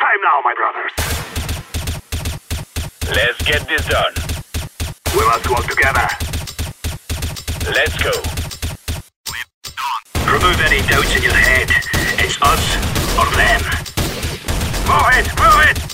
[0.00, 0.92] time now, my brothers.
[3.14, 4.14] Let's get this done.
[5.14, 6.08] We must work together.
[7.68, 8.12] Let's go.
[10.32, 11.68] Remove any doubts in your head.
[12.18, 12.64] It's us
[13.18, 13.60] or them.
[14.88, 15.89] Move it, move it!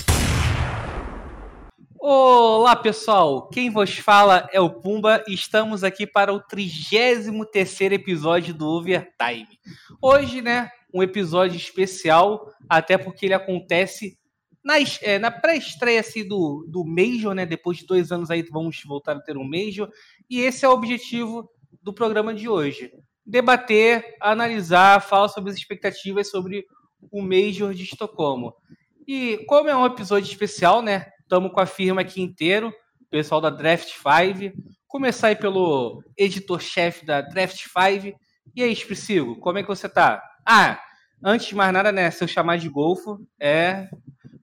[2.09, 8.53] Olá pessoal, quem vos fala é o Pumba e estamos aqui para o 33 episódio
[8.53, 9.59] do Overtime.
[10.01, 14.17] Hoje, né, um episódio especial, até porque ele acontece
[14.63, 18.81] na, é, na pré-estreia assim, do, do Major, né, depois de dois anos aí vamos
[18.85, 19.89] voltar a ter um Major,
[20.29, 21.51] e esse é o objetivo
[21.83, 22.89] do programa de hoje.
[23.25, 26.65] Debater, analisar, falar sobre as expectativas sobre
[27.11, 28.55] o Major de Estocolmo.
[29.05, 32.73] E como é um episódio especial, né, Estamos com a firma aqui inteiro,
[33.11, 34.55] pessoal da Draft 5.
[34.87, 38.17] Começar aí pelo editor-chefe da Draft 5.
[38.55, 40.23] E aí, Priscilo, como é que você tá?
[40.47, 40.79] Ah,
[41.21, 42.09] antes de mais nada, né?
[42.11, 43.89] Se eu chamar de Golfo, é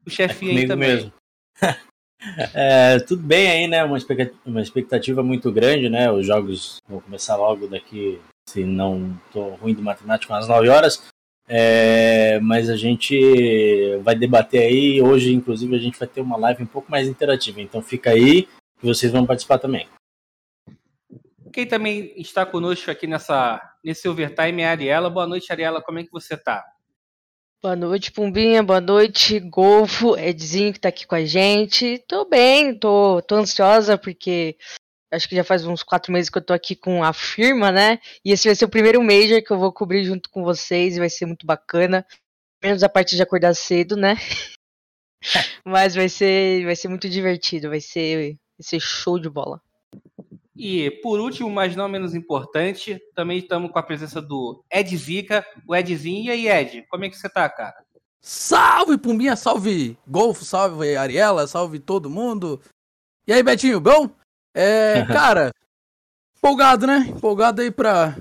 [0.06, 0.88] o chefinho é aí também.
[0.90, 1.12] Mesmo.
[2.52, 3.82] é, tudo bem aí, né?
[3.82, 6.12] Uma expectativa, uma expectativa muito grande, né?
[6.12, 11.02] Os jogos vão começar logo daqui, se não tô ruim de matemática, às 9 horas.
[11.46, 15.02] É, mas a gente vai debater aí.
[15.02, 17.60] Hoje, inclusive, a gente vai ter uma live um pouco mais interativa.
[17.60, 18.42] Então fica aí
[18.78, 19.88] que vocês vão participar também.
[21.52, 25.08] Quem também está conosco aqui nessa, nesse overtime é a Ariela.
[25.08, 25.80] Boa noite, Ariela.
[25.80, 26.64] Como é que você está?
[27.62, 28.62] Boa noite, Pumbinha.
[28.62, 32.02] Boa noite, Golfo, Edzinho que está aqui com a gente.
[32.06, 34.56] Tô bem, tô, tô ansiosa porque
[35.14, 37.98] acho que já faz uns quatro meses que eu tô aqui com a firma, né?
[38.24, 41.00] E esse vai ser o primeiro Major que eu vou cobrir junto com vocês e
[41.00, 42.06] vai ser muito bacana.
[42.62, 44.16] Menos a parte de acordar cedo, né?
[45.64, 49.60] Mas vai ser, vai ser muito divertido, vai ser, vai ser show de bola.
[50.56, 55.44] E por último, mas não menos importante, também estamos com a presença do Ed Zica,
[55.66, 56.26] o Edzinho.
[56.26, 57.74] E aí, Ed, como é que você tá, cara?
[58.20, 62.60] Salve, Pumbinha, salve Golfo, salve Ariela, salve todo mundo.
[63.26, 64.08] E aí, Betinho, bom?
[64.54, 65.50] É, cara,
[66.38, 66.98] empolgado, né?
[67.08, 68.16] Empolgado aí pra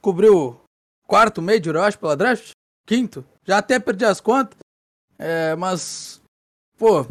[0.00, 0.60] cobrir o
[1.06, 2.50] quarto Major, eu acho, pela draft.
[2.86, 3.24] Quinto.
[3.44, 4.58] Já até perdi as contas.
[5.18, 6.20] É, mas,
[6.76, 7.06] pô,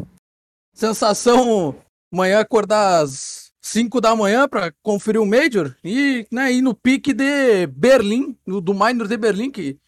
[0.72, 1.74] sensação
[2.12, 7.12] amanhã acordar às 5 da manhã pra conferir o Major e né, ir no pique
[7.12, 9.78] de Berlim, do Minor de Berlim, que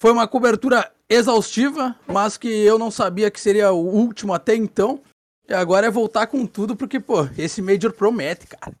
[0.00, 5.02] foi uma cobertura exaustiva, mas que eu não sabia que seria o último até então.
[5.50, 8.72] E agora é voltar com tudo, porque, pô, esse Major promete, cara.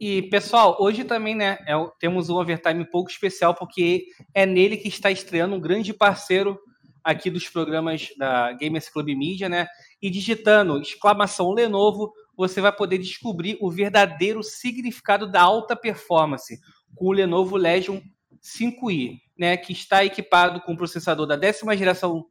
[0.00, 4.88] E, pessoal, hoje também, né, é, temos um overtime pouco especial, porque é nele que
[4.88, 6.58] está estreando um grande parceiro
[7.04, 9.66] aqui dos programas da Gamers Club Media, né?
[10.00, 16.58] E digitando exclamação Lenovo, você vai poder descobrir o verdadeiro significado da alta performance
[16.94, 18.00] com o Lenovo Legion
[18.42, 19.58] 5i, né?
[19.58, 22.24] Que está equipado com processador da décima geração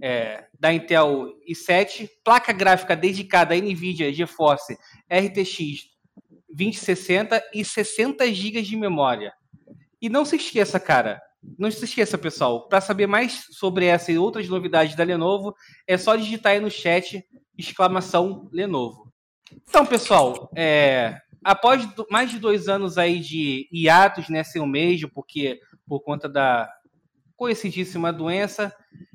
[0.00, 4.76] é, da Intel i7, placa gráfica dedicada à NVIDIA GeForce
[5.10, 5.92] RTX
[6.48, 9.32] 2060 e 60 GB de memória.
[10.00, 11.20] E não se esqueça, cara,
[11.58, 15.54] não se esqueça, pessoal, para saber mais sobre essa e outras novidades da Lenovo,
[15.86, 17.24] é só digitar aí no chat
[17.56, 19.12] exclamação Lenovo.
[19.68, 25.00] Então, pessoal, é, após mais de dois anos aí de hiatos, né, sem o mês,
[25.12, 26.68] porque por conta da
[27.36, 28.74] conhecidíssima doença,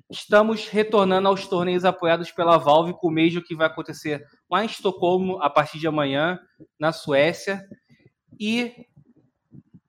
[0.09, 4.68] Estamos retornando aos torneios apoiados pela Valve com o Major que vai acontecer lá em
[4.68, 6.40] Estocolmo a partir de amanhã,
[6.79, 7.62] na Suécia.
[8.40, 8.72] E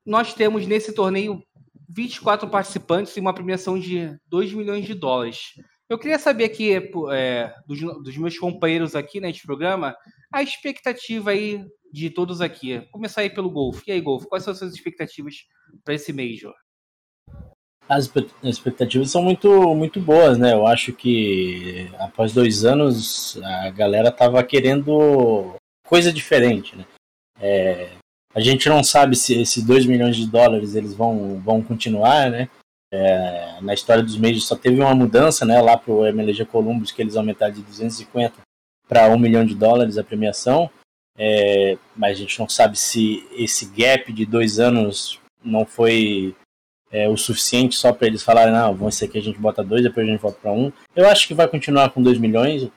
[0.05, 1.41] nós temos nesse torneio
[1.89, 5.53] 24 participantes e uma premiação de 2 milhões de dólares.
[5.89, 6.73] Eu queria saber aqui
[7.13, 9.97] é, dos, dos, meus companheiros aqui neste programa
[10.33, 12.83] a expectativa aí de todos aqui.
[12.91, 13.83] Começar aí pelo Golf.
[13.87, 15.47] E aí, Golf, quais são as suas expectativas
[15.85, 16.53] para esse Major?
[17.89, 18.11] As
[18.43, 20.53] expectativas são muito, muito boas, né?
[20.53, 25.55] Eu acho que após dois anos a galera tava querendo
[25.87, 26.85] coisa diferente, né?
[27.41, 27.91] É,
[28.35, 32.49] a gente não sabe se esses 2 milhões de dólares eles vão, vão continuar, né?
[32.93, 35.61] É, na história dos meios só teve uma mudança, né?
[35.61, 38.35] Lá pro MLG Columbus que eles aumentaram de 250
[38.87, 40.71] para 1 milhão de dólares a premiação.
[41.17, 46.35] É, mas a gente não sabe se esse gap de dois anos não foi
[46.91, 49.83] é, o suficiente só para eles falarem, não, vamos ser aqui a gente bota dois,
[49.83, 50.73] depois a gente volta para um.
[50.97, 52.69] Eu acho que vai continuar com 2 milhões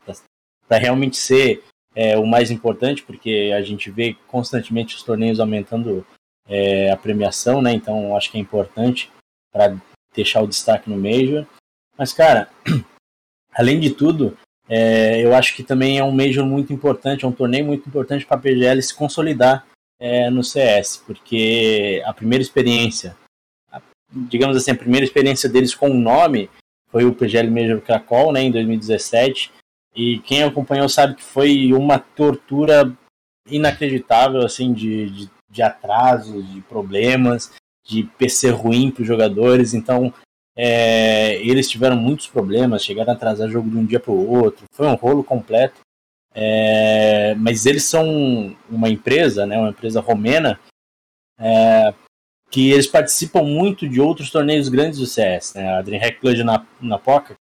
[0.68, 1.63] para realmente ser
[1.96, 6.06] é, o mais importante, porque a gente vê constantemente os torneios aumentando
[6.48, 7.74] é, a premiação, né?
[7.74, 9.10] Então acho que é importante
[9.52, 9.75] para
[10.14, 11.46] deixar o destaque no Major.
[11.98, 12.50] Mas, cara,
[13.54, 14.38] além de tudo,
[14.68, 18.25] é, eu acho que também é um Major muito importante, é um torneio muito importante
[18.25, 19.66] para a PGL se consolidar
[20.00, 23.16] é, no CS, porque a primeira experiência
[24.12, 26.50] digamos assim, a primeira experiência deles com o nome
[26.90, 29.52] foi o PGL Major Krakow, né, em 2017.
[29.96, 32.92] E quem acompanhou sabe que foi uma tortura
[33.50, 37.52] inacreditável, assim, de, de, de atrasos, de problemas,
[37.86, 39.74] de PC ruim para os jogadores.
[39.74, 40.14] Então,
[40.56, 44.66] é, eles tiveram muitos problemas, chegaram a atrasar jogo de um dia para o outro.
[44.72, 45.80] Foi um rolo completo.
[46.34, 50.57] É, mas eles são uma empresa, né, uma empresa romena,
[51.38, 51.94] é,
[52.51, 55.53] que eles participam muito de outros torneios grandes do CS.
[55.53, 55.74] Né?
[55.74, 57.36] A DreamHack Club na, na POCA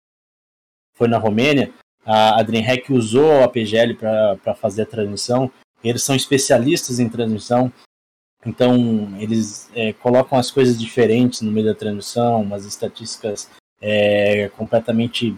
[0.93, 1.73] foi na Romênia.
[2.05, 5.51] A, a DreamHack usou a PGL para fazer a transmissão.
[5.83, 7.73] Eles são especialistas em transmissão.
[8.45, 13.49] Então, eles é, colocam as coisas diferentes no meio da transmissão, umas estatísticas
[13.81, 15.35] é, completamente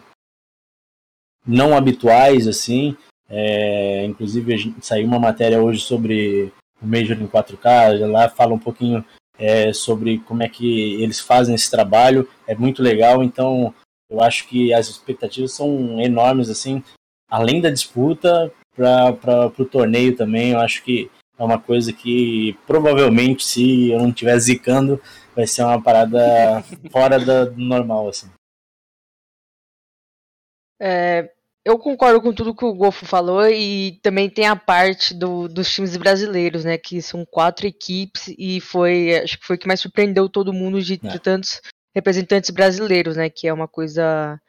[1.47, 2.95] não habituais, assim.
[3.29, 9.03] É, inclusive, saiu uma matéria hoje sobre o Major em 4K, lá fala um pouquinho
[9.41, 13.73] é, sobre como é que eles fazem esse trabalho, é muito legal, então
[14.07, 16.83] eu acho que as expectativas são enormes, assim,
[17.27, 21.09] além da disputa para o torneio também, eu acho que
[21.39, 25.01] é uma coisa que provavelmente, se eu não estiver zicando,
[25.35, 28.29] vai ser uma parada fora do normal, assim.
[30.79, 31.31] É,
[31.63, 35.71] eu concordo com tudo que o Golfo falou e também tem a parte do, dos
[35.71, 36.77] times brasileiros, né?
[36.77, 40.81] Que são quatro equipes e foi, acho que foi o que mais surpreendeu todo mundo
[40.81, 41.19] de, de é.
[41.19, 41.61] tantos
[41.93, 43.29] representantes brasileiros, né?
[43.29, 44.41] Que é uma coisa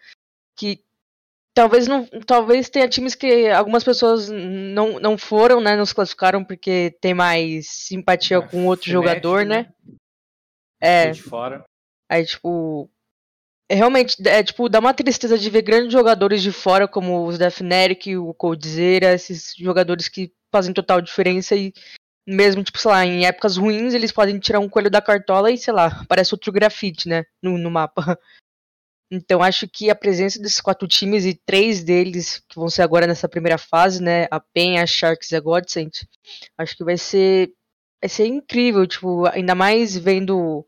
[0.57, 0.83] que
[1.55, 5.77] talvez não, talvez tenha times que algumas pessoas não, não foram, né?
[5.77, 9.71] Não se classificaram porque tem mais simpatia é, com outro jogador, né?
[9.85, 9.97] né?
[10.81, 11.11] É.
[11.11, 11.63] De fora.
[12.11, 12.91] Aí tipo
[13.75, 18.17] realmente, é, tipo, dá uma tristeza de ver grandes jogadores de fora, como os Defneric,
[18.17, 21.73] o Coldzera, esses jogadores que fazem total diferença e
[22.27, 25.59] mesmo, tipo, sei lá, em épocas ruins, eles podem tirar um coelho da cartola e,
[25.59, 28.19] sei lá, parece outro grafite, né, no, no mapa.
[29.15, 33.07] Então, acho que a presença desses quatro times e três deles, que vão ser agora
[33.07, 35.91] nessa primeira fase, né, a PEN, a Sharks e a Godsend,
[36.57, 37.53] acho que vai ser,
[38.03, 40.67] vai ser incrível, tipo, ainda mais vendo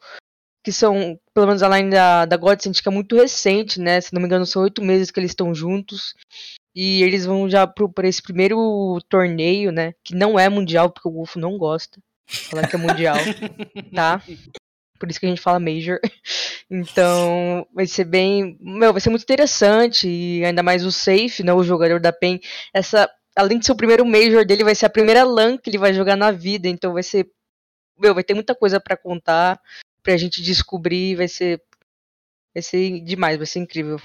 [0.64, 4.00] que são, pelo menos a line da, da Godsend, que é muito recente, né?
[4.00, 6.14] Se não me engano, são oito meses que eles estão juntos.
[6.74, 9.92] E eles vão já para esse primeiro torneio, né?
[10.02, 12.00] Que não é mundial, porque o Wolf não gosta.
[12.26, 13.16] Falar que é mundial,
[13.94, 14.22] tá?
[14.98, 16.00] Por isso que a gente fala Major.
[16.70, 18.56] Então, vai ser bem.
[18.58, 20.08] Meu, vai ser muito interessante.
[20.08, 21.52] E ainda mais o Safe, né?
[21.52, 22.40] O jogador da PEN.
[22.72, 23.10] Essa.
[23.36, 25.92] Além de ser o primeiro Major dele, vai ser a primeira LAN que ele vai
[25.92, 26.68] jogar na vida.
[26.68, 27.30] Então vai ser.
[27.98, 29.60] Meu, vai ter muita coisa para contar
[30.04, 31.60] pra gente descobrir, vai ser.
[32.54, 34.00] Vai ser demais, vai ser incrível.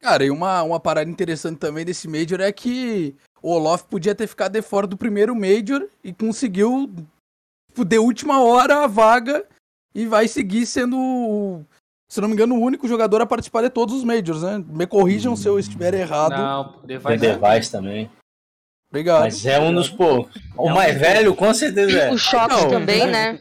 [0.00, 4.26] Cara, e uma, uma parada interessante também desse Major é que o Olof podia ter
[4.26, 6.92] ficado de fora do primeiro Major e conseguiu,
[7.68, 9.44] tipo, de última hora a vaga
[9.94, 11.64] e vai seguir sendo,
[12.08, 14.64] se não me engano, o único jogador a participar de todos os Majors, né?
[14.66, 15.36] Me corrijam hum.
[15.36, 16.32] se eu estiver errado.
[16.32, 18.10] Não, Device, Device também.
[18.90, 19.22] Obrigado.
[19.22, 20.34] Mas é um dos poucos.
[20.56, 22.12] O mais velho, com certeza é.
[22.12, 23.40] O Shox também, né?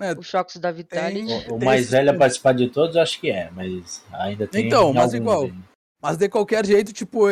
[0.00, 1.50] É, o Shox da Vitality.
[1.50, 4.66] O, o mais velho a participar de todos, acho que é, mas ainda tem.
[4.66, 5.46] Então, mas igual.
[5.46, 5.58] Dele.
[6.00, 7.22] Mas de qualquer jeito, tipo,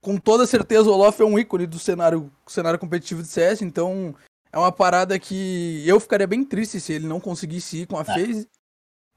[0.00, 4.14] com toda certeza o Olof é um ícone do cenário, cenário competitivo de CS, então
[4.50, 8.02] é uma parada que eu ficaria bem triste se ele não conseguisse ir com a
[8.02, 8.04] é.
[8.04, 8.48] FaZe.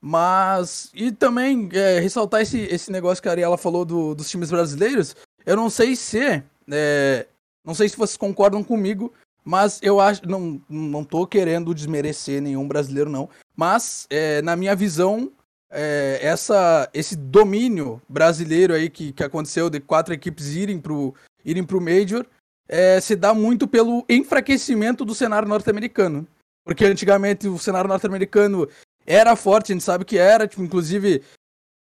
[0.02, 0.90] Mas.
[0.94, 5.16] E também é, ressaltar esse, esse negócio que a Ariela falou do, dos times brasileiros.
[5.46, 6.44] Eu não sei se.
[6.72, 7.28] É,
[7.64, 10.28] não sei se vocês concordam comigo, mas eu acho.
[10.28, 13.30] Não, não tô querendo desmerecer nenhum brasileiro, não.
[13.56, 15.32] Mas, é, na minha visão,
[15.70, 21.14] é, essa, esse domínio brasileiro aí que, que aconteceu de quatro equipes irem pro,
[21.46, 22.26] irem pro Major
[22.68, 26.28] é, se dá muito pelo enfraquecimento do cenário norte-americano.
[26.64, 28.68] Porque antigamente o cenário norte-americano
[29.06, 31.24] era forte, a gente sabe que era, tipo, inclusive,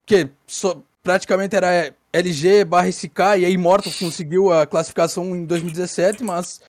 [0.05, 6.23] que so, praticamente era LG barra SK e a Immortals conseguiu a classificação em 2017,
[6.23, 6.61] mas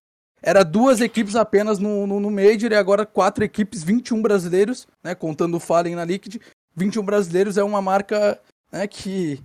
[0.42, 5.14] era duas equipes apenas no, no, no, Major e agora quatro equipes, 21 brasileiros, né?
[5.14, 6.40] Contando o Fallen na Liquid.
[6.76, 8.40] 21 brasileiros é uma marca
[8.70, 9.40] né, que,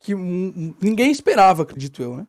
[0.00, 2.26] que ninguém esperava, acredito eu, né?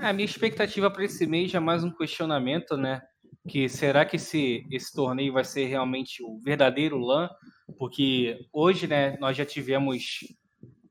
[0.00, 3.00] É, a minha expectativa para esse mês é mais um questionamento, né?
[3.48, 7.30] Que será que esse, esse torneio vai ser realmente o verdadeiro LAN?
[7.78, 10.18] Porque hoje, né, nós já tivemos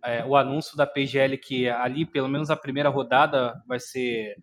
[0.03, 4.37] é, o anúncio da PGL que ali, pelo menos a primeira rodada, vai ser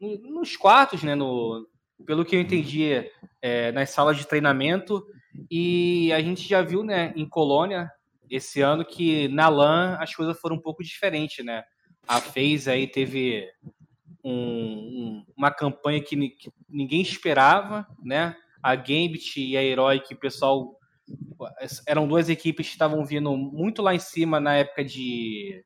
[0.00, 1.14] nos quartos, né?
[1.14, 1.66] No,
[2.04, 5.04] pelo que eu entendi, é, nas salas de treinamento.
[5.50, 7.90] E a gente já viu, né, em Colônia,
[8.28, 11.62] esse ano, que na LAN as coisas foram um pouco diferentes, né?
[12.08, 13.48] A FaZe aí teve
[14.24, 18.36] um, um, uma campanha que, que, ninguém esperava, né?
[18.62, 20.76] A Gambit e a Herói, que o pessoal
[21.86, 25.64] eram duas equipes que estavam vindo muito lá em cima na época de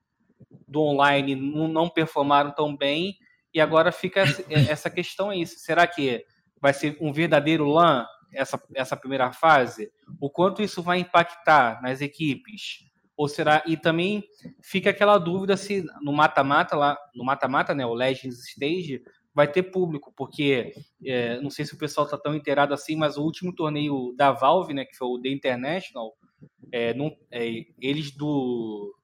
[0.68, 3.16] do online, não, não performaram tão bem,
[3.52, 5.46] e agora fica essa questão aí.
[5.46, 6.24] Será que
[6.60, 9.90] vai ser um verdadeiro LAN essa, essa primeira fase?
[10.20, 12.88] O quanto isso vai impactar nas equipes?
[13.16, 13.62] Ou será.
[13.66, 14.24] E também
[14.62, 17.84] fica aquela dúvida se no mata-mata, lá, no mata-mata, né?
[17.84, 19.02] O Legends Stage
[19.34, 20.72] vai ter público, porque
[21.04, 24.32] é, não sei se o pessoal está tão inteirado assim, mas o último torneio da
[24.32, 26.14] Valve, né, que foi o The International,
[26.72, 28.94] é, não, é, eles do.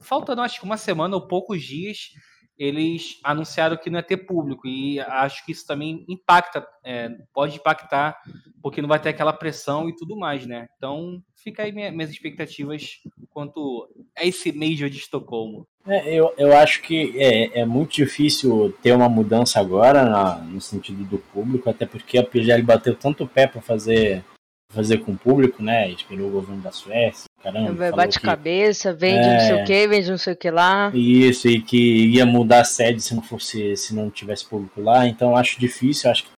[0.00, 2.10] Faltando acho que uma semana ou poucos dias,
[2.58, 7.56] eles anunciaram que não ia ter público e acho que isso também impacta, é, pode
[7.56, 8.20] impactar,
[8.60, 10.68] porque não vai ter aquela pressão e tudo mais, né?
[10.76, 13.00] Então fica aí minha, minhas expectativas
[13.30, 15.66] quanto a esse Major de Estocolmo.
[15.86, 20.60] É, eu, eu acho que é, é muito difícil ter uma mudança agora na, no
[20.60, 24.24] sentido do público, até porque a PGL bateu tanto o pé para fazer
[24.70, 25.90] fazer com o público, né?
[25.90, 27.90] Esperou o governo da Suécia, caramba.
[27.92, 28.26] Bate que...
[28.26, 29.32] cabeça, vende é...
[29.32, 30.90] não sei o que, vende não sei o que lá.
[30.94, 35.06] Isso, e que ia mudar a sede se não fosse, se não tivesse público lá,
[35.06, 36.30] então acho difícil, acho que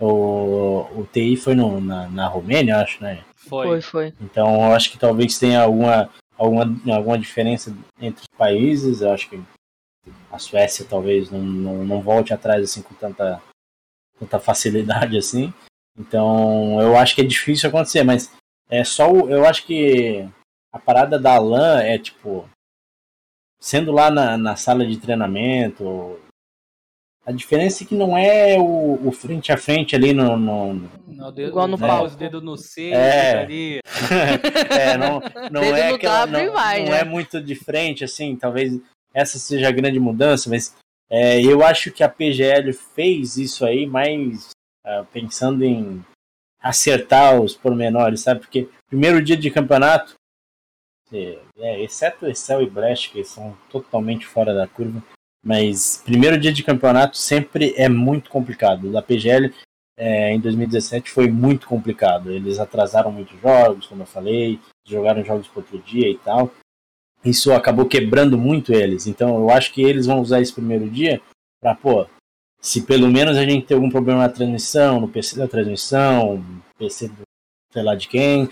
[0.00, 3.24] o, o TI foi no, na, na Romênia, acho, né?
[3.36, 3.66] Foi.
[3.66, 4.14] foi, foi.
[4.20, 9.28] Então eu acho que talvez tenha alguma, alguma, alguma diferença entre os países, eu acho
[9.28, 9.40] que
[10.30, 13.42] a Suécia talvez não, não, não volte atrás assim com tanta,
[14.18, 15.52] tanta facilidade assim.
[15.98, 18.30] Então, eu acho que é difícil acontecer, mas
[18.70, 20.28] é só o, eu acho que
[20.72, 22.48] a parada da LAN é tipo
[23.60, 26.18] sendo lá na, na sala de treinamento,
[27.26, 30.36] a diferença é que não é o, o frente a frente ali no.
[30.36, 30.74] no,
[31.06, 31.86] no dedo, Igual no né?
[31.86, 33.40] pau, os dedos no C, é.
[33.40, 33.80] ali.
[34.70, 37.00] é, não, não é aquela, não, vai, não né?
[37.00, 38.80] é muito de frente, assim, talvez
[39.12, 40.74] essa seja a grande mudança, mas
[41.10, 44.50] é, eu acho que a PGL fez isso aí mais
[44.84, 46.04] uh, pensando em
[46.60, 48.40] acertar os pormenores, sabe?
[48.40, 50.14] Porque primeiro dia de campeonato,
[51.12, 55.02] é, é, exceto Excel e Blast, que são totalmente fora da curva,
[55.42, 58.90] mas primeiro dia de campeonato sempre é muito complicado.
[58.90, 59.54] Da PGL
[59.96, 62.30] é, em 2017 foi muito complicado.
[62.30, 66.52] Eles atrasaram muitos jogos, como eu falei, jogaram jogos para outro dia e tal.
[67.24, 69.06] Isso acabou quebrando muito eles.
[69.06, 71.20] Então eu acho que eles vão usar esse primeiro dia
[71.60, 72.06] para, pô,
[72.60, 76.44] se pelo menos a gente tem algum problema na transmissão, no PC da transmissão,
[76.78, 77.22] PC do
[77.72, 78.48] sei lá de quem,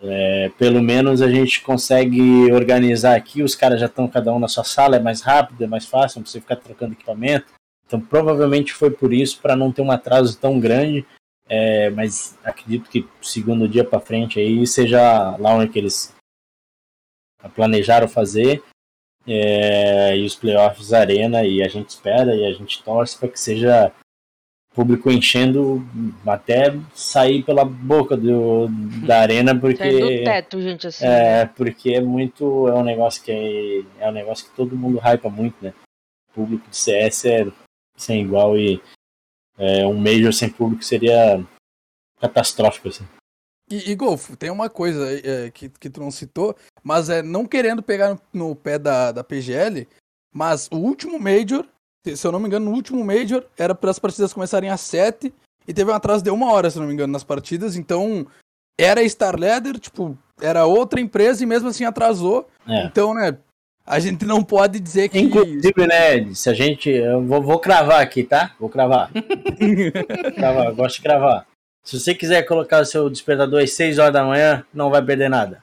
[0.00, 4.48] é, pelo menos a gente consegue organizar aqui, os caras já estão cada um na
[4.48, 7.46] sua sala, é mais rápido, é mais fácil, não precisa ficar trocando equipamento.
[7.86, 11.06] Então provavelmente foi por isso, para não ter um atraso tão grande,
[11.48, 16.14] é, mas acredito que segundo dia para frente aí seja lá onde eles
[17.54, 18.62] planejaram fazer
[19.26, 23.40] é, e os playoffs arena e a gente espera e a gente torce para que
[23.40, 23.92] seja
[24.74, 25.86] público enchendo
[26.26, 28.66] até sair pela boca do,
[29.06, 31.46] da arena porque do teto gente assim é né?
[31.46, 35.30] porque é muito é um negócio que é, é um negócio que todo mundo hypa
[35.30, 35.72] muito né
[36.30, 37.46] o público de CS é
[37.96, 38.82] sem igual e
[39.56, 41.40] é, um major sem público seria
[42.20, 43.06] catastrófico assim
[43.70, 47.46] e, e Golfo, tem uma coisa é, que, que tu não citou, mas é não
[47.46, 49.88] querendo pegar no, no pé da, da PGL,
[50.32, 51.64] mas o último Major,
[52.04, 55.32] se eu não me engano, no último Major era para as partidas começarem às 7
[55.66, 58.26] e teve um atraso de uma hora, se não me engano, nas partidas, então
[58.78, 62.48] era Star Leather, tipo, era outra empresa e mesmo assim atrasou.
[62.68, 62.84] É.
[62.84, 63.36] Então, né,
[63.86, 65.18] a gente não pode dizer que.
[65.18, 66.90] Inclusive, né, se a gente.
[66.90, 68.54] Eu vou, vou cravar aqui, tá?
[68.58, 69.10] Vou cravar.
[70.34, 71.46] cravar, gosto de cravar.
[71.84, 75.28] Se você quiser colocar o seu despertador às 6 horas da manhã, não vai perder
[75.28, 75.62] nada.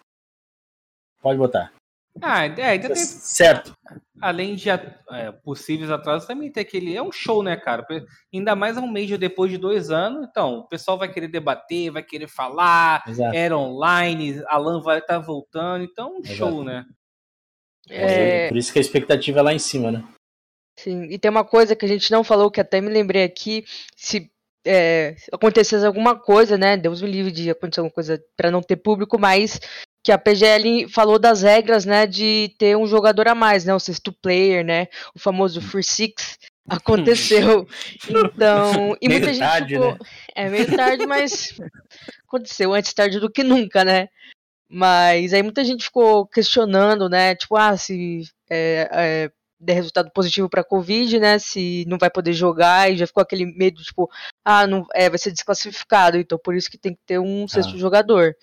[1.19, 1.73] Pode botar.
[2.21, 2.95] Ah, é, ainda tem.
[2.95, 3.73] Certo.
[4.19, 6.95] Além de é, possíveis atrasos, também tem aquele.
[6.95, 7.85] É um show, né, cara?
[8.31, 10.27] Ainda mais um mês depois de dois anos.
[10.29, 13.03] Então, o pessoal vai querer debater, vai querer falar.
[13.07, 13.35] Exato.
[13.35, 15.83] Era online, Alan vai estar tá voltando.
[15.83, 16.35] Então, um Exato.
[16.35, 16.85] show, né?
[17.89, 18.49] É...
[18.49, 20.03] Por isso que a expectativa é lá em cima, né?
[20.77, 23.65] Sim, e tem uma coisa que a gente não falou, que até me lembrei aqui.
[23.95, 24.30] Se
[24.65, 26.77] é, acontecesse alguma coisa, né?
[26.77, 29.59] Deus me livre de acontecer alguma coisa para não ter público, mas
[30.03, 33.79] que a PGL falou das regras, né, de ter um jogador a mais, né, o
[33.79, 37.67] sexto player, né, o famoso Free Six aconteceu.
[38.09, 39.97] Então, e meio muita gente tarde, ficou, né?
[40.35, 41.59] é meio tarde, mas
[42.27, 44.09] aconteceu antes tarde do que nunca, né?
[44.67, 50.49] Mas aí muita gente ficou questionando, né, tipo, ah, se é, é, der resultado positivo
[50.49, 51.37] para Covid, né?
[51.39, 54.09] Se não vai poder jogar e já ficou aquele medo, tipo,
[54.43, 57.75] ah, não, é, vai ser desclassificado, então por isso que tem que ter um sexto
[57.75, 57.77] ah.
[57.77, 58.35] jogador.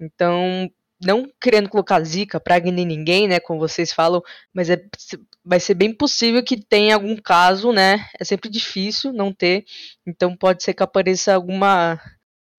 [0.00, 0.70] Então,
[1.04, 3.38] não querendo colocar zica, praga nem ninguém, né?
[3.38, 4.82] Como vocês falam, mas é,
[5.44, 8.08] vai ser bem possível que tenha algum caso, né?
[8.18, 9.64] É sempre difícil não ter,
[10.06, 12.00] então pode ser que apareça alguma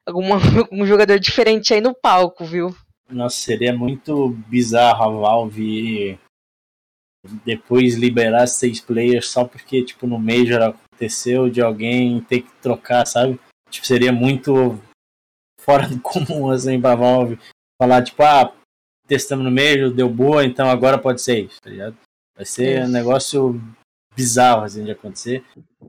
[0.06, 0.36] alguma,
[0.70, 2.76] algum jogador diferente aí no palco, viu?
[3.10, 6.20] Nossa, seria muito bizarro a Valve
[7.46, 13.06] depois liberar seis players só porque, tipo, no Major aconteceu de alguém ter que trocar,
[13.06, 13.40] sabe?
[13.70, 14.80] Tipo, seria muito
[15.62, 17.40] fora do comum, assim, pra Valve
[17.82, 18.54] falar, tipo, ah,
[19.08, 21.96] testamos no Major, deu boa, então agora pode ser isso, tá ligado?
[22.36, 22.86] Vai ser É.
[22.86, 23.62] um negócio
[24.16, 25.44] bizarro, assim, de acontecer.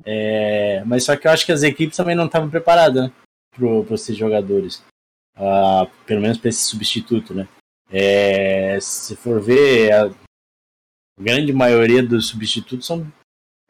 [0.05, 3.13] É, mas só que eu acho que as equipes também não estavam preparadas, né?
[3.55, 4.83] Pro, pra esses jogadores.
[5.37, 7.47] Ah, pelo menos para esse substituto, né?
[7.91, 10.11] É, se for ver, a
[11.19, 13.07] grande maioria dos substitutos são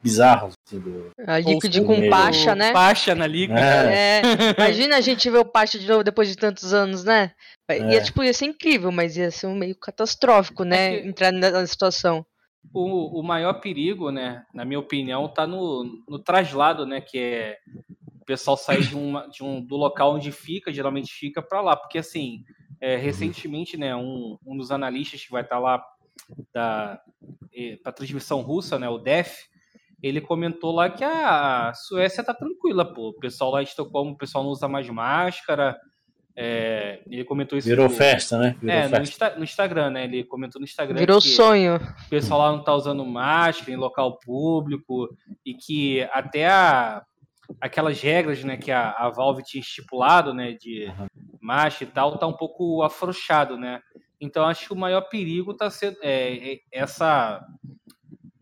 [0.03, 0.53] bizarros.
[0.67, 1.11] Assim, do...
[1.27, 2.73] A Liquid Ou com Pacha, né?
[2.73, 3.55] Pacha na liga.
[3.59, 4.23] É, É,
[4.59, 7.33] imagina a gente ver o Pacha de novo depois de tantos anos, né?
[7.71, 8.01] Ia, É.
[8.03, 10.97] tipo, ia ser incrível, mas ia ser um meio catastrófico, né?
[10.97, 12.25] É que- Entrar na situação.
[12.73, 17.59] O, o maior perigo, né, na minha opinião, tá no, no traslado, né, que é
[18.21, 21.77] o pessoal sair de, uma, de um, do local onde fica, geralmente fica para lá,
[21.77, 22.43] porque assim,
[22.81, 25.83] é, recentemente, né, um, um dos analistas que vai estar lá
[26.53, 27.01] da
[27.83, 29.37] para transmissão russa, né, o Def,
[30.03, 34.17] ele comentou lá que a Suécia tá tranquila, pô, o pessoal lá de Estocolmo, o
[34.17, 35.77] pessoal não usa mais máscara,
[36.37, 38.57] é, ele comentou isso virou no- festa, né?
[38.61, 39.03] Virou É, no, festa.
[39.03, 40.05] Insta- no Instagram, né?
[40.05, 41.77] Ele comentou no Instagram Virou que sonho.
[41.77, 45.09] o pessoal lá não tá usando máscara em local público
[45.47, 47.03] e que até a,
[47.61, 50.93] aquelas regras, né, que a, a Valve tinha estipulado, né, de
[51.41, 53.81] máscara e tal, tá um pouco afrouxado, né?
[54.21, 57.45] Então acho que o maior perigo tá sendo é, é essa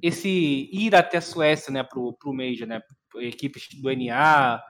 [0.00, 2.82] esse ir até a Suécia, né, pro, pro Major, né?
[3.16, 4.60] Equipes do NA,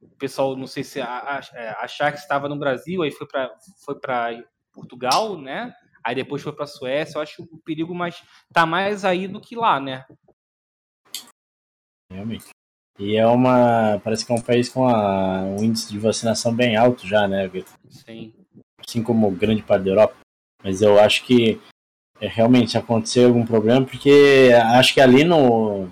[0.00, 3.26] o pessoal, não sei se a- a- é, achar que estava no Brasil, aí foi
[3.26, 3.54] para
[3.84, 4.42] foi para
[4.72, 5.74] Portugal, né?
[6.02, 7.18] Aí depois foi para Suécia.
[7.18, 10.06] Eu acho que o perigo mais tá mais aí do que lá, né?
[12.10, 12.46] Realmente.
[12.98, 14.00] E é uma.
[14.02, 17.50] Parece que é um país com a- um índice de vacinação bem alto já, né?
[17.88, 18.32] Sim.
[18.88, 20.16] Assim como grande parte da Europa.
[20.62, 21.60] Mas eu acho que
[22.20, 25.88] é, realmente aconteceu algum problema, porque acho que ali no.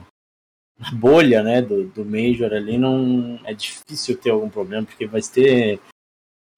[0.76, 5.20] Na bolha, né, do, do Major ali não é difícil ter algum problema, porque vai
[5.22, 5.80] ter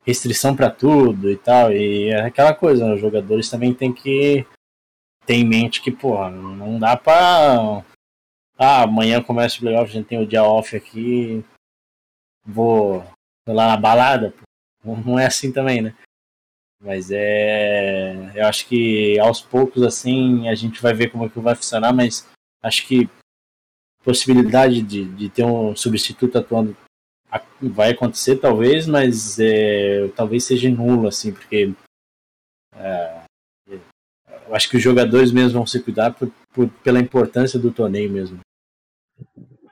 [0.07, 1.71] restrição para tudo e tal.
[1.73, 4.47] E é aquela coisa, os jogadores também têm que
[5.27, 7.85] ter em mente que, porra, não dá pra
[8.59, 11.45] ah, amanhã começa o playoff, a gente tem o dia off aqui,
[12.45, 13.05] vou
[13.47, 14.33] lá na balada.
[14.83, 14.97] Pô.
[15.05, 15.95] Não é assim também, né?
[16.87, 18.31] Mas é.
[18.33, 21.93] Eu acho que aos poucos, assim, a gente vai ver como é que vai funcionar,
[21.93, 22.29] mas
[22.63, 23.11] acho que
[24.05, 26.77] possibilidade de, de ter um substituto atuando
[27.61, 31.75] vai acontecer, talvez, mas é, talvez seja nulo, assim, porque.
[32.77, 33.23] é,
[33.69, 38.09] eu acho que os jogadores mesmo vão se cuidar por, por- pela importância do torneio
[38.09, 38.39] mesmo.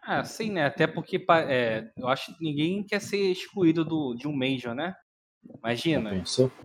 [0.02, 0.66] Ah, sim, né?
[0.66, 4.96] Até porque é, eu acho que ninguém quer ser excluído do, de um Major, né?
[5.58, 6.22] Imagina,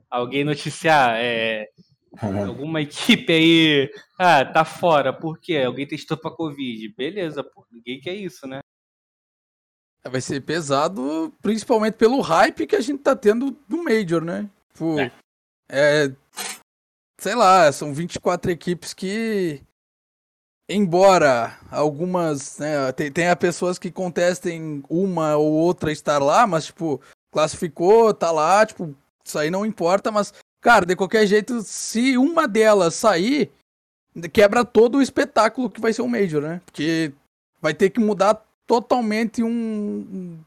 [0.10, 1.70] alguém noticiar é,
[2.48, 5.58] alguma equipe aí, ah, tá fora, por quê?
[5.58, 6.94] Alguém testou pra Covid.
[6.96, 8.60] Beleza, pô, ninguém quer isso, né?
[10.04, 14.50] Vai ser pesado, principalmente pelo hype que a gente tá tendo do Major, né?
[14.74, 15.12] Tipo, É.
[15.70, 16.16] é.
[17.20, 19.62] Sei lá, são 24 equipes que.
[20.70, 22.58] Embora algumas.
[22.60, 28.32] Né, tem, tenha pessoas que contestem uma ou outra estar lá, mas, tipo, classificou, tá
[28.32, 33.52] lá, tipo, isso aí não importa, mas, cara, de qualquer jeito, se uma delas sair,
[34.34, 36.62] quebra todo o espetáculo que vai ser o Major, né?
[36.66, 37.12] Porque
[37.62, 40.38] vai ter que mudar totalmente um.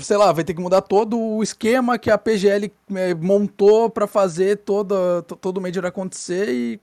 [0.00, 4.06] sei lá, vai ter que mudar todo o esquema que a PGL eh, montou pra
[4.06, 6.80] fazer toda, to- todo o Major acontecer e.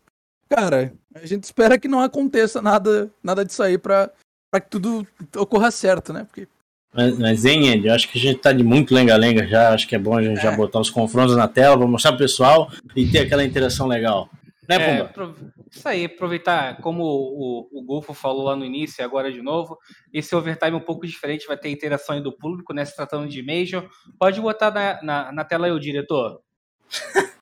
[0.50, 4.10] Cara, a gente espera que não aconteça nada, nada disso aí pra,
[4.50, 5.06] pra que tudo
[5.36, 6.24] ocorra certo, né?
[6.24, 6.48] Porque
[6.98, 9.72] Mas, mas hein, Ed, eu acho que a gente tá de muito lenga-lenga já.
[9.74, 10.56] Acho que é bom a gente já É.
[10.56, 14.28] botar os confrontos na tela, pra mostrar pro pessoal e ter aquela interação legal.
[14.68, 15.04] Né, É, Pumba?
[15.06, 15.36] apro-
[15.72, 19.78] isso aí, aproveitar, como o, o Golfo falou lá no início e agora de novo,
[20.12, 22.84] esse overtime é um pouco diferente, vai ter interação aí do público, né?
[22.84, 23.88] Se tratando de Major.
[24.20, 26.40] Pode botar na, na, na tela aí, o diretor.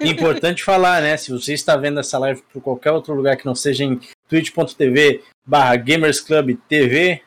[0.00, 1.16] Importante falar, né?
[1.16, 5.22] Se você está vendo essa live por qualquer outro lugar que não seja em twitch.tv
[5.46, 7.20] barra gamersclubtv,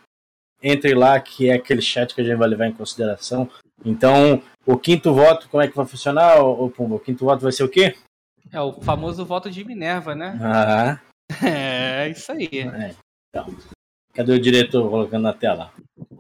[0.67, 3.47] entre lá que é aquele chat que a gente vai levar em consideração.
[3.85, 6.95] Então, o quinto voto, como é que vai funcionar, ô, Pumba?
[6.95, 7.95] O quinto voto vai ser o quê?
[8.51, 10.37] É o famoso voto de Minerva, né?
[10.41, 10.99] Ah,
[11.45, 12.49] É, isso aí.
[13.29, 13.55] então.
[14.13, 15.71] Cadê o diretor colocando na tela?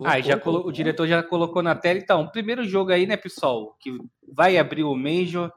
[0.03, 1.97] Ah, já colo- o diretor já colocou na tela.
[1.97, 3.97] Então, primeiro jogo aí, né, pessoal, que
[4.31, 5.51] vai abrir o Major.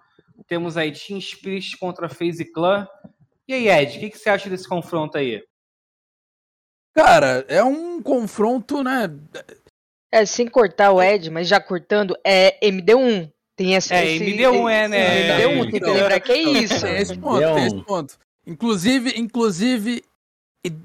[0.46, 2.86] Temos aí Team Spirit contra FaZe Clan.
[3.48, 5.42] E aí, Ed, o que, que você acha desse confronto aí?
[6.98, 9.08] Cara, é um confronto, né?
[10.12, 13.30] É, sem cortar o Ed, mas já cortando, é MD1.
[13.56, 13.94] Tem essa.
[13.94, 15.38] É, esse- MD1 é, né?
[15.38, 16.80] MD1, tem que Então, lembrar que é isso.
[16.80, 18.18] Tem esse ponto, tem esse ponto.
[18.46, 20.02] Inclusive, inclusive,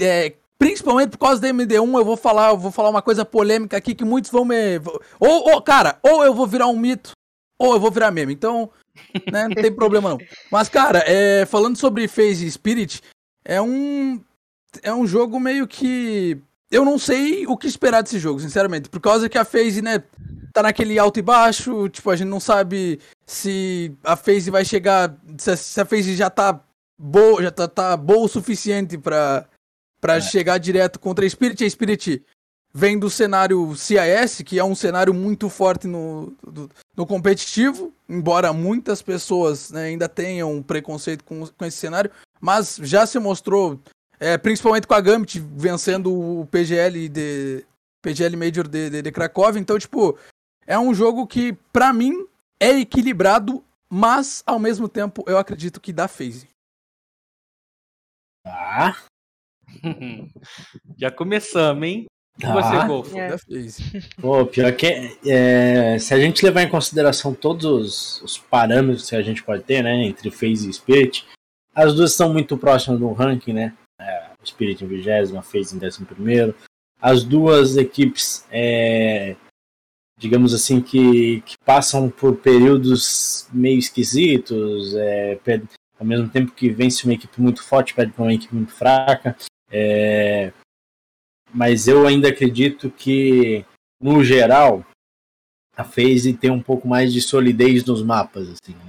[0.02, 3.76] é, principalmente por causa da MD1, eu vou falar, eu vou falar uma coisa polêmica
[3.78, 4.56] aqui que muitos vão me.
[5.19, 7.12] Ou, ou, cara, ou eu vou virar um mito,
[7.60, 8.34] ou eu vou virar meme.
[8.34, 8.69] Então,
[9.32, 10.17] né, não tem problema não.
[10.52, 13.02] Mas, cara, é, falando sobre Phase Spirit,
[13.43, 14.21] é um.
[14.82, 16.38] É um jogo meio que.
[16.72, 18.90] Eu não sei o que esperar desse jogo, sinceramente.
[18.90, 20.04] Por causa que a Phase, né,
[20.52, 25.16] tá naquele alto e baixo, tipo, a gente não sabe se a FaZe vai chegar,
[25.38, 26.60] se a, FaZe já tá
[26.98, 29.46] boa, já tá, tá boa o suficiente pra,
[30.02, 31.64] pra chegar direto contra a Spirit.
[31.64, 32.24] A Spirit
[32.74, 38.52] vem do cenário CIS, que é um cenário muito forte no, do- no competitivo, embora
[38.52, 42.10] muitas pessoas né, ainda tenham preconceito com, com esse cenário,
[42.42, 43.80] mas já se mostrou,
[44.24, 47.66] é, principalmente com a Gambit vencendo o PGL de
[48.02, 50.18] PGL Major de, de, de Krakow, então, tipo,
[50.66, 52.26] é um jogo que, pra mim,
[52.58, 56.48] é equilibrado, mas, ao mesmo tempo, eu acredito que dá phase.
[58.46, 58.98] Tá.
[60.98, 62.06] Já começamos, hein?
[62.40, 62.54] Tá.
[62.54, 63.18] você, Golfo?
[63.18, 63.36] É.
[64.22, 69.18] Pô, pior que é, se a gente levar em consideração todos os, os parâmetros que
[69.18, 71.28] a gente pode ter, né, entre Phase e Spirit,
[71.76, 73.74] as duas estão muito próximas do ranking, né?
[74.49, 76.56] Spirit em 20, a Phase em 11.
[77.01, 79.36] As duas equipes, é,
[80.17, 85.39] digamos assim, que, que passam por períodos meio esquisitos, é,
[85.99, 89.36] ao mesmo tempo que vence uma equipe muito forte, perde para uma equipe muito fraca.
[89.69, 90.53] É,
[91.53, 93.65] mas eu ainda acredito que,
[94.01, 94.86] no geral,
[95.75, 98.49] a FaZe tem um pouco mais de solidez nos mapas.
[98.49, 98.88] Assim, né?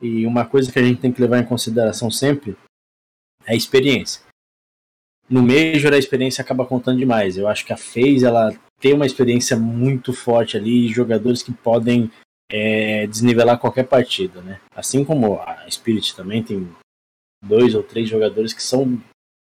[0.00, 2.56] E uma coisa que a gente tem que levar em consideração sempre
[3.46, 4.22] é a experiência.
[5.28, 7.36] No Major, a experiência acaba contando demais.
[7.36, 12.10] Eu acho que a FaZe ela tem uma experiência muito forte ali, jogadores que podem
[12.50, 14.42] é, desnivelar qualquer partida.
[14.42, 14.60] Né?
[14.74, 16.68] Assim como a Spirit também tem
[17.44, 19.00] dois ou três jogadores que são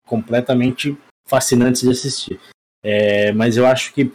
[0.06, 0.96] completamente
[1.28, 2.40] fascinantes de assistir.
[2.82, 4.12] É, mas eu acho que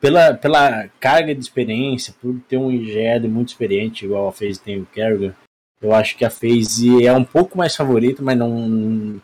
[0.00, 4.80] pela, pela carga de experiência, por ter um IGL muito experiente, igual a FaZe tem
[4.80, 5.34] o Kerrigan,
[5.80, 9.20] eu acho que a FaZe é um pouco mais favorito, mas não.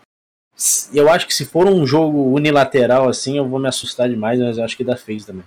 [0.94, 4.58] Eu acho que se for um jogo unilateral assim, eu vou me assustar demais, mas
[4.58, 5.44] eu acho que da FaZe também.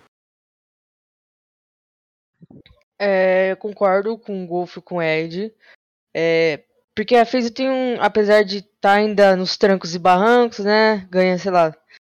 [2.99, 5.53] É, eu concordo com o Golf e com o Ed.
[6.13, 6.63] É,
[6.95, 8.01] porque a FaZe tem um.
[8.01, 11.05] Apesar de estar ainda nos trancos e barrancos, né?
[11.11, 11.75] Ganha, sei lá.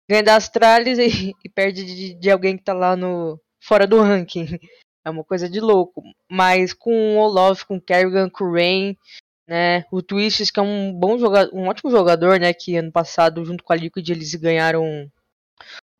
[0.10, 3.40] Ganha da Astralis e, e perde de, de alguém que tá lá no.
[3.62, 4.46] fora do ranking.
[5.06, 6.04] É uma coisa de louco.
[6.30, 8.98] Mas com o Olof, com o Kerrigan, com o Rain,
[9.50, 9.84] né?
[9.92, 12.54] O Twists, que é um bom jogador, um ótimo jogador, né?
[12.54, 15.12] Que ano passado, junto com a Liquid, eles ganharam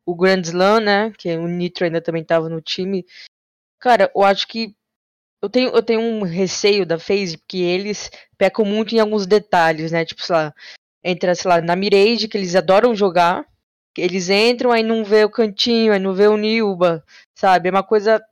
[0.06, 1.12] o Grand Slam, né?
[1.18, 3.04] Que o Nitro ainda também tava no time.
[3.80, 4.74] Cara, eu acho que
[5.42, 9.90] eu tenho, eu tenho um receio da FaZe, porque eles pecam muito em alguns detalhes,
[9.90, 10.04] né?
[10.04, 10.54] Tipo, sei lá,
[11.02, 13.44] entra, sei lá, na Mirage, que eles adoram jogar,
[13.96, 17.68] eles entram, aí não vê o cantinho, aí não vê o Nilba, sabe?
[17.68, 18.22] É uma coisa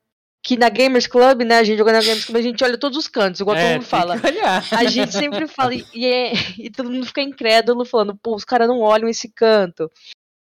[0.42, 1.59] que na Gamers Club, né?
[1.59, 3.72] A gente joga na Gamers Club, a gente olha todos os cantos, igual todo É,
[3.74, 4.14] mundo tem fala.
[4.70, 8.68] A gente sempre fala, e, é- e todo mundo fica incrédulo, falando, pô, os caras
[8.68, 9.90] não olham esse canto.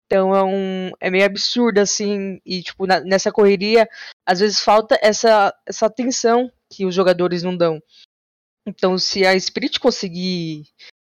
[0.07, 0.91] Então é um.
[1.01, 3.89] É meio absurdo, assim, e tipo, na- nessa correria,
[4.25, 7.81] às vezes falta essa, essa atenção que os jogadores não dão.
[8.67, 10.65] Então, se a Spirit conseguir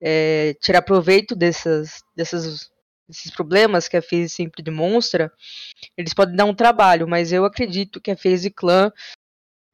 [0.02, 2.70] é, tirar proveito dessas, dessas,
[3.08, 5.32] desses problemas que a FaZe sempre demonstra,
[5.96, 8.91] eles podem dar um trabalho, mas eu acredito que a FaZe Clan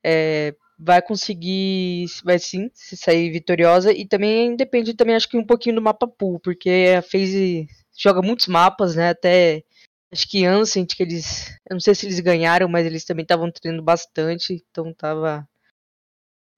[0.05, 5.45] é, vai conseguir, vai sim, se sair vitoriosa e também depende também acho que um
[5.45, 7.67] pouquinho do mapa pool, porque a FaZe
[7.97, 9.63] joga muitos mapas, né, até
[10.11, 13.51] acho que Ancient que eles, eu não sei se eles ganharam, mas eles também estavam
[13.51, 15.47] treinando bastante, então tava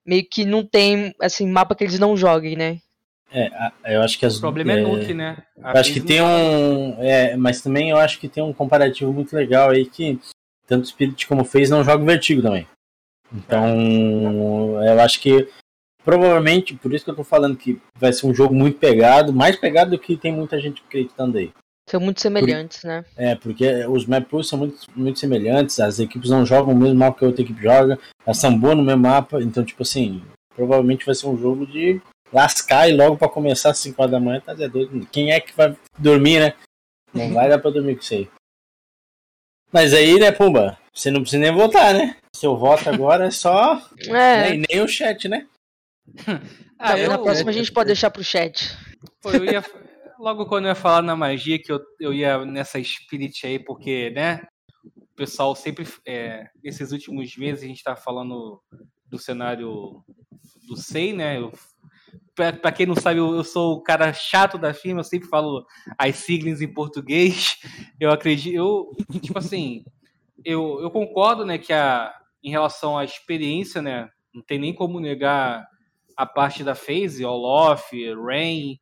[0.05, 2.81] meio que não tem assim mapa que eles não joguem, né?
[3.31, 3.49] É,
[3.95, 5.37] eu acho que as O problema é, nuke, né?
[5.61, 6.95] A Eu acho que tem um.
[6.99, 10.19] É, mas também eu acho que tem um comparativo muito legal aí que
[10.67, 12.67] tanto Spirit como fez não joga o Vertigo também.
[13.33, 13.67] Então,
[14.83, 15.49] eu acho que
[16.03, 19.55] provavelmente, por isso que eu tô falando que vai ser um jogo muito pegado, mais
[19.55, 21.51] pegado do que tem muita gente acreditando aí.
[21.89, 23.03] São muito semelhantes, né?
[23.15, 26.97] É, porque os map pools são muito, muito semelhantes, as equipes não jogam o mesmo
[26.97, 30.23] mapa que a outra equipe joga, elas são boas no mesmo mapa, então, tipo assim,
[30.55, 32.01] provavelmente vai ser um jogo de
[32.35, 35.07] lascar e logo pra começar às 5 horas da manhã, tá é doido.
[35.09, 36.53] Quem é que vai dormir, né?
[37.13, 38.29] Não vai dar pra dormir com isso aí.
[39.71, 42.17] Mas aí, né, Pumba, você não precisa nem votar, né?
[42.35, 43.81] Seu voto agora é só.
[44.09, 45.47] É, Nem, nem o chat, né?
[46.77, 48.77] Ah, na eu, próxima a gente pode deixar pro chat.
[49.21, 49.63] pô, eu ia.
[50.19, 54.09] Logo quando eu ia falar na magia, que eu, eu ia nessa spirit aí, porque,
[54.09, 54.41] né?
[54.83, 58.61] o pessoal sempre, é, nesses últimos meses, a gente está falando
[59.05, 60.03] do cenário
[60.67, 61.37] do SEI, né?
[62.35, 65.65] Para quem não sabe, eu, sou o cara chato da firma, eu sempre falo
[65.97, 67.57] as siglas em português.
[67.97, 69.85] Eu acredito, eu, tipo assim,
[70.43, 74.99] eu, eu concordo, né, que a, em relação à experiência, né, não tem nem como
[74.99, 75.65] negar
[76.17, 78.77] a parte da phase, Olof, Rain,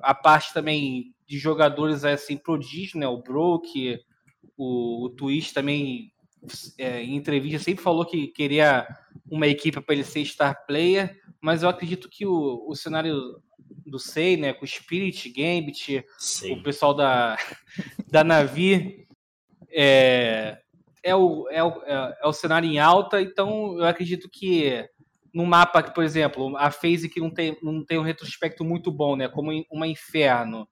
[0.00, 4.00] a parte também de jogadores assim prodígio, né, o Broke,
[4.56, 6.12] o, o Twitch também
[6.78, 8.86] é, em entrevista sempre falou que queria
[9.30, 13.40] uma equipe para ele ser star player, mas eu acredito que o, o cenário
[13.86, 16.52] do Sei, né, com o Spirit, Gambit, Sei.
[16.52, 17.36] o pessoal da,
[18.10, 19.06] da Navi,
[19.70, 20.58] é,
[21.04, 24.84] é, o, é, o, é, é o cenário em alta, então eu acredito que
[25.32, 29.14] no mapa, por exemplo, a phase que não tem, não tem um retrospecto muito bom,
[29.14, 30.66] né, como uma Inferno,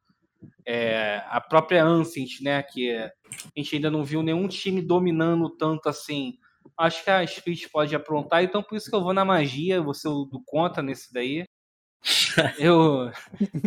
[0.67, 3.13] é, a própria Ancient, né, que a
[3.57, 6.37] gente ainda não viu nenhum time dominando tanto assim.
[6.79, 9.95] Acho que a Spirit pode aprontar, então por isso que eu vou na magia, vou
[9.95, 11.45] ser o do contra nesse daí.
[12.59, 13.11] eu,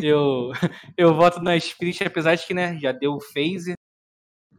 [0.02, 0.52] eu,
[0.98, 3.74] eu voto na Spirit, apesar de que né, já deu phase.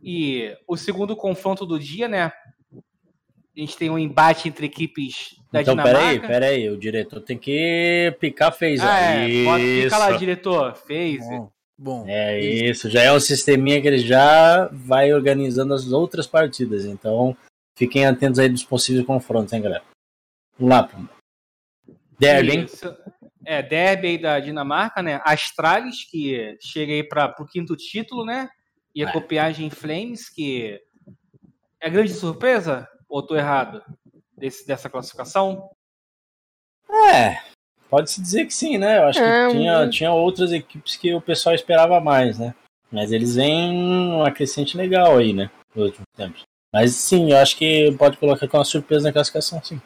[0.02, 2.24] E o segundo confronto do dia, né?
[2.24, 6.14] A gente tem um embate entre equipes da então, Dinamarca.
[6.14, 8.80] Então, peraí, peraí, o diretor tem que picar phase.
[8.80, 11.18] Ah, é, pode ficar lá, diretor, phase.
[11.28, 11.52] Bom.
[11.80, 16.84] Bom, é isso, já é um sisteminha que ele já vai organizando as outras partidas.
[16.84, 17.36] Então,
[17.78, 19.84] fiquem atentos aí dos possíveis confrontos, hein, galera?
[20.58, 21.10] Vamos lá, Pumba.
[22.18, 22.66] Derby, hein?
[23.46, 25.20] É, Derby aí da Dinamarca, né?
[25.24, 28.50] Astralis, que chega aí para o quinto título, né?
[28.94, 29.12] E a é.
[29.12, 30.80] Copiagem Flames, que
[31.80, 32.88] é grande surpresa?
[33.08, 33.82] Ou tô errado?
[34.36, 35.70] Desse, dessa classificação?
[36.90, 37.38] É,
[37.88, 38.98] Pode-se dizer que sim, né?
[38.98, 39.90] Eu acho é, que tinha, um...
[39.90, 42.54] tinha outras equipes que o pessoal esperava mais, né?
[42.90, 45.50] Mas eles vêm uma crescente legal aí, né?
[45.74, 46.42] Nos últimos tempos.
[46.72, 49.80] Mas sim, eu acho que pode colocar com uma surpresa na classificação, sim.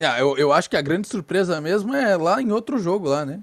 [0.00, 3.24] É, eu, eu acho que a grande surpresa mesmo é lá em outro jogo lá,
[3.24, 3.40] né?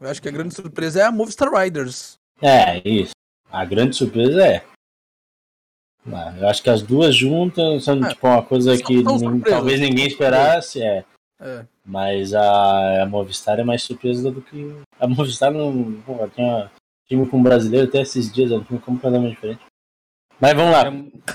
[0.00, 2.18] Eu acho que a grande surpresa é a Movistar Riders.
[2.42, 3.12] É, isso.
[3.50, 4.64] A grande surpresa é.
[6.38, 9.02] Eu acho que as duas juntas são é, tipo uma coisa que
[9.48, 10.82] talvez ninguém esperasse.
[10.82, 11.04] É.
[11.40, 11.64] É.
[11.84, 14.74] Mas a, a Movistar é mais surpresa do que.
[14.98, 15.92] A Movistar não.
[16.02, 16.70] Pô, tinha
[17.06, 19.60] time com brasileiro até esses dias, é um time completamente diferente.
[20.40, 20.84] Mas vamos lá.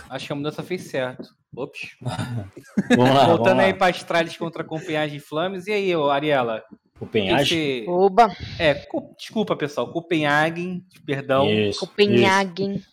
[0.09, 1.29] Acho que a mudança fez certo.
[1.55, 1.95] Ops.
[2.95, 5.67] vamos lá, Voltando vamos aí para Astralis contra Copenhagen e Flames.
[5.67, 6.63] E aí, Ariela?
[6.97, 7.79] Copenhagen?
[7.81, 7.89] Esse...
[7.89, 8.35] Oba!
[8.59, 9.15] É, co...
[9.17, 9.91] desculpa, pessoal.
[9.91, 11.49] Copenhagen, perdão.
[11.49, 12.75] Isso, Copenhagen.
[12.75, 12.89] Isso.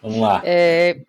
[0.00, 0.42] Vamos lá.
[0.44, 1.02] É...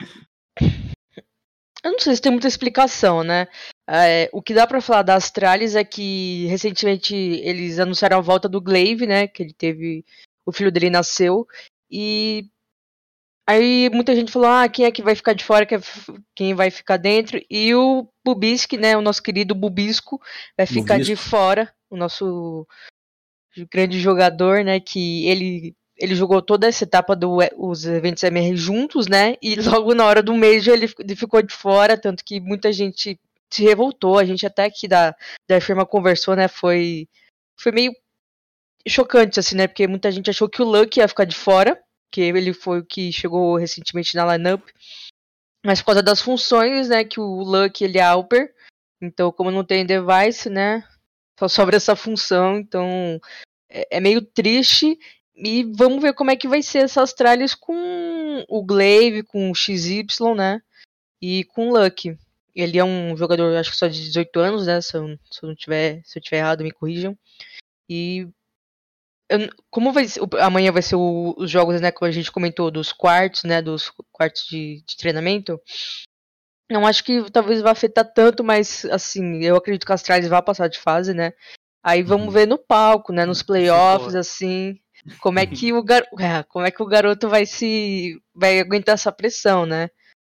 [1.84, 3.48] Eu não sei se tem muita explicação, né?
[3.88, 8.50] É, o que dá para falar da Astralis é que recentemente eles anunciaram a volta
[8.50, 9.28] do Glaive, né?
[9.28, 10.04] Que ele teve.
[10.46, 11.48] O filho dele nasceu.
[11.90, 12.50] E
[13.48, 15.66] aí muita gente falou: ah, quem é que vai ficar de fora,
[16.36, 17.42] quem vai ficar dentro?
[17.50, 18.98] E o Bubisco, né?
[18.98, 20.22] O nosso querido Bubisco
[20.58, 21.16] vai ficar Bubisco.
[21.16, 21.74] de fora.
[21.90, 22.68] O nosso
[23.72, 24.80] grande jogador, né?
[24.80, 29.36] Que ele ele jogou toda essa etapa dos eventos MR juntos, né?
[29.42, 33.20] E logo na hora do Major ele, ele ficou de fora, tanto que muita gente
[33.52, 34.20] se revoltou.
[34.20, 35.16] A gente até aqui da,
[35.48, 36.48] da firma conversou, né?
[36.48, 37.08] Foi,
[37.60, 37.94] foi meio
[38.88, 39.68] chocante, assim, né?
[39.68, 41.80] Porque muita gente achou que o Luck ia ficar de fora,
[42.12, 44.64] que ele foi o que chegou recentemente na lineup.
[45.66, 47.04] Mas por causa das funções, né?
[47.04, 48.54] Que o Luck ele é Alper.
[49.02, 50.84] Então, como não tem device, né?
[51.40, 52.58] Só sobra essa função.
[52.58, 53.20] Então,
[53.70, 54.98] é, é meio triste.
[55.36, 59.56] E vamos ver como é que vai ser essas tralhas com o Glaive, com o
[59.56, 60.62] XY, né?
[61.22, 62.18] E com o Luck.
[62.56, 64.82] Ele é um jogador, acho que só de 18 anos, né?
[64.82, 67.16] Se eu, se eu não tiver, se eu tiver errado, me corrijam.
[67.88, 68.28] E
[69.30, 70.06] eu, como vai
[70.42, 73.92] amanhã vai ser o, os jogos, né, que a gente comentou dos quartos, né, dos
[74.12, 75.60] quartos de, de, treinamento.
[76.70, 80.42] Não acho que talvez vá afetar tanto, mas assim, eu acredito que a Astralis vai
[80.42, 81.32] passar de fase, né?
[81.84, 82.34] Aí vamos uhum.
[82.34, 84.78] ver no palco, né, nos playoffs, assim,
[85.22, 86.04] como é que o gar...
[86.20, 89.90] É, como é que o garoto vai se vai aguentar essa pressão, né?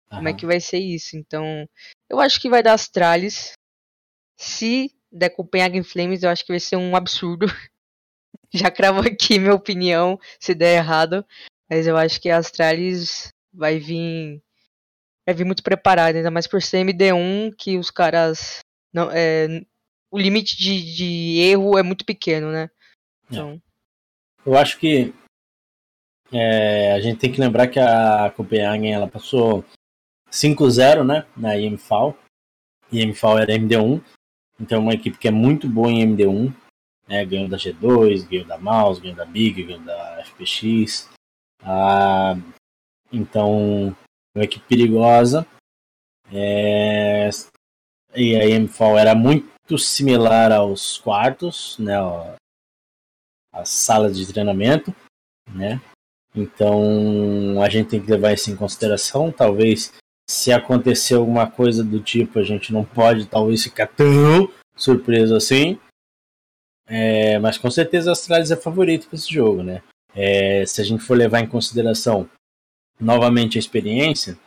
[0.09, 1.17] Como é que vai ser isso?
[1.17, 1.69] Então,
[2.09, 3.53] eu acho que vai dar Astralis.
[4.39, 7.47] Se der Copenhagen Flames, eu acho que vai ser um absurdo.
[8.57, 11.25] Já cravo aqui minha opinião, se der errado.
[11.69, 14.43] Mas eu acho que a Astralis vai vir.
[15.27, 18.61] Vai vir muito preparada, ainda mais por ser MD1, que os caras.
[18.93, 19.63] Não, é,
[20.11, 22.71] o limite de, de erro é muito pequeno, né?
[23.31, 23.35] É.
[23.35, 23.61] Então.
[24.45, 25.13] Eu acho que
[26.33, 29.65] é, a gente tem que lembrar que a Copenhagen ela passou
[30.31, 32.17] 5-0 né, na IMFAL.
[32.93, 34.01] IMFAL era MD1,
[34.61, 36.53] então é uma equipe que é muito boa em MD1.
[37.09, 41.09] Né, ganhou da G2, ganhou da Mouse, ganhou da Big, ganhou da FPX.
[41.63, 42.37] Ah,
[43.13, 43.97] então,
[44.35, 45.47] uma equipe perigosa.
[46.33, 47.31] É,
[48.15, 52.01] e a MFAL era muito similar aos quartos, né?
[52.01, 52.35] ó,
[53.53, 54.95] As salas de treinamento,
[55.53, 55.81] né?
[56.35, 59.33] Então a gente tem que levar isso em consideração.
[59.33, 59.93] Talvez
[60.29, 65.79] se acontecer alguma coisa do tipo, a gente não pode talvez ficar tão surpreso assim.
[66.87, 69.83] É, mas com certeza a Astralis é favorito para esse jogo, né?
[70.15, 72.29] É, se a gente for levar em consideração
[72.99, 74.39] novamente a experiência,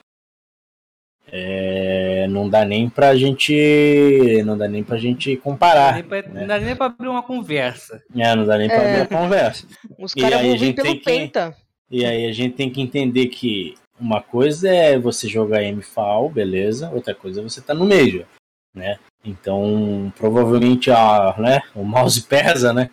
[1.32, 4.42] é, não dá nem pra gente.
[4.46, 6.02] Não dá nem pra gente comparar.
[6.02, 6.42] Não dá nem pra- né?
[6.42, 8.02] Não dá nem pra abrir uma conversa.
[8.16, 9.02] É, não dá nem pra É.
[9.02, 9.68] abrir a conversa.
[9.98, 11.56] Os E caras aí a vão vir gente pelo tem que- Penta.
[11.92, 16.90] E aí a gente tem que entender que uma coisa é você jogar MFAL, beleza,
[16.92, 18.26] outra coisa é você tá no Major,
[18.74, 18.98] né?
[19.24, 22.90] Então, provavelmente a, né, o mouse pesa, né?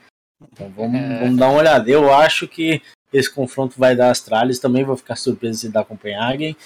[0.53, 1.21] Então vamos, É.
[1.21, 1.91] vamos dar uma olhada.
[1.91, 6.57] Eu acho que esse confronto vai dar Astralis, também vou ficar surpreso se dar Copenhagen.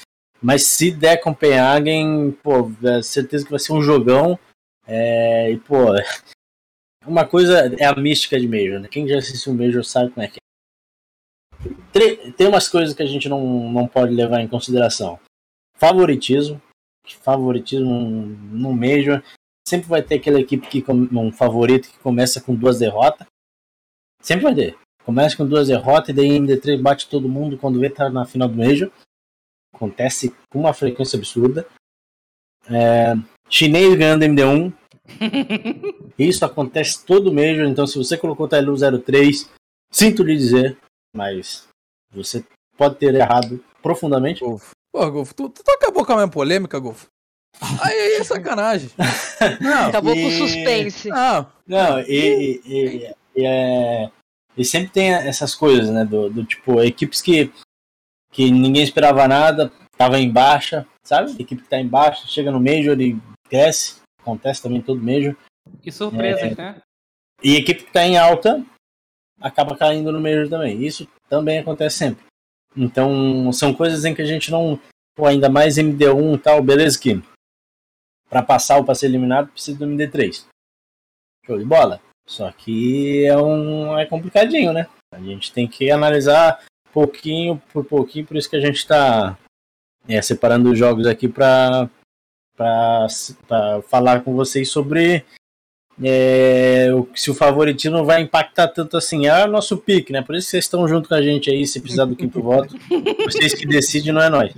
[0.42, 4.38] Mas se der Copenhagen, pô, é certeza que vai ser um jogão.
[4.86, 5.76] É, e, pô,
[7.06, 8.88] uma coisa é a mística de Major, né?
[8.88, 12.32] Quem já assistiu Major sabe como é que é.
[12.32, 15.20] Tem umas coisas que a gente não, não pode levar em consideração.
[15.76, 16.60] Favoritismo.
[17.20, 19.22] Favoritismo no Major.
[19.70, 23.24] Sempre vai ter aquela equipe que um favorito que começa com duas derrotas.
[24.20, 24.76] Sempre vai ter.
[25.04, 28.26] Começa com duas derrotas e daí em D3 bate todo mundo quando vê tá na
[28.26, 28.90] final do Major.
[29.72, 31.64] Acontece com uma frequência absurda.
[32.68, 33.14] É,
[33.48, 34.72] chinês ganhando MD1.
[36.18, 39.48] Isso acontece todo Major, então se você colocou Tailu 03,
[39.92, 40.76] sinto lhe dizer,
[41.14, 41.68] mas
[42.12, 42.44] você
[42.76, 44.40] pode ter errado profundamente.
[44.40, 44.72] Golfo.
[44.92, 47.06] Pô, Golfo, tu, tu acabou com a minha polêmica, Golfo.
[47.82, 48.90] Aí, aí é sacanagem.
[49.60, 51.08] Não, Acabou com o e- suspense.
[51.08, 51.46] não.
[51.66, 54.10] Não, e, e- e- e é-
[54.56, 56.04] e sempre tem essas coisas, né?
[56.04, 57.50] Do, do tipo, equipes que,
[58.32, 61.32] que ninguém esperava nada, tava em baixa, sabe?
[61.40, 63.16] Equipe que tá em baixa, chega no Major e
[63.48, 65.34] cresce, acontece também todo Major.
[65.82, 66.76] Que surpresas, né?
[67.42, 68.64] E equipe que tá em alta
[69.40, 70.82] acaba caindo no Major também.
[70.84, 72.24] Isso também acontece sempre.
[72.76, 74.78] Então, são coisas em que a gente não.
[75.16, 77.22] Pô, ainda mais MD1 e tal, beleza que
[78.30, 80.46] para passar ou para ser eliminado precisa do MD3.
[81.44, 82.00] Show de bola.
[82.26, 84.86] Só que é um é complicadinho, né?
[85.12, 89.36] A gente tem que analisar pouquinho por pouquinho, por isso que a gente está
[90.22, 91.88] separando os jogos aqui para
[93.88, 95.24] falar com vocês sobre
[96.02, 99.26] é, se o favoritismo vai impactar tanto assim.
[99.26, 100.22] É o nosso pique, né?
[100.22, 102.74] Por isso que vocês estão junto com a gente aí, se precisar do quinto voto.
[103.24, 104.54] Vocês que decidem, não é nós.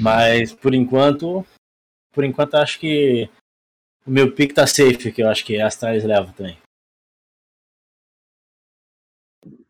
[0.00, 1.44] Mas por enquanto,
[2.18, 3.30] por enquanto acho que
[4.04, 6.58] o meu pique tá safe, que eu acho que a Astralis leva também.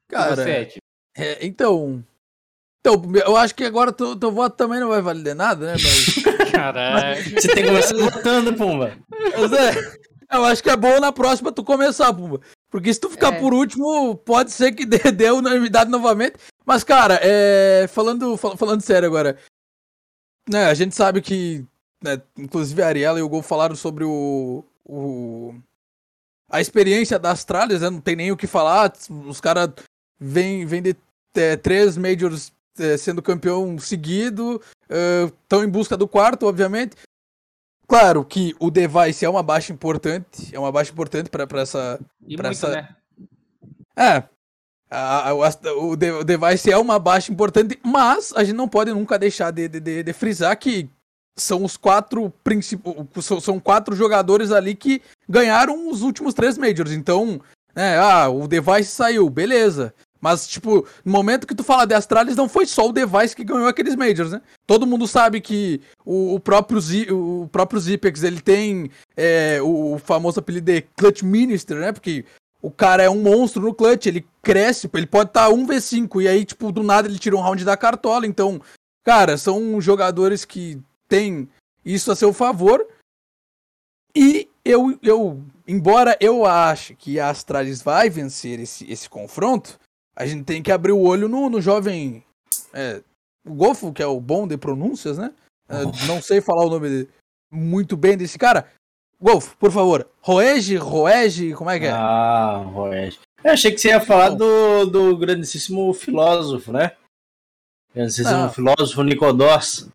[0.09, 0.79] Cara, Ed.
[1.15, 2.03] é, então.
[2.81, 5.73] Então, eu acho que agora teu, teu voto também não vai valer nada, né?
[5.75, 6.25] Mas.
[6.51, 7.23] Caralho.
[7.39, 8.97] Você tem que começar votando, Pumba.
[9.11, 9.75] Mas é,
[10.33, 12.41] eu acho que é bom na próxima tu começar, Pumba.
[12.71, 13.39] Porque se tu ficar É.
[13.41, 16.37] por último, pode ser que dê, dê unanimidade novamente.
[16.65, 19.39] Mas, cara, é, falando, fal- falando sério agora.
[20.49, 21.67] Né, a gente sabe que.
[22.03, 24.65] Né, inclusive a Ariela e o Gol falaram sobre o.
[24.85, 25.55] o
[26.51, 27.91] a experiência da Astralis, né?
[27.91, 28.93] Não tem nem o que falar.
[29.27, 29.71] Os caras
[30.19, 30.97] vêm vem de
[31.35, 34.61] é, três Majors é, sendo campeão seguido.
[35.43, 36.97] Estão em busca do quarto, obviamente.
[37.87, 41.99] Claro que o device é uma baixa importante, é uma baixa importante pra essa.
[42.27, 42.97] E Pra muito, essa- né?
[43.97, 44.23] É.
[44.91, 48.57] a- a- o Ast- o, de- o device é uma baixa importante, mas a gente
[48.57, 50.89] não pode nunca deixar de, de, de- de frisar que
[51.42, 52.96] são os quatro principais.
[53.42, 56.92] São, quatro jogadores ali que ganharam os últimos três Majors.
[56.92, 57.40] Então,
[57.74, 59.94] né, ah, o device saiu, beleza.
[60.20, 63.44] Mas, tipo, no momento que tu fala de Astralis, não foi só o device que
[63.44, 64.42] ganhou aqueles Majors, né?
[64.66, 66.81] Todo mundo sabe que o, o próprio,
[67.14, 71.92] o próprio Zipex, ele tem é, o, o famoso apelido de Clutch Minister, né?
[71.92, 72.24] Porque
[72.61, 76.44] o cara é um monstro no clutch, ele cresce, ele pode estar 1v5, e aí,
[76.44, 78.27] tipo, do nada ele tira um round da cartola.
[78.27, 78.61] Então,
[79.05, 81.49] cara, são jogadores que têm
[81.85, 82.87] isso a seu favor.
[84.14, 89.79] E eu, eu embora eu ache que a Astralis vai vencer esse, esse confronto,
[90.17, 92.25] a gente tem que abrir o olho no, no jovem.
[92.73, 93.02] É,
[93.46, 95.33] o Golfo, que é o bom de pronúncias, né?
[95.69, 97.09] É, não sei falar o nome de-
[97.50, 98.71] muito bem desse cara.
[99.21, 100.09] Golfo, por favor.
[100.21, 101.90] Roege, Roege, como é que é?
[101.90, 103.21] Ah, Roeste.
[103.42, 106.96] Eu achei que você ia falar do, do grandíssimo filósofo, né?
[107.94, 108.52] Grandíssimo Não.
[108.52, 109.88] filósofo Nicodós.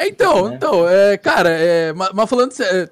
[0.00, 0.56] Então, né?
[0.56, 2.88] então, é, cara, é, ma- mas, falando sério,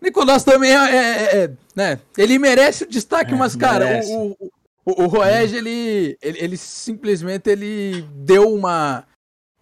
[0.00, 4.12] Nicolás também é, é- é- né, ele merece o destaque, É, mas, cara, merece.
[4.12, 4.50] o, o,
[4.84, 9.04] o, o Roeg, ele, ele, ele simplesmente, ele deu uma,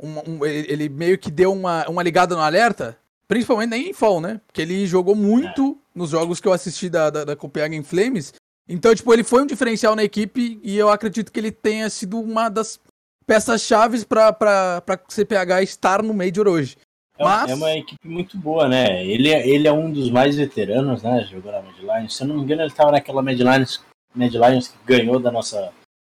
[0.02, 4.38] um- ele, meio que deu uma, uma ligada no alerta, Principalmente nem em Fall, né?
[4.46, 8.34] Porque ele jogou muito nos jogos que eu assisti da, da, da Copenhagen Flames.
[8.68, 12.20] Então, tipo, ele foi um diferencial na equipe e eu acredito que ele tenha sido
[12.20, 12.78] uma das
[13.26, 16.76] peças-chave pra CPH estar no Major hoje.
[17.18, 19.04] É, Mas- é uma equipe muito boa, né?
[19.04, 21.24] Ele, é- ele é um dos mais veteranos, né?
[21.30, 22.16] Jogou na Mad Lions.
[22.16, 23.80] Se eu não me engano, ele estava naquela Mad Lions,
[24.14, 25.70] Mad Lions que ganhou da nossa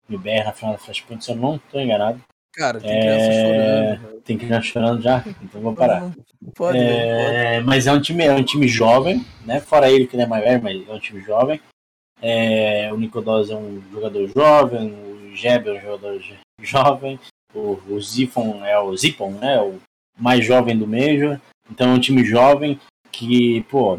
[0.08, 2.20] MBR na final da Flashpoint, se eu não estou enganado.
[2.54, 4.00] Cara, tem É, criança chorando.
[4.08, 4.20] velho.
[4.22, 6.00] Tem criança chorando já, então vamos parar.
[6.02, 6.12] Não
[6.54, 7.34] pode, velho, pode.
[7.36, 9.58] É, mas é um time, é um time jovem, né?
[9.60, 11.60] Fora ele que não é maior, mas é um time jovem.
[12.20, 17.18] É, o Nicodós é um jogador jovem, o Jeb é um jogador jo- jovem,
[17.54, 17.98] o, o
[18.64, 19.60] é o Zipon, né?
[19.60, 19.78] O
[20.18, 21.40] mais jovem do Major.
[21.70, 22.78] Então é um time jovem
[23.10, 23.98] que, pô,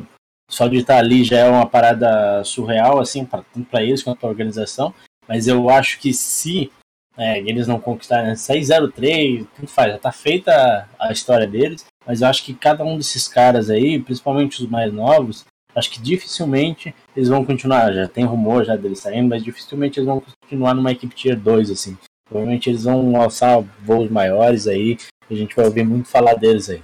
[0.49, 4.19] só de estar ali já é uma parada surreal, assim, pra, tanto para eles quanto
[4.19, 4.93] para a organização.
[5.27, 6.71] Mas eu acho que se
[7.17, 10.51] é, eles não conquistarem 6-0-3, tanto faz, já tá feita
[10.99, 11.85] a, a história deles.
[12.05, 15.45] Mas eu acho que cada um desses caras aí, principalmente os mais novos,
[15.75, 17.93] acho que dificilmente eles vão continuar.
[17.93, 21.71] Já tem rumor já deles saindo, mas dificilmente eles vão continuar numa equipe tier 2,
[21.71, 21.97] assim.
[22.33, 24.97] Provavelmente eles vão alçar voos maiores aí.
[25.29, 26.81] A gente vai ouvir muito falar deles aí.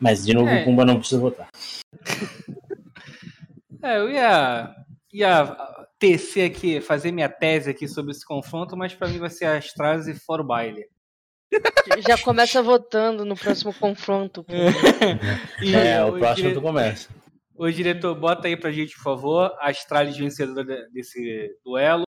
[0.00, 0.62] Mas de novo É.
[0.62, 1.48] o Pumba não precisa votar.
[3.84, 4.72] É, eu ia,
[5.12, 5.56] ia
[5.98, 10.06] tecer aqui, fazer minha tese aqui sobre esse confronto, mas pra mim vai ser Astraz
[10.06, 10.86] e For Baile.
[12.08, 14.46] Já começa votando no próximo confronto.
[15.60, 17.08] E É, o próximo dire- tu começa.
[17.56, 22.04] O diretor, bota aí pra gente, por favor, a Astralis vencedora de- desse duelo.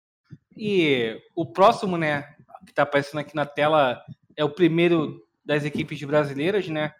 [0.58, 2.24] E o próximo, né,
[2.66, 4.02] que tá aparecendo aqui na tela,
[4.36, 6.92] é o primeiro das equipes brasileiras, né?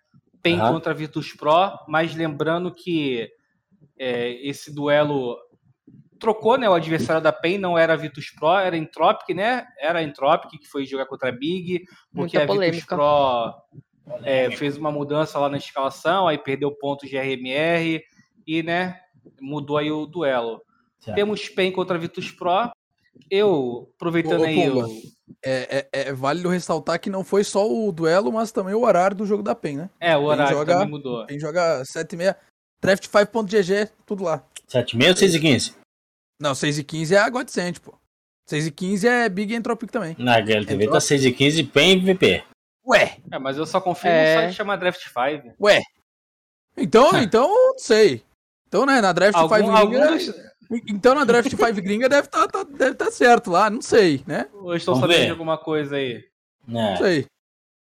[0.43, 0.75] PEN Aham.
[0.75, 3.29] contra Virtus Pro, mas lembrando que
[3.99, 5.37] é, esse duelo
[6.19, 6.69] trocou, né?
[6.69, 9.67] O adversário da PEN não era a Virtus Pro, era a Entropic, né?
[9.79, 12.85] Era a Entropic que foi jogar contra a Big, porque Muita a Virtus.
[12.85, 13.55] Pro
[14.23, 18.03] é, fez uma mudança lá na escalação, aí perdeu pontos de RMR
[18.47, 18.99] e, né,
[19.41, 20.63] mudou aí o duelo.
[20.99, 21.17] Certo.
[21.17, 22.71] Temos PEN contra a Virtus Pro.
[23.31, 24.87] Eu, aproveitando Ô, ô, aí Pumba.
[24.87, 25.03] o.
[25.45, 29.17] É, é, é válido ressaltar que não foi só o duelo, mas também o horário
[29.17, 29.91] do jogo da PEN, né?
[30.01, 31.27] É, o horário joga- também mudou.
[31.27, 32.37] PEN joga 7 e meia,
[32.83, 34.43] draft5.gg, tudo lá.
[34.67, 35.75] 7 e meia ou 6 e 15?
[36.41, 37.95] Não, 6 e 15 é a Godsend, pô.
[38.47, 40.17] 6 e 15 é Big Entropic também.
[40.19, 40.91] Na Entrou?
[40.93, 42.45] tá 6 e 15 PEN e VP.
[42.87, 44.35] Ué, É, mas eu só confio É.
[44.37, 45.55] no site chamar Draft 5.
[45.61, 45.81] ué.
[46.77, 48.23] Então, então, não sei.
[48.67, 50.05] Então, né, na Draft 5 Algum, gringa...
[50.07, 50.31] alguns
[50.71, 54.47] Então na Draft 5 gringa deve tá, tá- deve tá certo lá, não sei, né?
[54.53, 55.25] ou estão Vamos sabendo ver.
[55.27, 56.25] de alguma coisa aí.
[56.67, 56.97] Não É.
[56.97, 57.27] sei.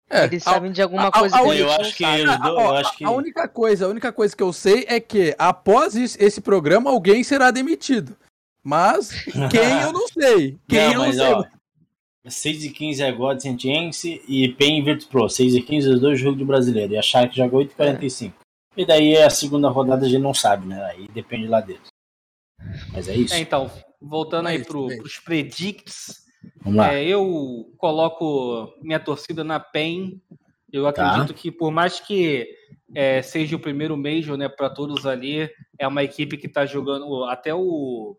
[0.09, 2.05] É, Eles a- sabem de alguma a- coisa a- que a- eu não acho que
[2.05, 2.11] do-
[2.49, 5.35] eu a- acho que- A única coisa, a única coisa que eu sei é que
[5.37, 8.17] após is- esse programa alguém será demitido.
[8.63, 9.11] Mas
[9.51, 10.57] quem eu não sei.
[10.69, 11.25] Quem não, eu não mas sei.
[11.33, 11.45] ó,
[12.29, 15.29] 6 e 15 é God Sentiense e PEN Virtus Pro.
[15.29, 16.93] 6 e 15 os dois jogos de brasileiro.
[16.93, 18.37] E a Shark joga 8 e 45.
[18.77, 20.85] E daí a segunda rodada a gente não sabe, né?
[20.85, 21.83] Aí depende lá deles.
[22.93, 23.35] Mas é isso.
[23.35, 24.99] É, então, voltando aí Mas, pro, bem.
[24.99, 26.25] pros predicts,
[26.63, 26.93] Vamos lá.
[26.95, 30.21] é, eu coloco minha torcida na PEN.
[30.73, 31.11] Eu Tá.
[31.11, 32.49] acredito que por mais que
[32.95, 35.49] é, seja o primeiro Major, né, para todos ali,
[35.79, 38.17] é uma equipe que está jogando até o,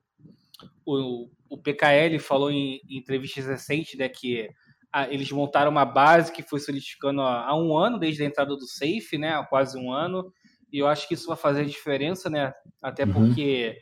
[0.86, 4.50] o, o PKL falou em, em entrevistas recentes, né, que
[4.92, 8.56] ah, eles montaram uma base que foi solidificando há, há um ano, desde a entrada
[8.56, 10.32] do Safe, né, há quase um ano,
[10.72, 13.14] e eu acho que isso vai fazer diferença, né, até Uhum.
[13.14, 13.78] porque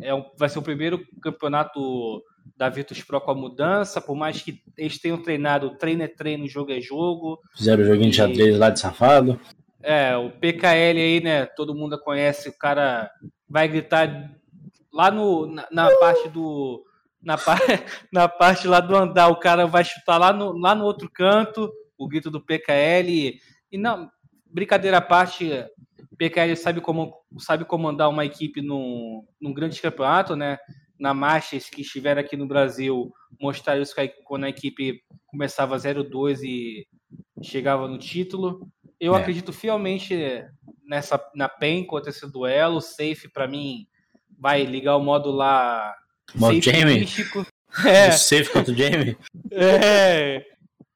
[0.00, 2.22] é um- vai ser o primeiro campeonato
[2.56, 6.46] da Virtus Pro com a mudança, por mais que eles tenham treinado, treino é treino,
[6.48, 9.40] jogo é jogo, Fizeram o joguinho de xadrez lá de safado.
[9.82, 11.46] é, o PKL aí, né?
[11.46, 13.10] Todo mundo conhece, o cara
[13.48, 14.30] vai gritar
[14.92, 16.84] lá no, na, na parte do.
[17.22, 17.36] Na,
[18.12, 21.70] na parte lá do andar, o cara vai chutar lá no, lá no outro canto,
[21.98, 23.38] o grito do PKL.
[23.72, 24.10] E não,
[24.46, 25.50] brincadeira à parte,
[26.20, 30.58] PKL sabe, como, sabe comandar uma equipe num, num grande campeonato, né?
[30.98, 33.10] Na Masters, que estiveram aqui no Brasil,
[33.40, 33.94] mostraram isso
[34.24, 36.86] quando a equipe começava 0-2 e
[37.42, 38.68] chegava no título.
[39.00, 39.18] Eu É.
[39.18, 40.14] acredito fielmente
[40.84, 42.76] nessa na PEN contra esse duelo.
[42.76, 43.86] O Safe, pra mim,
[44.38, 45.94] vai ligar o modo lá.
[46.34, 47.00] Modo safe Jamie?
[47.00, 47.46] místico.
[47.86, 49.16] É, O safe contra o Jamie.
[49.52, 50.44] é,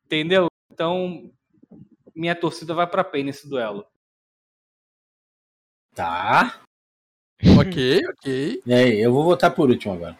[0.04, 0.48] entendeu?
[0.70, 1.30] Então,
[2.14, 3.86] minha torcida vai pra PEN nesse duelo.
[5.94, 6.60] Tá.
[7.58, 8.62] Ok, ok.
[8.66, 10.18] E aí, eu vou votar por último agora.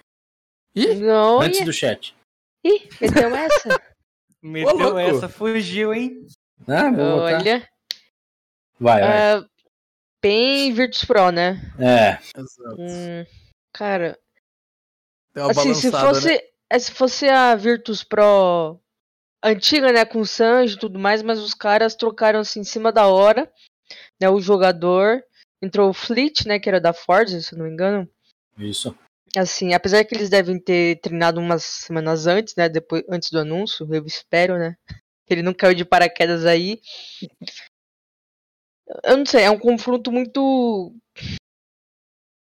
[0.75, 2.14] Ih, Não, Antes ia- do chat.
[2.64, 3.68] Ih, meteu essa?
[4.43, 4.99] Meteu louco.
[4.99, 6.27] essa, fugiu, hein?
[6.68, 7.41] Ah, vou votar.
[7.41, 7.68] Olha.
[8.79, 9.33] Vai, vai.
[9.37, 9.49] ah,
[10.20, 11.61] PEN e Virtus Pro, né?
[11.79, 12.18] É.
[12.79, 13.25] Hum,
[13.72, 14.18] cara,
[15.35, 16.39] Deu uma assim, se fosse, né?
[16.70, 18.79] é, se fosse a Virtus Pro
[19.43, 23.07] antiga, né, com Sanji e tudo mais, mas os caras trocaram assim em cima da
[23.07, 23.51] hora.
[24.20, 25.22] né, o jogador.
[25.64, 28.06] Entrou o Fleet, né, que era da Ford, se eu não me engano.
[28.58, 28.94] Isso.
[29.34, 33.88] Assim, apesar que eles devem ter treinado umas semanas antes, né, depois, antes do anúncio,
[33.92, 34.76] eu espero, né,
[35.28, 36.80] ele não caiu de paraquedas aí.
[39.02, 40.94] Eu não sei, é um confronto muito.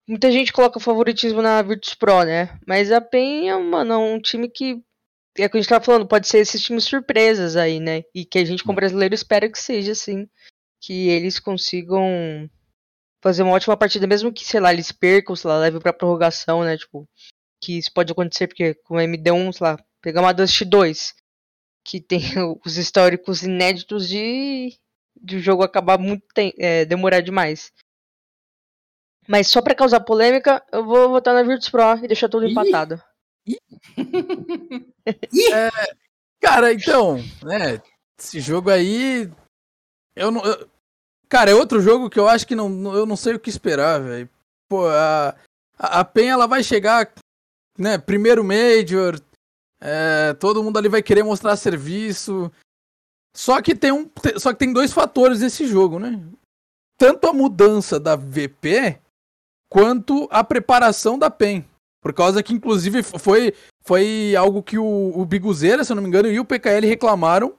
[0.08, 2.58] Muita gente coloca favoritismo na Virtus Pro, né?
[2.66, 4.82] Mas a PEN é mano, um time que.
[5.36, 8.02] É o que a gente tava falando, pode ser esses times surpresas aí, né?
[8.14, 10.28] E que a gente, como brasileiro, espera que seja assim.
[10.80, 12.50] Que eles consigam
[13.25, 16.62] fazer uma ótima partida, mesmo que, sei lá, eles percam, sei lá, leve pra prorrogação,
[16.62, 16.77] né?
[16.77, 17.09] Tipo,
[17.59, 21.14] que isso pode acontecer, porque com o MD1, sei lá, pegar uma Dust 2,
[21.83, 22.20] que tem
[22.66, 24.79] os históricos inéditos de,
[25.18, 26.22] de o jogo acabar muito
[26.59, 27.72] é, demorar demais.
[29.27, 33.03] Mas só para causar polêmica, eu vou votar na Virtus Pro e deixar tudo empatado.
[35.07, 35.70] é,
[36.43, 37.81] cara, então, né?
[38.20, 39.33] Esse jogo aí.
[40.14, 40.45] Eu não.
[40.45, 40.68] Eu,
[41.29, 44.01] cara, é outro jogo que eu acho que não, eu não sei o que esperar,
[44.01, 44.29] velho.
[44.68, 45.35] Pô, a,
[45.79, 47.12] a PEN ela vai chegar,
[47.79, 47.99] né?
[47.99, 49.20] Primeiro Major,
[49.81, 52.51] é, todo mundo ali vai querer mostrar serviço.
[53.37, 54.09] Só que tem um,
[54.39, 56.20] só que tem dois fatores nesse jogo, né?
[56.97, 58.99] Tanto a mudança da VP
[59.68, 61.64] quanto a preparação da PEN.
[62.01, 66.09] Por causa que, inclusive, foi, foi algo que o, o Biguzeira, se eu não me
[66.09, 67.55] engano, e o PKL reclamaram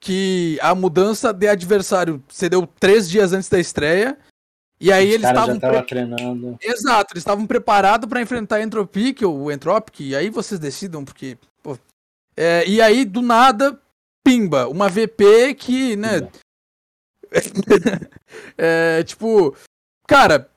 [0.00, 4.18] que a mudança de adversário cedeu três dias antes da estreia
[4.78, 5.82] e aí Os eles estavam pre...
[5.82, 6.58] treinando.
[6.62, 11.04] Exato, eles estavam preparados para enfrentar a Entropic ou o Entropic, e aí vocês decidam,
[11.04, 11.38] porque.
[12.36, 13.80] É, e aí, do nada,
[14.22, 16.28] pimba, uma VP que, né.
[18.58, 19.56] é, tipo.
[20.06, 20.50] Cara.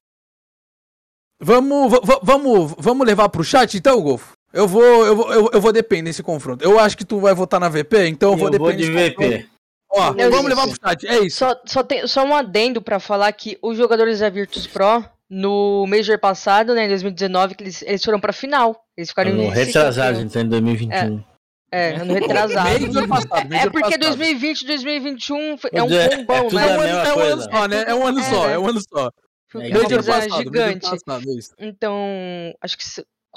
[1.41, 4.33] Vamos, vamos, vamos levar pro chat então, Golfo?
[4.51, 6.63] Eu vou, eu vou, eu, eu vou depender nesse confronto.
[6.63, 8.77] Eu acho que tu vai votar na VP, então eu vou depender.
[8.77, 9.13] de VP.
[9.13, 9.59] Confronto.
[9.91, 11.37] Ó, eu vamos levar pro chat, é isso.
[11.37, 15.85] Só, só, tem, só um adendo pra falar que os jogadores da Virtus Pro, no
[15.87, 18.83] Major passado, né, em 2019, que eles, eles foram pra final.
[18.95, 21.23] Eles ficaram no retrasado, então, em 2021.
[21.71, 23.07] É, é no retrasado.
[23.07, 26.67] passado, é porque 2020 2021 é um bombão, é, né?
[26.67, 27.83] É um, ano, é um ano só, né?
[27.87, 29.11] É um ano só, é um ano só.
[29.55, 30.89] É, Major passado, gigante.
[30.89, 31.23] Passado,
[31.59, 32.83] então, acho que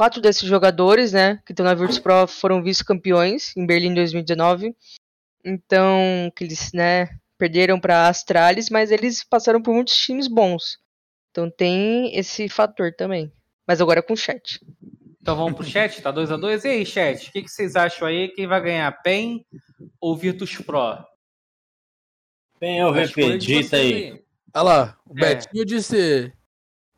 [0.03, 4.74] quatro desses jogadores, né, que estão na Virtus Pro foram vice-campeões em Berlim 2019.
[5.44, 10.76] Então, que eles, né, perderam para Astralis, mas eles passaram por muitos times bons.
[11.30, 13.32] Então tem esse fator também.
[13.64, 14.59] Mas agora é com o chat.
[15.20, 17.76] Então vamos pro chat, tá 2 a 2 E aí, chat, o que, que, vocês
[17.76, 18.26] acham aí?
[18.30, 19.46] Quem vai ganhar, PEN
[20.00, 20.98] ou Virtus Pro?
[22.59, 24.20] PEN ou VP, digita aí.
[24.53, 25.36] Olha lá, o é.
[25.36, 26.32] Betinho disse...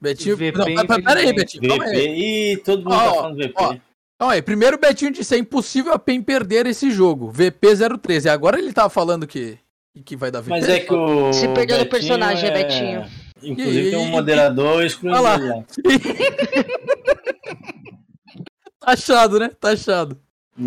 [0.04, 0.36] Betinho...
[0.36, 2.52] VP, não, pera aí, Betinho, calma aí.
[2.52, 3.54] Ih, todo mundo ó, tá falando VP.
[3.56, 3.76] Ó,
[4.16, 7.32] então aí, primeiro o Betinho disse, é impossível a PEN perder esse jogo.
[7.32, 8.30] VP013.
[8.30, 9.58] Agora ele tá falando que,
[10.04, 10.50] que vai dar VP.
[10.50, 11.32] Mas é que o.
[11.32, 12.52] Se perdeu no personagem, é...
[12.52, 13.06] Betinho.
[13.42, 15.36] Inclusive e, tem um moderador exclusivo lá.
[15.36, 15.64] lá.
[18.80, 19.50] Taxado, né?
[19.60, 20.18] Taxado.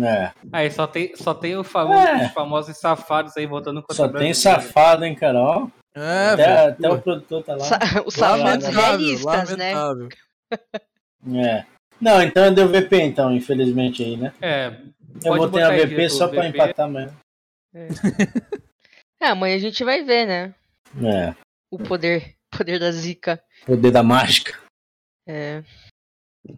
[0.02, 0.30] É.
[0.52, 2.26] Aí só tem, só tem o famoso, é.
[2.26, 5.70] os famosos safados aí votando contra Só tem safado, hein, Carol?
[5.98, 7.64] É, até, até o produtor tá lá.
[7.64, 9.72] Sa os safados realistas, né?
[11.34, 11.64] É.
[12.00, 14.32] Não, então deu VP então, infelizmente aí, né?
[14.40, 14.76] É.
[15.24, 17.14] Eu botei a VP só pra empatar amanhã.
[17.74, 17.88] É.
[19.20, 20.54] é, amanhã a gente vai ver, né?
[21.02, 21.34] É.
[21.70, 23.42] O poder, poder da zica.
[23.66, 24.58] Poder da mágica.
[25.26, 25.62] É.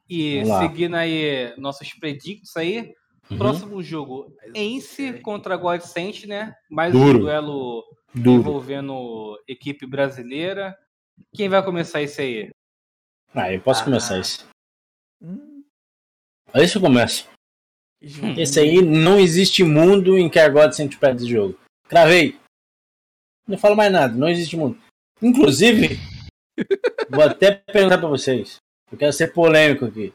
[0.09, 2.95] E seguindo aí nossos predictos aí,
[3.31, 3.39] uhum.
[3.39, 6.55] próximo jogo, Ence contra Godsent, né?
[6.71, 7.19] Mais Duro.
[7.19, 7.83] um duelo
[8.15, 8.41] Duro.
[8.41, 10.77] envolvendo equipe brasileira.
[11.35, 12.51] Quem vai começar esse aí?
[13.35, 13.85] Ah, eu posso ah.
[13.85, 14.45] começar esse.
[15.23, 15.63] Hum.
[16.53, 17.29] Aí isso começa.
[18.37, 21.59] Esse aí não existe mundo em que a God sente perde esse jogo.
[21.87, 22.39] Cravei.
[23.47, 24.79] Não falo mais nada, não existe mundo.
[25.21, 25.99] Inclusive,
[27.11, 28.57] vou até perguntar pra vocês.
[28.91, 30.15] Eu quero ser polêmico aqui.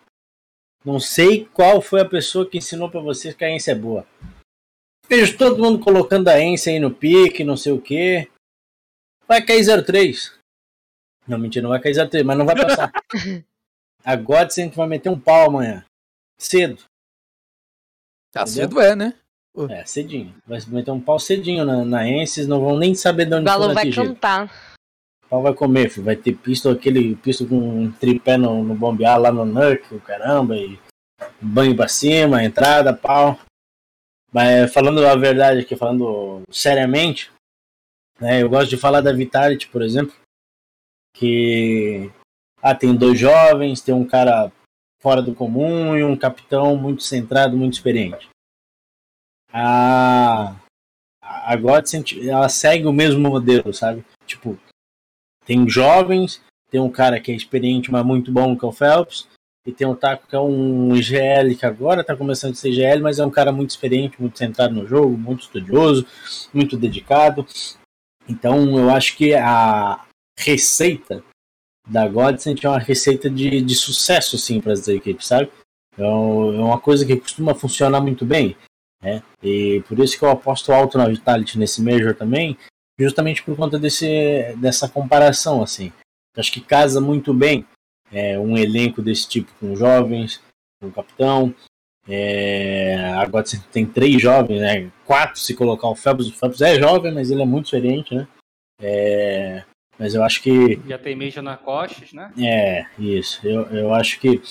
[0.83, 4.05] Não sei qual foi a pessoa que ensinou para vocês que a Ence é boa.
[5.07, 8.27] Vejo todo mundo colocando a Ence aí no pique, não sei o que.
[9.27, 10.33] Vai cair 03.
[11.27, 12.91] Não, mentira, não vai cair 03, mas não vai passar.
[14.03, 15.83] A Godsend vai meter um pau amanhã.
[16.37, 16.83] Cedo.
[18.31, 18.69] Tá Entendeu?
[18.69, 19.13] cedo é, né?
[19.55, 19.71] Uh.
[19.71, 20.35] É, cedinho.
[20.45, 23.45] Vai meter um pau cedinho na, na Ences, não vão nem saber de onde o
[23.45, 24.45] Galo vai cantar.
[25.25, 26.05] O pau vai comer, filho.
[26.05, 29.99] vai ter pisto, aquele pisto com um tripé no, no bombear lá no Nuck, o
[29.99, 30.77] caramba, e
[31.41, 33.39] banho pra cima, entrada, pau.
[34.35, 37.31] Mas falando a verdade aqui, falando seriamente,
[38.19, 40.13] né, eu gosto de falar da Vitality, por exemplo,
[41.15, 42.11] que
[42.61, 44.51] ah, tem dois jovens, tem um cara
[45.01, 48.27] fora do comum e um capitão muito centrado, muito experiente.
[49.53, 50.53] A,
[51.21, 51.53] a
[52.27, 54.03] ela segue o mesmo modelo, sabe?
[54.25, 54.59] Tipo,
[55.45, 59.29] tem jovens, tem um cara que é experiente, mas muito bom, que é o Phelps,
[59.65, 63.01] e tem o Taco, que é um GL, que agora está começando a ser GL,
[63.01, 66.05] mas é um cara muito experiente, muito centrado no jogo, muito estudioso,
[66.53, 67.45] muito dedicado.
[68.29, 70.05] Então eu acho que a
[70.37, 71.23] receita
[71.87, 75.51] da Godsend é uma receita de, de sucesso assim, para as equipes, sabe?
[75.97, 78.55] É, é uma coisa que costuma funcionar muito bem.
[79.01, 79.23] Né?
[79.41, 82.55] E por isso que eu aposto alto na Vitality nesse Major também,
[82.99, 85.63] justamente por conta desse, dessa comparação.
[85.63, 85.91] assim.
[86.37, 87.65] Acho que casa muito bem
[88.15, 90.41] é, um elenco desse tipo com jovens,
[90.79, 91.53] com o capitão.
[92.07, 94.89] É, agora você tem três jovens, né?
[95.03, 96.27] quatro se colocar o Phelps.
[96.27, 98.25] O Phelps é jovem, mas ele é muito experiente, né?
[98.81, 99.63] É,
[99.99, 100.79] mas eu acho que.
[100.87, 102.31] Já tem Major na costas, né?
[102.39, 103.45] É, isso.
[103.45, 104.41] Eu, eu acho que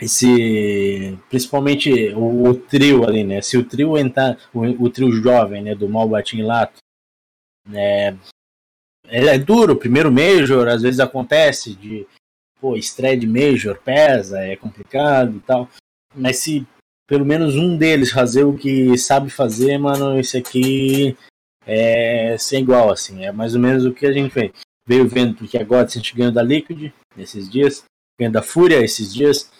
[0.00, 3.40] esse principalmente o, o, trio ali, né?
[3.40, 6.78] Se o trio entrar, o, o trio jovem, né, do Malbatim Lato,
[7.68, 8.18] né,
[9.06, 12.06] é, é duro, primeiro Major, às vezes acontece de
[12.60, 15.68] pô, estreia de Major pesa, é complicado e tal.
[16.14, 16.66] Mas se
[17.06, 21.16] pelo menos um deles fazer o que sabe fazer, mano, esse aqui
[21.66, 23.24] é sem igual, assim.
[23.24, 24.52] É mais ou menos o que a gente fez.
[24.86, 27.84] Veio vendo que agora a gente ganhou da Liquid nesses dias,
[28.18, 29.50] ganhou da Fúria esses dias.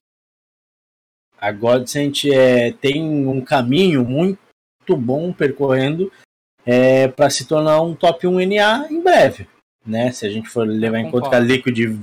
[1.39, 4.39] A Godsent é, tem um caminho muito
[4.97, 6.11] bom percorrendo
[6.65, 9.47] é, para se tornar um top 1 NA em breve.
[9.85, 10.13] Né?
[10.13, 11.99] Se a gente for levar em conta que a Liquid,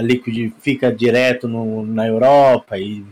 [0.00, 3.04] a Liquid fica direto no, na Europa e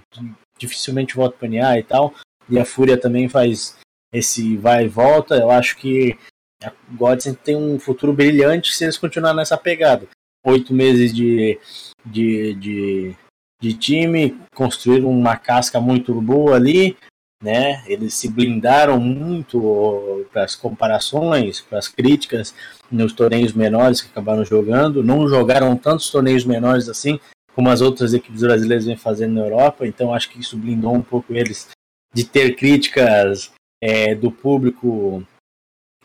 [0.59, 2.15] dificilmente volta para NA e tal,
[2.49, 3.77] e a Fúria também faz
[4.13, 6.19] esse vai e volta, eu acho que
[6.65, 10.09] a Godsend tem um futuro brilhante se eles continuarem nessa pegada.
[10.45, 11.61] Oito meses de,
[12.07, 13.17] de, de
[13.61, 16.97] de time, construíram uma casca muito boa ali,
[17.43, 17.83] né?
[17.87, 22.55] Eles se blindaram muito para as comparações, para as críticas
[22.91, 27.19] nos torneios menores que acabaram jogando, não jogaram tantos torneios menores assim
[27.55, 31.03] como as outras equipes brasileiras vêm fazendo na Europa, então acho que isso blindou um
[31.03, 31.69] pouco eles
[32.15, 33.51] de ter críticas
[33.83, 35.27] é, do público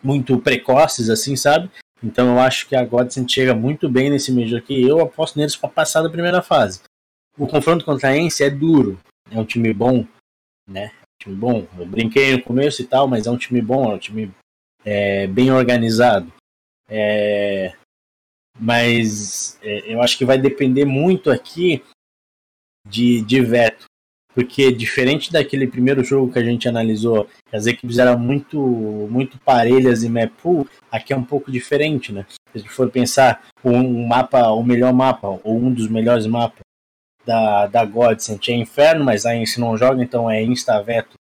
[0.01, 1.69] muito precoces, assim, sabe?
[2.03, 4.81] Então eu acho que a Godsend chega muito bem nesse Major aqui.
[4.81, 6.81] Eu aposto neles para passar da primeira fase
[7.37, 8.99] o confronto contra a Ence é duro.
[9.31, 10.05] É um time bom,
[10.67, 10.91] né?
[11.23, 11.65] Time bom.
[11.77, 14.31] Eu brinquei no começo e tal, mas é um time bom, é um time
[14.83, 16.31] é, bem organizado.
[16.89, 17.73] É,
[18.59, 21.81] mas é, eu acho que vai depender muito aqui
[22.85, 23.85] de, de veto.
[24.35, 30.03] Porque diferente daquele primeiro jogo que a gente analisou, as equipes eram muito, muito parelhas
[30.03, 32.25] em map pool, aqui é um pouco diferente, né?
[32.27, 36.62] Se a gente for pensar um mapa, o melhor mapa, ou um dos melhores mapas,
[37.25, 41.15] da, da Godsend é Inferno, mas a Ence não joga, então é insta-veto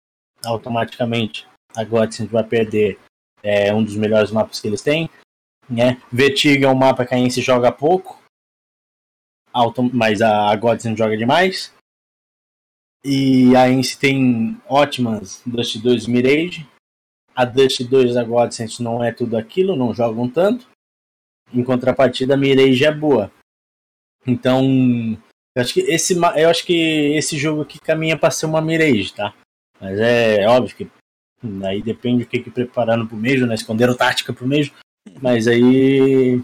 [0.45, 1.47] automaticamente.
[1.77, 2.99] A Godsend vai perder
[3.43, 5.11] é, um dos melhores mapas que eles têm.
[5.69, 6.01] Né?
[6.11, 8.23] Vertigo é um mapa que a Ence joga pouco,
[9.53, 11.73] auto, mas a, Godsend joga demais.
[13.05, 16.67] E a Ence tem ótimas Dust 2 Mirage.
[17.35, 20.67] A Dust 2 da Godsend não é tudo aquilo, não jogam tanto.
[21.53, 23.31] Em contrapartida, a Mirage é boa.
[24.27, 24.63] Então,
[25.59, 29.13] eu acho que esse, eu acho que esse jogo aqui caminha para ser uma Mirage,
[29.13, 29.35] tá?
[29.81, 30.89] Mas é, é óbvio que
[31.65, 33.57] aí depende do que, que preparando pro Mejo, né?
[33.57, 34.73] Esconderam tática pro Mejo.
[35.21, 36.41] Mas aí,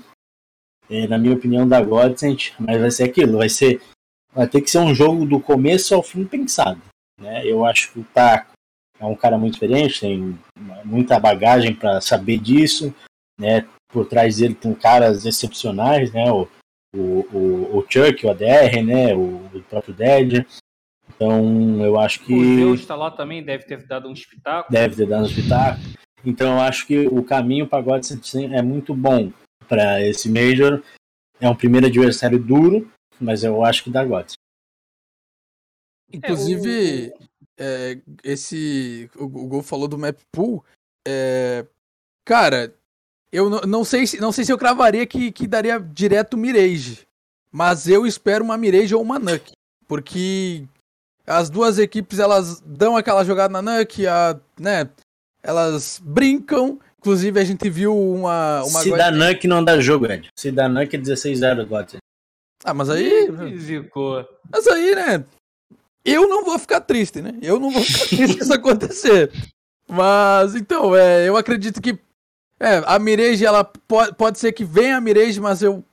[0.90, 3.80] é, na minha opinião, da Godsend, mas vai ser aquilo, vai ser.
[4.32, 6.82] Vai ter que ser um jogo do começo ao fim pensado.
[7.20, 7.46] Né?
[7.46, 8.50] Eu acho que o Taco
[8.98, 10.36] é um cara muito experiente, tem
[10.84, 12.92] muita bagagem para saber disso.
[13.38, 13.64] Né?
[13.92, 16.32] Por trás dele tem caras excepcionais, né?
[16.32, 16.48] O,
[16.95, 19.14] o, o, o Chuck, o ADR, né?
[19.14, 20.47] O, o próprio Dead.
[21.14, 22.32] Então, eu acho que.
[22.32, 24.72] O Deus está lá também, deve ter dado um espetáculo.
[24.72, 25.84] Deve ter dado um espetáculo.
[26.24, 28.05] Então, eu acho que o caminho para God
[28.51, 29.32] é muito bom
[29.68, 30.82] para esse Major.
[31.40, 32.90] É um primeiro adversário duro,
[33.20, 34.32] mas eu acho que dá God.
[36.12, 37.18] Inclusive, é, o...
[37.59, 39.11] é, esse.
[39.16, 40.64] O, o Gol falou do map pool.
[41.07, 41.66] É,
[42.24, 42.74] cara,
[43.35, 47.01] eu não, sei, se, não sei se eu cravaria que, que daria direto Mirage.
[47.51, 49.55] Mas eu espero uma Mirage ou uma Nuke.
[49.89, 50.68] Porque
[51.26, 54.89] as duas equipes elas dão aquela jogada na Nuke, a, né?
[55.43, 56.78] Elas brincam.
[57.01, 58.62] Inclusive a gente viu uma.
[58.62, 60.28] uma se dá Nuke não dá jogo, Ed.
[60.39, 61.95] Se dá Nuke é 16-0 God.
[62.64, 63.28] Ah, mas aí.
[64.49, 65.24] Mas aí, né?
[66.05, 67.37] Eu não vou ficar triste, né?
[67.43, 69.32] Eu não vou ficar triste se isso acontecer.
[69.89, 71.99] Mas, então, é, eu acredito que
[72.64, 75.84] é, a Mirage, ela pode, pode ser que venha a Mirage, mas eu.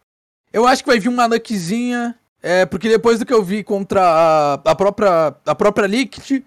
[0.53, 2.17] Eu acho que vai vir uma Nuckzinha.
[2.41, 5.35] É, porque depois do que eu vi contra a, a própria.
[5.45, 6.43] A própria Liquid.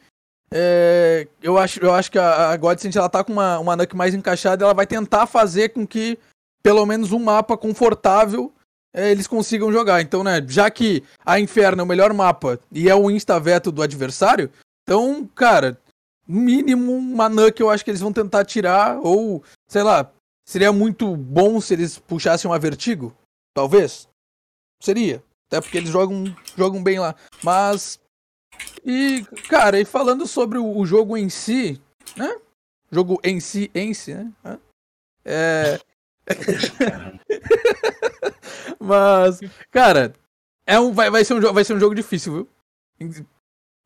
[0.51, 3.95] É, eu, acho, eu acho que a, a Godsend ela tá com uma, uma Nuck
[3.95, 4.64] mais encaixada.
[4.64, 6.18] Ela vai tentar fazer com que
[6.62, 8.53] pelo menos um mapa confortável
[8.95, 10.01] é, eles consigam jogar.
[10.01, 13.83] Então, né, já que a Inferno é o melhor mapa e é o insta-veto do
[13.83, 14.51] adversário,
[14.85, 15.79] então, cara,
[16.27, 20.11] mínimo uma Nuke eu acho que eles vão tentar tirar, ou, sei lá,
[20.45, 23.14] seria muito bom se eles puxassem uma Vertigo,
[23.55, 24.09] talvez.
[24.83, 25.22] Seria.
[25.49, 26.25] Até porque eles jogam,
[26.57, 27.14] jogam bem lá.
[27.43, 28.01] Mas.
[28.85, 31.81] E, cara, e falando sobre o, o jogo em si,
[32.16, 32.39] né?
[32.91, 34.59] Jogo em si, em si, né?
[35.25, 35.81] É.
[38.79, 40.14] Mas, cara,
[40.66, 42.49] é um, vai, vai, ser um, vai ser um jogo difícil, viu?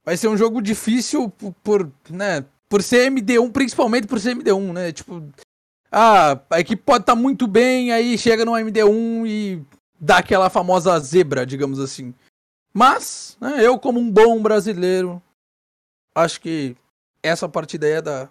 [0.05, 4.73] Vai ser um jogo difícil por, por, né, por ser MD1, principalmente por ser MD1,
[4.73, 4.93] né?
[4.93, 5.23] Tipo,
[5.91, 9.63] ah, a equipe pode estar tá muito bem, aí chega no MD1 e
[9.99, 12.15] dá aquela famosa zebra, digamos assim.
[12.73, 15.23] Mas, né, eu como um bom brasileiro,
[16.15, 16.77] acho que
[17.23, 18.29] essa partida aí é da,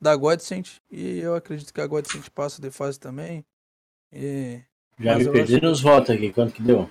[0.00, 3.44] da Godsend e eu acredito que a Godsend passa de fase também.
[4.12, 4.60] E
[4.98, 6.88] já Mas me perdi nos votos aqui, quanto que deu?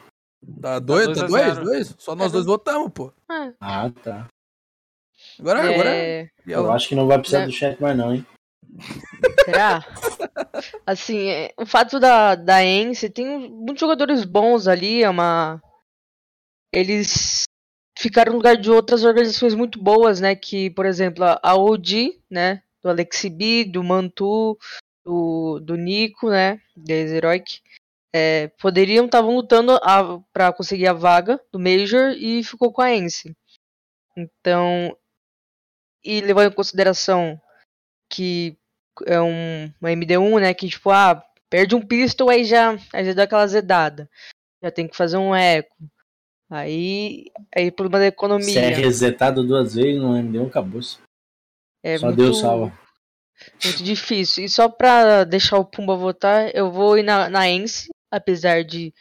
[0.62, 1.96] Tá dois, tá dois, tá dois?
[1.98, 3.14] Só nós é, dois votamos, pô.
[3.30, 3.54] É.
[3.60, 4.28] Ah, tá.
[5.40, 5.74] Agora, é...
[5.74, 5.90] agora.
[5.90, 7.46] É Eu acho que não vai precisar é...
[7.46, 8.26] do chat mais, não, hein?
[9.46, 9.86] Será?
[10.86, 15.62] assim, é, o fato da, da Ence tem muitos jogadores bons ali, é uma.
[16.74, 17.44] Eles
[17.98, 20.36] ficaram no lugar de outras organizações muito boas, né?
[20.36, 22.62] Que, por exemplo, a OG, né?
[22.82, 24.58] Do Alexibi, do Mantu,
[25.04, 26.62] do, do Nico, né?
[26.78, 27.62] Da Heroic
[28.14, 29.80] é, poderiam estavam lutando
[30.34, 33.36] para conseguir a vaga do Major e ficou com a Ence.
[34.18, 34.96] Então,
[36.04, 37.40] e levando em consideração
[38.12, 38.58] que
[39.06, 43.14] é um uma MD1, né, que tipo, ah, perde um pistol aí já, aí já
[43.14, 44.10] dá aquela zedada.
[44.62, 45.76] Já tem que fazer um eco.
[46.50, 48.48] Aí, aí problema da economia.
[48.48, 50.82] Se é resetado duas vezes no MD1, acabou.
[50.82, 50.98] -se.
[51.84, 52.78] É Só muito, Deus salva.
[53.64, 54.44] Muito difícil.
[54.44, 58.94] E só pra deixar o Pumba votar, eu vou ir na, na Ence, Apesar de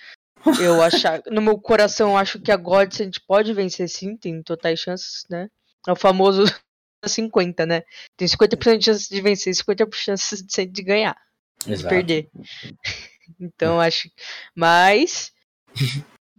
[0.60, 1.22] eu achar.
[1.30, 5.48] no meu coração, eu acho que a Godsend pode vencer sim, tem totais chances, né?
[5.86, 6.44] É o famoso
[7.04, 7.82] 50, né?
[8.16, 11.16] Tem 50% de chance de vencer e 50% de chance de ganhar.
[11.66, 11.82] Exato.
[11.82, 12.30] De perder.
[13.40, 14.10] então, acho.
[14.54, 15.32] Mas.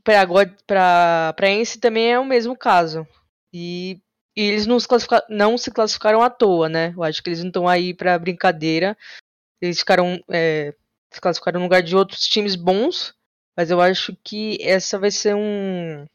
[0.03, 3.07] pra, God, pra, pra Ence também é o mesmo caso.
[3.53, 3.99] E,
[4.35, 4.87] e eles não se,
[5.29, 6.93] não se classificaram à toa, né?
[6.95, 8.97] Eu acho que eles não estão aí pra brincadeira.
[9.61, 10.23] Eles ficaram.
[10.29, 10.73] É,
[11.11, 13.13] se classificaram no lugar de outros times bons,
[13.55, 16.05] mas eu acho que essa vai ser um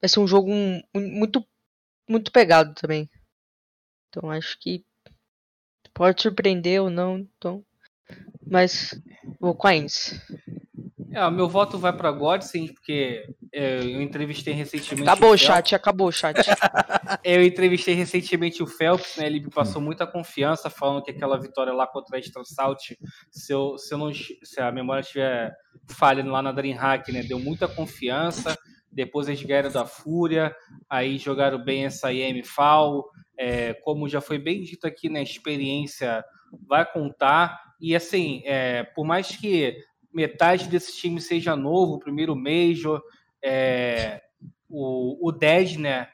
[0.00, 0.50] vai ser um jogo
[0.94, 1.46] muito
[2.08, 3.08] muito pegado também.
[4.08, 4.84] Então acho que
[5.92, 7.64] pode surpreender ou não, então
[8.46, 8.94] mas
[9.40, 10.20] vou com a Ince.
[11.14, 15.08] É, o meu voto vai para Godsen, porque é, eu entrevistei recentemente.
[15.08, 16.34] Acabou o, o chat, acabou o chat.
[17.22, 19.26] eu entrevistei recentemente o Phelps, né?
[19.26, 22.94] Ele me passou muita confiança, falando que aquela vitória lá contra a Extra Salt,
[23.30, 25.54] se, eu, se, eu não, se a memória estiver
[25.88, 27.22] falhando lá na Dreamhack, né?
[27.22, 28.58] Deu muita confiança.
[28.90, 30.54] Depois eles ganharam da Fúria,
[30.90, 33.04] aí jogaram bem essa IM FAL.
[33.38, 35.22] É, como já foi bem dito aqui, né?
[35.22, 36.24] Experiência
[36.66, 37.56] vai contar.
[37.80, 39.76] E assim, é, por mais que
[40.14, 43.02] metade desse time seja novo, o primeiro Major,
[43.42, 44.22] é,
[44.68, 45.32] o, o
[45.78, 46.08] né,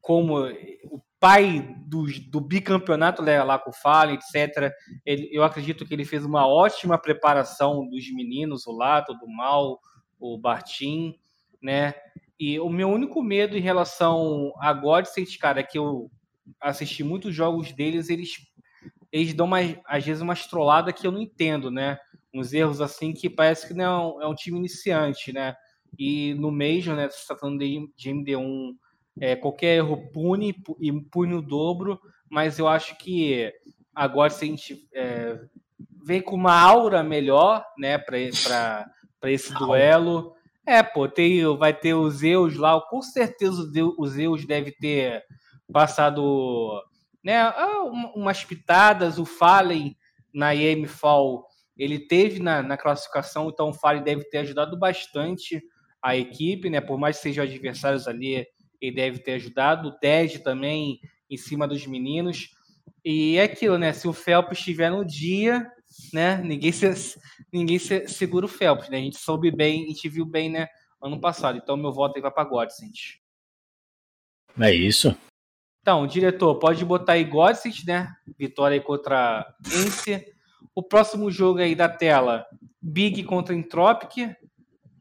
[0.00, 0.46] como
[0.84, 4.72] o pai do, do bicampeonato né, lá com o Fallen, etc.
[5.04, 9.80] Ele, eu acredito que ele fez uma ótima preparação dos meninos, o Lato, do Mal,
[10.18, 11.18] o Bartim,
[11.62, 11.94] né?
[12.38, 16.10] E o meu único medo em relação a Godsend, cara, é que eu
[16.60, 18.46] assisti muitos jogos deles, eles
[19.12, 21.98] eles dão mais, às vezes uma estrolada que eu não entendo, né?
[22.38, 25.54] Uns erros assim que parece que não é um time iniciante, né?
[25.98, 28.72] E no Major, né, você está falando de, de MD1,
[29.20, 31.98] é, qualquer erro pune e pune o dobro,
[32.30, 33.50] mas eu acho que
[33.94, 35.40] agora se a gente é,
[36.04, 40.34] vem com uma aura melhor, né, para esse duelo.
[40.66, 45.22] É, pô, tem, vai ter os Zeus lá, com certeza os Zeus deve ter
[45.72, 46.82] passado
[47.24, 47.84] né, ah,
[48.14, 49.96] umas pitadas, o Fallen
[50.32, 51.46] na IM Fall
[51.76, 55.62] ele teve na, na classificação, então o Fale deve ter ajudado bastante
[56.02, 56.80] a equipe, né?
[56.80, 58.46] Por mais que sejam adversários ali,
[58.80, 59.88] ele deve ter ajudado.
[59.88, 62.50] O Ted também em cima dos meninos.
[63.04, 63.92] E é aquilo, né?
[63.92, 65.70] Se o Phelps estiver no dia,
[66.12, 66.38] né?
[66.38, 67.18] Ninguém, se,
[67.52, 68.98] ninguém se, segura o Phelps, né?
[68.98, 70.68] A gente soube bem, a gente viu bem, né?
[71.02, 71.58] Ano passado.
[71.58, 73.20] Então meu voto aí vai para Godsend.
[74.58, 75.16] É isso.
[75.82, 78.12] Então, diretor, pode botar aí Godsend, né?
[78.38, 80.35] Vitória aí contra Ence.
[80.74, 82.46] O próximo jogo aí da tela,
[82.80, 84.34] Big contra Entropic,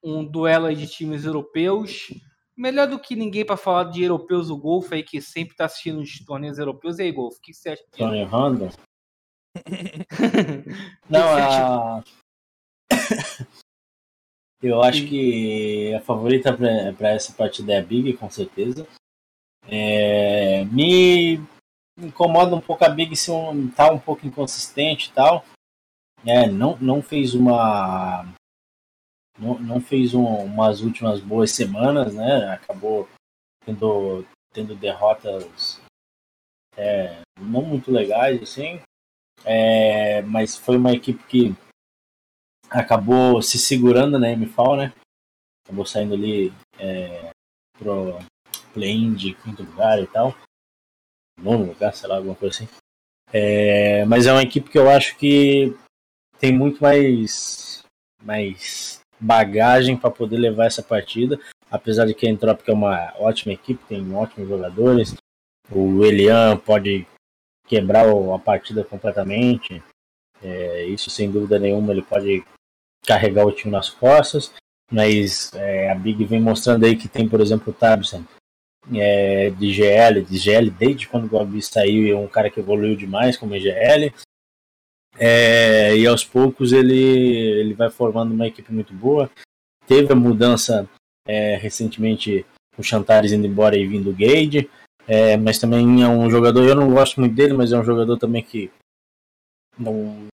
[0.04, 2.08] um duelo de times europeus.
[2.56, 6.00] Melhor do que ninguém para falar de europeus o Golf aí, que sempre está assistindo
[6.00, 7.00] os torneios europeus.
[7.00, 7.84] E aí, Golf, o que você acha?
[7.98, 8.70] Tony Honda?
[11.10, 12.04] Não, a...
[14.62, 16.58] Eu acho que a favorita
[16.98, 18.88] para essa partida é a Big, com certeza.
[19.68, 21.40] É, me
[21.98, 25.46] incomoda um pouco a Big se um, tá um pouco inconsistente e tal.
[26.26, 28.26] É, não, não fez uma.
[29.38, 32.50] Não, não fez um, umas últimas boas semanas, né?
[32.54, 33.08] Acabou
[33.66, 35.80] tendo, tendo derrotas
[36.78, 38.80] é, não muito legais, assim.
[39.44, 41.56] É, mas foi uma equipe que
[42.70, 44.94] acabou se segurando na MFAL, né?
[45.64, 47.32] Acabou saindo ali é,
[47.78, 48.20] pro
[48.74, 50.36] play-in de quinto lugar e tal.
[51.42, 52.70] Nono lugar, sei lá, alguma coisa assim.
[53.32, 55.76] É, mas é uma equipe que eu acho que
[56.40, 57.84] tem muito mais,
[58.24, 61.40] mais bagagem para poder levar essa partida.
[61.70, 65.16] Apesar de que a Entropic é uma ótima equipe, tem ótimos jogadores.
[65.72, 67.06] O Elian pode
[67.68, 69.84] quebrar a partida completamente.
[70.42, 72.46] É, isso sem dúvida nenhuma ele pode
[73.06, 74.54] carregar o time nas costas.
[74.92, 78.24] Mas é, a Big vem mostrando aí que tem, por exemplo, o Tabson
[78.94, 82.96] é, de GL, de GL desde quando o Gabi saiu, é um cara que evoluiu
[82.96, 84.14] demais como GL.
[85.18, 89.30] É, e aos poucos ele, ele vai formando uma equipe muito boa.
[89.88, 90.88] Teve a mudança
[91.28, 92.46] é, recentemente,
[92.78, 94.70] o Chantares indo embora e vindo o Gage.
[95.08, 98.18] É, mas também é um jogador, eu não gosto muito dele, mas é um jogador
[98.18, 98.72] também que
[99.78, 100.28] não,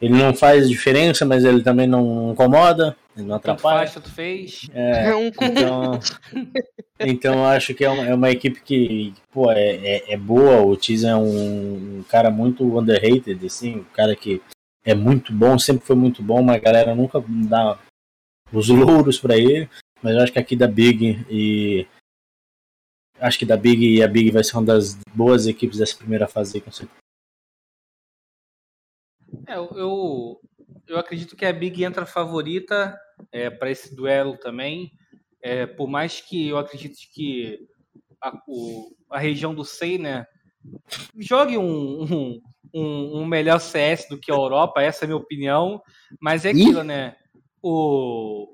[0.00, 3.86] ele não faz diferença, mas ele também não incomoda, não atrapalha.
[3.86, 4.70] Tanto faz, tanto fez.
[4.72, 6.00] É, então,
[6.98, 10.62] então eu acho que é uma, é uma equipe que pô, é, é, é boa.
[10.62, 14.40] O Tiz é um, um, cara muito underrated, assim, um cara que
[14.84, 17.78] é muito bom, sempre foi muito bom, mas a galera nunca dá
[18.52, 19.68] os louros para ele.
[20.02, 21.86] Mas eu acho que aqui da Big e
[23.20, 26.26] acho que da Big e a Big vai ser uma das boas equipes dessa primeira
[26.26, 27.02] fase com certeza.
[29.46, 30.40] É, eu,
[30.86, 32.98] eu acredito que a Big entra favorita
[33.30, 34.92] é, para esse duelo também.
[35.42, 37.58] É, por mais que eu acredite que
[38.20, 40.26] a, o, a região do SEI, né,
[41.18, 42.40] jogue um, um,
[42.74, 45.82] um, um, melhor CS do que a Europa, essa é a minha opinião.
[46.20, 47.16] Mas é aquilo, né?
[47.60, 48.48] O,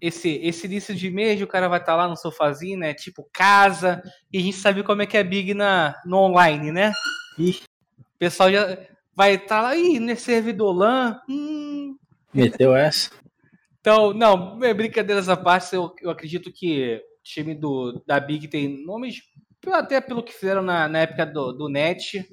[0.00, 2.94] esse, esse início de mês o cara vai estar tá lá no sofazinho, né?
[2.94, 4.02] Tipo casa,
[4.32, 6.92] e a gente sabe como é que é Big na, no online, né?
[7.38, 8.78] O pessoal já
[9.16, 11.18] vai estar tá lá, ih, nesse servidor LAN.
[11.28, 11.96] Hum.
[12.34, 13.10] Meteu essa?
[13.80, 18.84] Então, não, brincadeiras à parte, eu, eu acredito que o time do, da Big tem
[18.84, 19.22] nomes,
[19.72, 22.28] até pelo que fizeram na, na época do, do NET,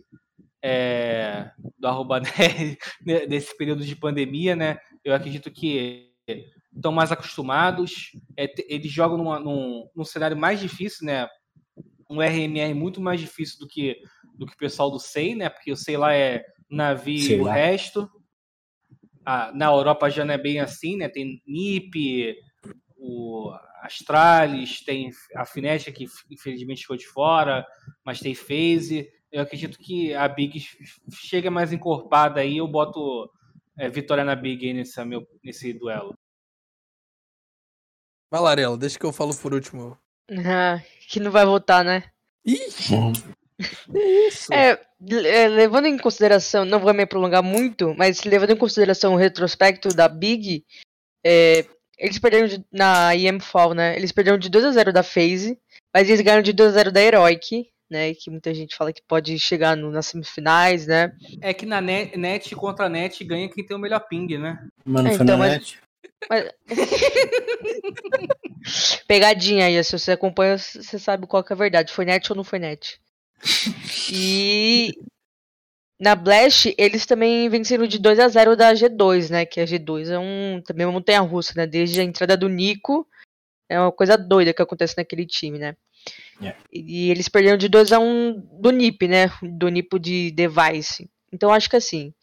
[0.62, 2.78] é, do arroba net,
[3.30, 4.78] nesse período de pandemia, né?
[5.06, 6.12] Eu acredito que
[6.76, 11.28] estão mais acostumados, é, eles jogam numa, num, num cenário mais difícil, né?
[12.10, 13.96] Um RMR muito mais difícil do que
[14.36, 15.50] do que o pessoal do SEI, né?
[15.50, 16.44] Porque o SEI lá é
[16.74, 18.10] navio e o resto.
[19.26, 21.08] Ah, na Europa já não é bem assim, né?
[21.08, 22.36] Tem NIP,
[22.98, 23.52] o
[23.82, 27.66] Astralis, tem a Finestra que infelizmente ficou de fora,
[28.06, 29.08] mas tem Phase.
[29.32, 30.62] Eu acredito que a Big
[31.12, 33.30] chega mais encorpada aí, eu boto
[33.78, 36.14] é, vitória na Big nesse, meu, nesse duelo.
[38.32, 39.98] Vai, Larela, deixa que eu falo por último.
[40.46, 42.06] Ah, que não vai votar, né?
[42.46, 42.58] Ih!
[44.28, 44.54] Isso.
[44.54, 44.80] É,
[45.26, 49.90] é, levando em consideração, não vou me prolongar muito, mas levando em consideração o retrospecto
[49.90, 50.64] da Big,
[51.26, 51.66] é,
[51.98, 53.96] eles perderam de, na IMFAL, né?
[53.96, 55.58] Eles perderam de 2 a 0 da FaZe,
[55.94, 58.14] mas eles ganharam de 2 a 0 da Heroic, né?
[58.14, 61.14] Que muita gente fala que pode chegar no, nas semifinais, né?
[61.42, 64.68] É que na net, net contra net ganha quem tem o melhor ping, né?
[64.84, 65.80] Mano, é, então, mas, net.
[66.30, 66.50] Mas...
[69.08, 71.94] Pegadinha aí, se você acompanha, você sabe qual que é a verdade.
[71.94, 73.00] Foi net ou não foi net?
[74.12, 74.94] E
[76.00, 79.46] na Blast, eles também venceram de 2 a 0 da G2, né?
[79.46, 81.66] Que a G2 é um também uma montanha russa, né?
[81.66, 83.08] Desde a entrada do Nico,
[83.70, 85.76] é uma coisa doida que acontece naquele time, né?
[86.42, 86.60] Yeah.
[86.72, 89.32] E eles perderam de 2 a 1 do NiP, né?
[89.42, 91.10] Do Nipo de Device.
[91.32, 92.14] Então acho que assim,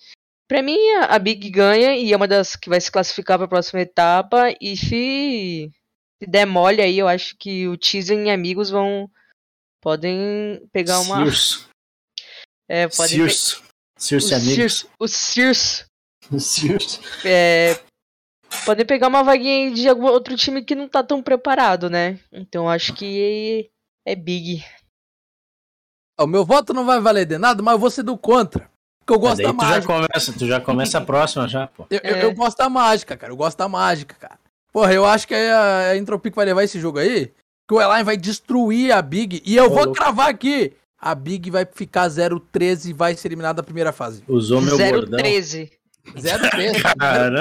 [0.47, 3.49] para mim a Big ganha e é uma das que vai se classificar para a
[3.49, 5.71] próxima etapa e se,
[6.19, 9.11] se der mole aí, eu acho que o Tizen e amigos vão
[9.81, 11.25] podem pegar uma.
[11.25, 11.67] Circe.
[12.69, 13.57] É, podem Circe.
[13.57, 13.63] Pe...
[13.99, 14.87] Circe amigos.
[14.99, 15.85] o Circe.
[16.31, 17.01] O Circe.
[17.25, 17.81] É,
[18.65, 22.19] podem pegar uma vaguinha de algum outro time que não tá tão preparado, né?
[22.33, 23.71] Então acho que
[24.07, 24.65] é big.
[26.19, 28.71] O meu voto não vai valer de nada, mas eu vou ser do contra.
[29.01, 29.81] Porque eu gosto da mágica.
[29.81, 31.87] Já começa, tu já começa a próxima já, pô.
[31.91, 32.13] Eu, é.
[32.13, 33.33] eu, eu, gosto da mágica, cara.
[33.33, 34.39] Eu gosto da mágica, cara.
[34.73, 37.33] Porra, eu acho que a, a Entropic vai levar esse jogo aí
[37.71, 39.41] que o Elaine vai destruir a Big.
[39.47, 40.73] E eu vou cravar aqui.
[41.01, 44.25] A Big vai ficar 0-13 e vai ser eliminada da primeira fase.
[44.27, 45.21] Usou meu 0 bordão.
[45.21, 45.71] 0-13.
[46.17, 46.83] 0-3.
[46.99, 47.41] Caramba.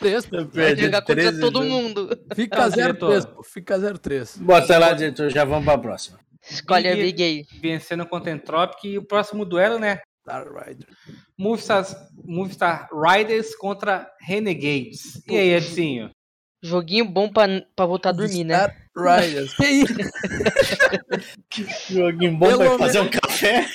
[0.00, 0.30] 0-3.
[0.30, 2.18] Vai Perdi jogar contra 13 todo mundo.
[2.34, 3.26] Fica Ah, 0-3, diretor.
[3.26, 3.42] pô.
[3.42, 4.38] Fica 0-3.
[4.38, 6.18] Bota lá, diretor, já vamos pra próxima.
[6.50, 7.44] Escolhe a Big- Big aí.
[7.60, 8.84] Vencendo contra Entropic.
[8.84, 10.00] E o próximo duelo, né?
[10.22, 10.86] Star Rider.
[11.38, 11.84] Movistar,
[12.24, 15.22] Movistar Riders contra Renegades.
[15.28, 16.10] E aí, Edinho?
[16.62, 17.46] Joguinho bom pra,
[17.76, 18.74] pra voltar a dormir, né?
[18.98, 19.54] Riders.
[19.54, 19.94] Que isso?
[21.92, 23.66] Joguinho bom Pelo vai fazer um café.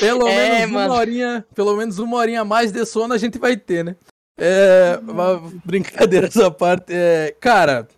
[0.00, 0.92] Pelo É, menos mano.
[0.92, 3.96] uma horinha, pelo menos uma horinha a mais de sono a gente vai ter, né?
[4.38, 6.92] É, uma brincadeira essa parte.
[6.92, 7.88] É, cara,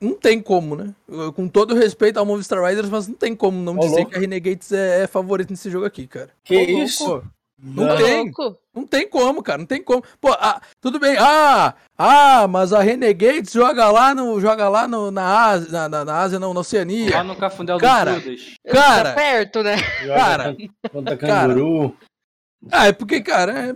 [0.00, 0.94] não tem como, né?
[1.34, 4.10] Com todo respeito ao Movistar Riders, mas não tem como não Ô, dizer louco.
[4.10, 6.30] que a Renegades é, é favorito nesse jogo aqui, cara.
[6.42, 7.28] Que Ô, louco.
[7.64, 7.96] Não Não.
[7.96, 8.24] tem.
[8.24, 8.58] Louco.
[8.74, 10.02] Não tem como, cara, não tem como.
[10.20, 11.16] Pô, ah, tudo bem.
[11.18, 16.04] Ah, ah, mas a Renegades joga lá no, joga lá no, na Ásia, na, na,
[16.04, 17.10] na Ásia, não, na Oceania.
[17.16, 18.40] Lá no Cafundel Cara, dos Judas.
[18.70, 19.76] Cara, Tá perto, né?
[20.06, 20.56] Cara.
[20.92, 21.96] Contra canguru.
[22.70, 23.74] Ah, é porque, cara, é-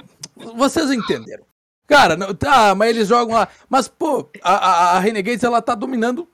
[0.56, 1.44] vocês entenderam.
[1.86, 3.48] Cara, não, tá, mas eles jogam lá.
[3.68, 6.28] Mas, pô, a, a, a Renegades, ela tá dominando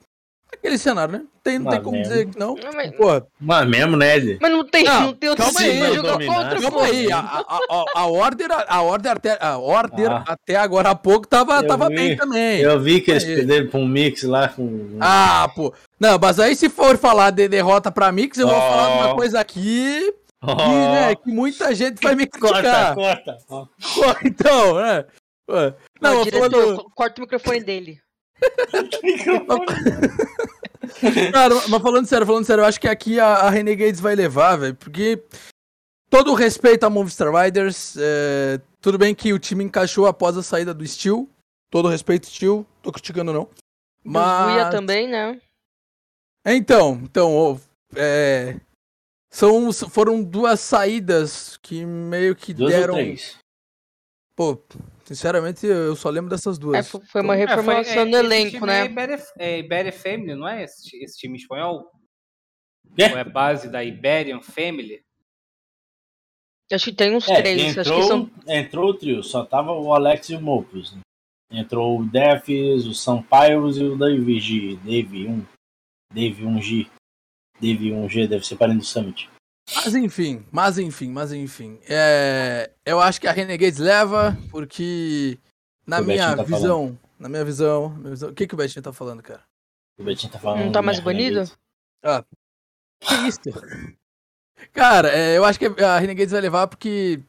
[0.65, 1.21] aquele cenário, né?
[1.43, 2.11] Tem, não tem como mesmo.
[2.11, 2.55] dizer que não.
[2.55, 5.77] Não, mas, Pô, Mas mesmo, né, mas não tem, Não, não, tem outro calma aí,
[5.77, 6.35] pra vai jogar dominar.
[6.49, 10.23] contra, calma aí, a, a, a, a Order, a Order até, a Order Ah.
[10.27, 11.95] até agora há pouco tava, Eu tava vi.
[11.95, 12.61] bem também.
[12.61, 13.35] Eu vi que eles Aí.
[13.35, 14.97] perderam pra um mix lá com.
[14.99, 15.73] Ah, pô.
[15.99, 18.59] Não, mas aí se for falar de derrota pra Mix, eu vou Ó.
[18.71, 20.13] falar de uma coisa aqui
[20.43, 22.95] que, né, que muita gente vai me corta, criticar.
[22.95, 23.37] corta.
[23.49, 23.65] Ó.
[23.65, 25.05] Pô, então, né?
[26.01, 26.75] Não, eu diretor, falando...
[26.83, 27.99] co- corta o microfone dele.
[31.31, 34.55] Cara, mas falando sério, falando sério, eu acho que aqui a, a Renegades vai levar,
[34.57, 35.23] velho, porque
[36.09, 40.43] todo o respeito a Movistar Riders, é, tudo bem que o time encaixou após a
[40.43, 41.29] saída do Steel,
[41.69, 43.49] todo o respeito Steel, tô criticando não.
[44.03, 44.53] Mas...
[44.53, 45.39] Guia também, né?
[46.45, 47.57] então, então, ó,
[47.95, 48.59] é,
[49.31, 53.37] são foram duas saídas que meio que Duas ou deram, três?
[54.35, 54.57] pô,
[55.05, 56.89] sinceramente eu só lembro dessas É, duas.
[56.89, 58.81] fo- foi uma É, foi- reformulação é, do elenco, né?
[58.81, 61.89] É Iberia, é Iberia Family, não é esse, esse time espanhol?
[62.97, 63.11] É.
[63.11, 65.03] Ou é base da Iberian Family?
[66.71, 67.77] Acho que tem uns É, três.
[67.77, 68.31] Acho entrou, que são.
[68.47, 70.93] entrou o trio, só tava o Alex e o Mopus.
[70.95, 71.01] Né?
[71.51, 74.75] Entrou o Defs, o Sampaios e o Dave G.
[74.77, 75.45] Dave 1.
[76.11, 76.89] Dave 1G.
[77.61, 79.29] Dave 1G, deve ser parente do Summit.
[79.73, 81.79] Mas enfim, mas enfim, mas enfim.
[81.89, 85.39] É, eu acho que a Renegades leva, porque
[85.87, 88.83] na O minha tá visão, na minha visão, minha visão- o que, que o Betinho
[88.83, 89.41] tá falando, cara?
[89.97, 90.65] O Betinho tá falando.
[90.65, 91.39] Não tá mais banido?
[92.03, 92.27] Renegades.
[92.99, 93.39] Que isso?
[94.71, 97.21] Cara, é, eu acho que a Renegades vai levar porque,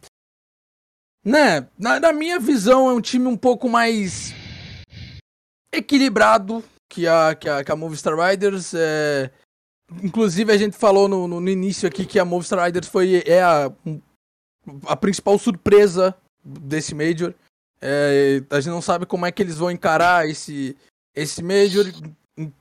[1.24, 4.32] né, na, na minha visão é um time um pouco mais
[5.72, 8.74] equilibrado que a, que a, que a Movistar Riders.
[8.74, 9.30] é,
[10.02, 13.42] Inclusive a gente falou no, no, no início aqui que a Movistar Riders foi é
[13.42, 13.70] a,
[14.86, 16.14] a principal surpresa
[16.44, 17.32] desse Major.
[17.80, 20.76] É, a gente não sabe como é que eles vão encarar esse,
[21.14, 21.86] esse Major.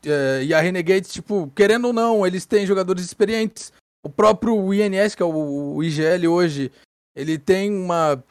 [0.05, 3.73] é, e a Renegades, tipo, querendo ou não, eles têm jogadores experientes.
[4.03, 6.71] O próprio INS, que é o, o IGL hoje,
[7.15, 8.23] ele tem uma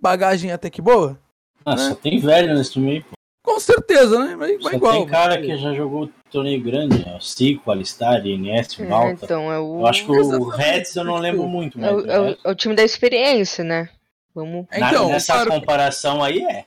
[0.00, 1.16] bagagem até que boa.
[1.64, 3.12] Ah, só tem velho nesse time aí, pô.
[3.44, 4.36] Com certeza, né?
[4.36, 4.92] Mas Só igual.
[4.92, 7.14] tem cara que já jogou torneio grande, né?
[7.16, 9.24] O Cico, Alistar, INS, É, Malta.
[9.24, 9.80] então, é o.
[9.80, 10.48] Eu acho que o.
[10.48, 13.62] Reds eu não lembro muito, É mas o, é o- é o time da experiência,
[13.62, 13.88] né?
[14.34, 14.66] Vamos.
[14.70, 16.64] na- Então, nessa claro, comparação aí é.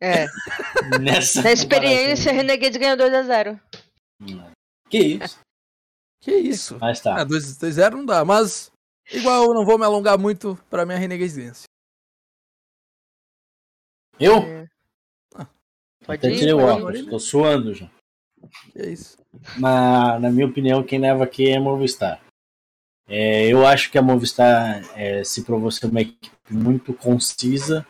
[0.00, 0.26] É.
[1.00, 2.32] Nessa Na experiência.
[2.32, 3.58] Renegades ganhou 2x0.
[4.88, 5.38] Que isso?
[6.20, 6.78] que isso?
[6.80, 7.20] Mas tá.
[7.20, 8.70] Ah, 2-0 não dá, mas
[9.12, 11.64] igual eu não vou me alongar muito pra minha Renegades vence.
[14.20, 14.66] Eu?
[16.04, 17.88] Pode Até ir, tirei o óculos, tô suando já.
[18.74, 19.18] É isso.
[19.58, 22.20] Na, na minha opinião, quem leva aqui é a Movistar.
[23.08, 27.86] É, eu acho que a Movistar é, se provou ser uma equipe muito concisa,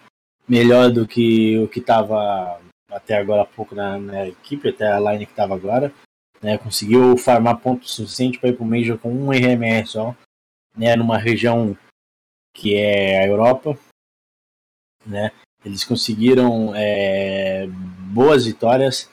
[0.48, 4.98] melhor do que o que estava até agora há pouco na, na equipe, até a
[4.98, 5.92] line que estava agora.
[6.40, 10.14] Né, conseguiu farmar pontos suficientes para ir para o Major com um RMR só,
[10.76, 11.76] né, numa região
[12.54, 13.76] que é a Europa.
[15.04, 15.32] Né,
[15.64, 17.66] eles conseguiram é,
[18.12, 19.10] boas vitórias.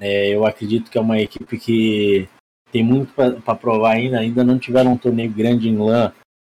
[0.00, 2.28] É, eu acredito que é uma equipe que
[2.70, 4.18] tem muito para provar ainda.
[4.18, 6.12] Ainda não tiveram um torneio grande em LAN,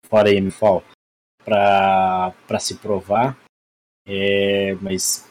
[0.06, 0.82] fora a MFAL,
[1.44, 3.36] para se provar.
[4.08, 5.28] É, mas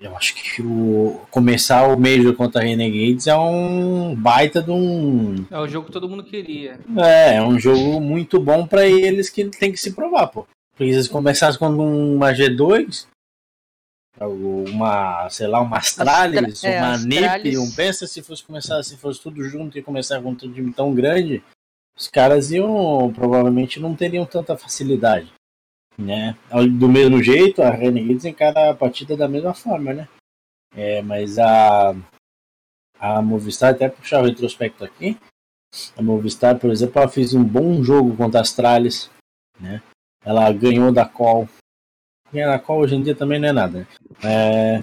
[0.00, 5.44] eu acho que o, começar o Major contra a Renegades é um baita de um.
[5.50, 6.78] É o jogo que todo mundo queria.
[6.96, 10.46] É, é um jogo muito bom para eles que tem que se provar, pô.
[10.70, 13.06] Porque se eles começassem com uma G2,
[14.26, 17.44] uma, sei lá, uma Astralis, Astra- é, uma Astralis.
[17.44, 20.72] NIP, um pensa se fosse começar, se fosse tudo junto e começar com um time
[20.72, 21.42] tão grande,
[21.96, 25.32] os caras iam provavelmente não teriam tanta facilidade.
[25.98, 26.36] né?
[26.78, 30.08] Do mesmo jeito, a Renegades encara a partida da mesma forma, né?
[30.76, 31.94] É, mas a,
[33.00, 35.16] a Movistar, até puxar o retrospecto aqui,
[35.96, 39.10] a Movistar, por exemplo, ela fez um bom jogo contra a Astralis,
[39.58, 39.82] né?
[40.24, 41.48] Ela ganhou da Call.
[42.32, 43.88] Da Call hoje em dia também não é nada.
[44.22, 44.82] É,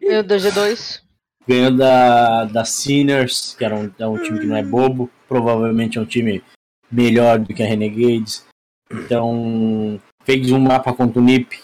[0.00, 1.02] ganhou da G2.
[1.46, 5.10] Ganhou da, da Sinners, que era um, é um time que não é bobo.
[5.28, 6.42] Provavelmente é um time
[6.90, 8.46] melhor do que a Renegades.
[8.90, 11.60] Então, fez um mapa contra o NIP,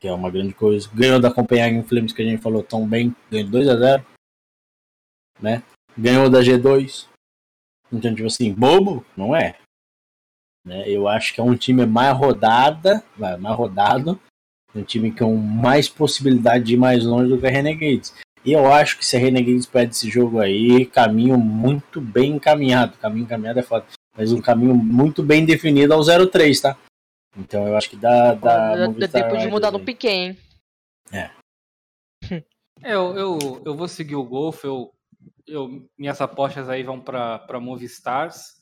[0.00, 0.88] que é uma grande coisa.
[0.94, 4.06] Ganhou da Copenhagen Flames, que a gente falou tão bem, ganhou 2 a 0
[5.40, 5.62] né?
[5.96, 7.06] Ganhou da G2.
[7.92, 9.04] Então, tipo assim, bobo?
[9.16, 9.56] Não é.
[10.64, 10.88] Né?
[10.88, 14.18] Eu acho que é um time mais rodada, mais rodado,
[14.74, 18.14] um time com mais possibilidade de ir mais longe do que a Renegades.
[18.44, 22.96] E eu acho que se a Renegades perde esse jogo aí, caminho muito bem encaminhado.
[22.98, 23.86] Caminho encaminhado é foda.
[24.16, 26.76] Mas um caminho muito bem definido ao 0-3, tá?
[27.36, 28.34] Então eu acho que dá.
[28.34, 30.38] dá tempo de mudar no pique, hein?
[31.10, 31.30] É.
[32.30, 32.44] é.
[32.84, 34.62] eu, eu, eu vou seguir o Golf.
[34.62, 34.92] Eu,
[35.46, 38.54] eu, minhas apostas aí vão para Movistars.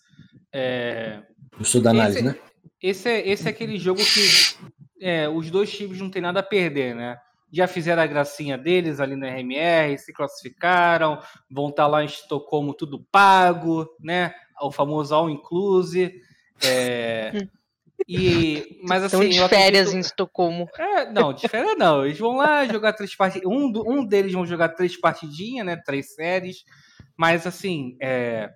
[0.52, 1.22] É...
[1.58, 2.38] Gostou da análise, esse, né?
[2.82, 4.56] Esse é, esse é aquele jogo que
[5.00, 7.18] é, os dois times não tem nada a perder, né?
[7.52, 12.06] Já fizeram a gracinha deles ali na RMR, se classificaram, vão estar tá lá em
[12.06, 14.32] Estocolmo tudo pago, né?
[14.60, 16.20] O famoso all inclusive.
[16.64, 17.46] É...
[18.08, 19.96] E, mas assim, Estão de férias acredito...
[19.96, 20.68] em Estocolmo.
[20.78, 22.04] É, não, de férias não.
[22.04, 23.48] Eles vão lá jogar três partidas.
[23.48, 25.76] Um, um deles vão jogar três partidinhas, né?
[25.76, 26.64] Três séries.
[27.16, 28.50] Mas assim, é...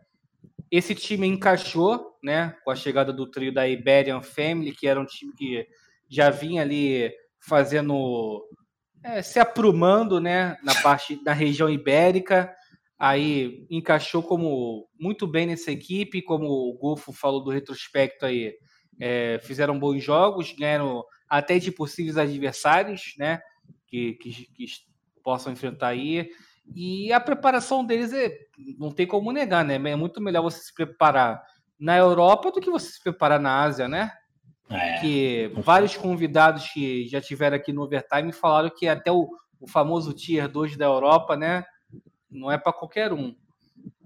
[0.71, 2.55] esse time encaixou, né?
[2.65, 5.67] Com a chegada do trio da Iberian Family, que era um time que
[6.09, 8.45] já vinha ali fazendo.
[9.05, 10.57] É, se aprumando, né?
[10.63, 12.53] Na parte da região ibérica.
[12.99, 18.55] Aí encaixou como muito bem nessa equipe, como o Golfo falou do retrospecto aí
[18.99, 23.41] é, fizeram bons jogos, ganharam até de possíveis adversários, né?
[23.87, 24.67] Que, que, que,
[25.23, 26.31] possam enfrentar aí.
[26.75, 28.31] E a preparação deles é,
[28.79, 29.75] não tem como negar, né?
[29.75, 31.43] É muito melhor você se preparar
[31.79, 34.11] na Europa do que você se preparar na Ásia, né?
[34.69, 34.99] É.
[35.01, 39.29] Que vários convidados que já tiveram aqui no Overtime falaram que até o,
[39.61, 41.65] o famoso Tier 2 da Europa, né?
[42.31, 43.35] Não é para qualquer um.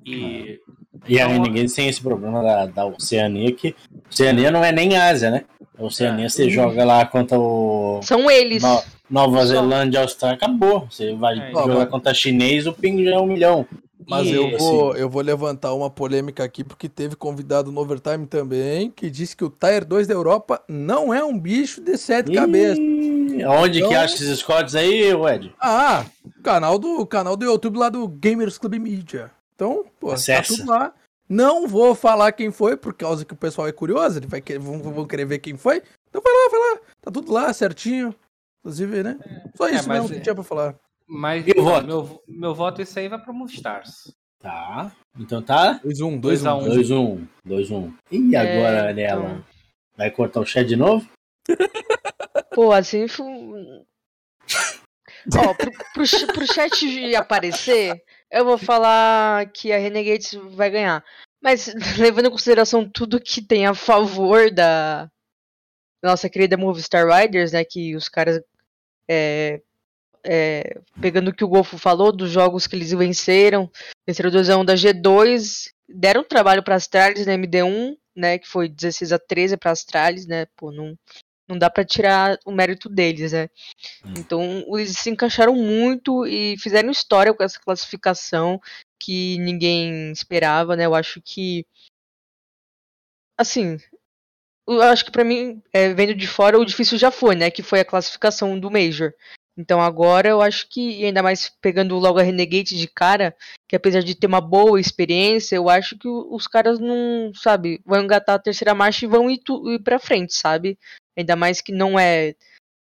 [0.05, 0.59] E,
[1.07, 3.75] e aí então, ninguém tem esse problema da, da Oceania, que
[4.11, 5.45] Oceania não é nem Ásia, né?
[5.79, 6.29] A Oceania é.
[6.29, 6.51] você uhum.
[6.51, 8.01] joga lá contra o.
[8.03, 8.63] São eles.
[8.63, 10.87] No, Nova Zelândia, Austrália, acabou.
[10.91, 13.67] Você vai é, jogar contra chinês, o ping já é um milhão.
[14.11, 15.01] Mas e, eu, vou, assim...
[15.01, 19.45] eu vou levantar uma polêmica aqui, porque teve convidado no Overtime também, que disse que
[19.45, 22.79] o Tier 2 da Europa não é um bicho de sete cabeças.
[22.79, 23.89] Onde então...
[23.89, 25.55] que acha esses squads aí, Ed?
[25.61, 26.05] Ah,
[26.43, 29.31] canal do, canal do YouTube lá do Gamers Club Media.
[29.55, 30.93] Então, pô, tá tudo lá.
[31.29, 34.59] Não vou falar quem foi, por causa que o pessoal é curioso, ele vai querer,
[34.59, 35.81] vão, vão querer ver quem foi.
[36.09, 36.81] Então vai lá, vai lá.
[37.01, 38.13] Tá tudo lá, certinho.
[38.59, 39.17] Inclusive, né?
[39.55, 40.75] Só é, isso é, mesmo que tinha pra falar.
[41.11, 41.87] Mas o voto?
[41.87, 44.15] Meu, meu voto, esse aí vai pra Moonstars.
[44.39, 44.95] Tá.
[45.19, 45.81] Então tá?
[45.85, 46.69] 2-1, 2-1.
[46.69, 47.29] 2-1.
[47.45, 47.95] 2-1.
[48.13, 49.25] E agora, é, nela?
[49.25, 49.45] Então...
[49.97, 51.07] Vai cortar o chat de novo?
[52.55, 53.05] Pô, assim.
[55.37, 61.05] Ó, pro, pro, pro chat aparecer, eu vou falar que a Renegades vai ganhar.
[61.43, 65.11] Mas levando em consideração tudo que tem a favor da
[66.03, 67.65] nossa querida Movistar Riders, né?
[67.65, 68.41] Que os caras.
[69.09, 69.61] É,
[70.25, 73.71] é, pegando o que o Golfo falou, dos jogos que eles venceram,
[74.07, 78.39] venceram 2x1 da G2, deram trabalho para Astralis na MD1, né?
[78.39, 80.47] Que foi 16 a 13 para Astralis, né?
[80.57, 80.97] Pô, não,
[81.49, 83.49] não dá para tirar o mérito deles, né?
[84.05, 84.15] Hum.
[84.19, 88.61] Então, eles se encaixaram muito e fizeram história com essa classificação
[88.99, 90.87] que ninguém esperava, né?
[90.87, 91.67] Eu acho que
[93.37, 93.79] assim,
[94.69, 97.51] eu acho que para mim, é, vendo de fora, o difícil já foi, né?
[97.51, 99.13] Que foi a classificação do Major.
[99.61, 103.37] Então agora eu acho que, ainda mais pegando logo a Renegade de cara,
[103.69, 108.03] que apesar de ter uma boa experiência, eu acho que os caras não, sabe, vão
[108.03, 110.79] engatar a terceira marcha e vão ir, tu, ir pra frente, sabe?
[111.15, 112.35] Ainda mais que não é,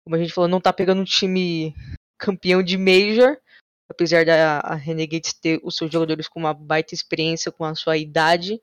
[0.05, 1.75] como a gente falou, não tá pegando um time
[2.17, 3.37] campeão de Major,
[3.91, 8.63] apesar da Renegades ter os seus jogadores com uma baita experiência, com a sua idade.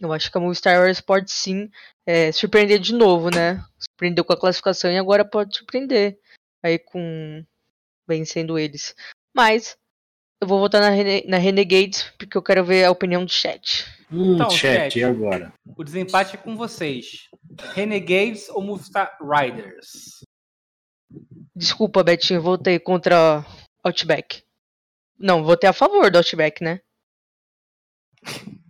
[0.00, 1.68] Eu acho que a Movistar Wars pode sim
[2.06, 3.60] é, surpreender de novo, né?
[3.76, 6.16] Surpreendeu com a classificação e agora pode surpreender
[6.62, 7.44] aí com
[8.06, 8.94] vencendo eles.
[9.34, 9.76] Mas
[10.40, 13.86] eu vou votar na, Rene na Renegades porque eu quero ver a opinião do chat.
[14.10, 15.52] Hum, então, chat, e agora?
[15.76, 17.28] O desempate é com vocês.
[17.74, 20.24] Renegades ou Movistar Riders?
[21.54, 23.44] Desculpa, Betinho, votei contra
[23.84, 24.42] Outback.
[25.18, 26.80] Não, votei a favor do Outback, né?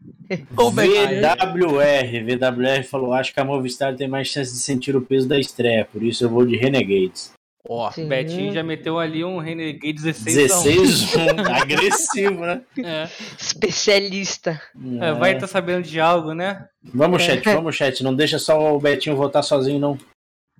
[0.61, 5.39] VWR, VWR falou: acho que a Movistar tem mais chance de sentir o peso da
[5.39, 7.33] estreia, por isso eu vou de Renegades.
[7.69, 8.09] Ó, Sim.
[8.09, 11.17] Betinho já meteu ali um Renegade 16 16
[11.63, 12.63] agressivo, né?
[12.79, 13.09] É.
[13.39, 14.61] Especialista.
[15.01, 16.69] É, vai estar sabendo de algo, né?
[16.83, 18.03] Vamos, chat, vamos, chat.
[18.03, 19.97] Não deixa só o Betinho votar sozinho, não.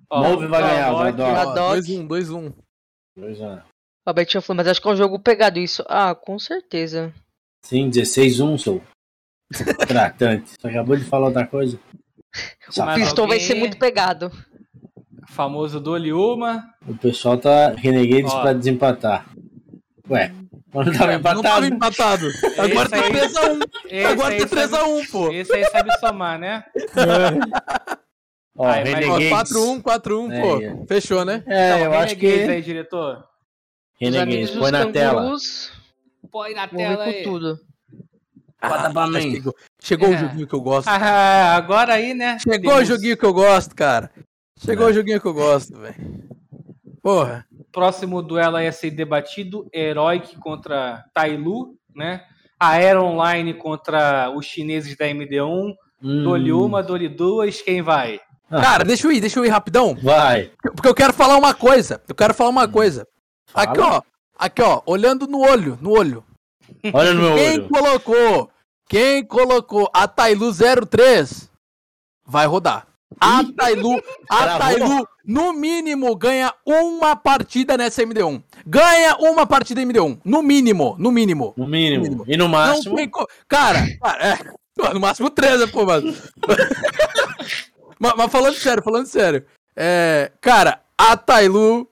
[0.09, 1.47] Ó, Move vai ganhar, vai dar.
[1.47, 1.51] ó.
[1.51, 1.77] ó, Doc.
[1.79, 2.53] 2-1, 2-1.
[3.17, 3.63] Dois anos.
[4.07, 5.83] O Betinho falou, mas acho que é um jogo pegado isso.
[5.87, 7.13] Ah, com certeza.
[7.65, 8.81] Sim, 16-1, sou.
[9.87, 10.51] Tratante.
[10.59, 11.77] Você acabou de falar outra coisa?
[12.75, 14.31] O Mas Pistol vai ser muito pegado.
[15.27, 16.63] Famoso Dole uma.
[16.87, 18.41] O pessoal tá Renegades Ó.
[18.41, 19.25] pra desempatar.
[20.09, 20.31] Ué,
[20.73, 22.27] não tava Não tava empatado.
[22.27, 22.27] empatado.
[22.57, 23.59] Agora tá aí- 3x1.
[23.89, 25.31] Esse Agora aí tá sabe- 3x1, pô.
[25.31, 26.63] Esse aí sabe somar, né?
[28.55, 29.29] Ó, mas- Ó, Renegades.
[29.29, 30.61] 4x1, 4x1, É, pô.
[30.61, 30.85] é.
[30.87, 31.43] Fechou, né?
[31.47, 32.51] É, Então, eu acho Renegades que.
[32.51, 33.23] aí, diretor.
[33.99, 35.31] Renegades, põe na tela.
[36.31, 37.23] Põe na tela aí.
[37.23, 37.59] com tudo.
[38.61, 39.31] Bota pra mim.
[39.33, 40.17] Chegou, chegou o É.
[40.17, 40.87] joguinho que eu gosto.
[40.87, 42.37] Ah, agora aí, né?
[42.39, 44.09] Chegou o temos joguinho que eu gosto, cara.
[44.63, 44.91] Chegou É.
[44.91, 46.23] o joguinho que eu gosto, velho.
[47.01, 47.45] Porra.
[47.71, 52.21] Próximo duelo aí a ser debatido: Heroic contra Tailu, né?
[52.59, 55.73] A Aero Online contra os chineses da MD1.
[56.01, 58.19] Hum, Dole uma, dole duas, quem vai?
[58.49, 59.95] Cara, deixa eu ir, deixa eu ir rapidão.
[59.95, 60.51] Vai.
[60.75, 62.01] Porque eu quero falar uma coisa.
[62.07, 63.07] Eu quero falar uma coisa.
[63.47, 63.65] Fala.
[63.71, 64.01] Aqui, ó.
[64.37, 64.81] Aqui, ó.
[64.85, 66.23] Olhando no olho, no olho.
[66.93, 67.69] Olha no meu Quem olho.
[67.69, 68.49] colocou?
[68.87, 70.51] Quem colocou a Tailu
[70.87, 71.49] 03
[72.25, 72.85] vai rodar.
[73.19, 74.59] A Tailu, a.
[74.59, 78.43] Tailu, no mínimo, ganha uma partida nessa MD1.
[78.65, 80.19] Ganha uma partida MD1.
[80.23, 81.53] No mínimo, no mínimo.
[81.57, 82.03] No mínimo.
[82.03, 82.25] mínimo.
[82.27, 82.95] E no máximo.
[83.09, 83.27] Co...
[83.47, 84.93] Cara, cara, é.
[84.93, 86.03] No máximo três, né, pô, mas...
[87.99, 88.13] mas.
[88.17, 89.45] mas falando sério, falando sério.
[89.75, 91.87] É, cara, a Tailu,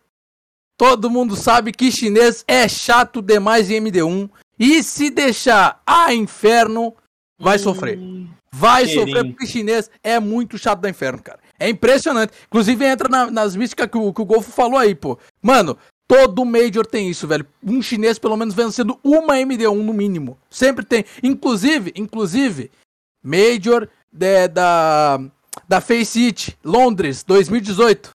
[0.77, 4.29] todo mundo sabe que chinês é chato demais em MD1.
[4.59, 6.95] E se deixar a inferno,
[7.39, 7.99] vai sofrer.
[8.53, 11.39] Vai sofrer porque chinês é muito chato da inferno, cara.
[11.59, 12.33] É impressionante.
[12.47, 15.17] Inclusive entra na- nas místicas que o, que o Golfo falou aí, pô.
[15.41, 17.45] Mano, todo Major tem isso, velho.
[17.63, 20.37] Um chinês pelo menos vencendo uma MD1 no mínimo.
[20.49, 21.05] Sempre tem.
[21.23, 22.69] Inclusive, inclusive,
[23.23, 25.19] Major de- da,
[25.67, 28.09] da Face It, Londres, 2018.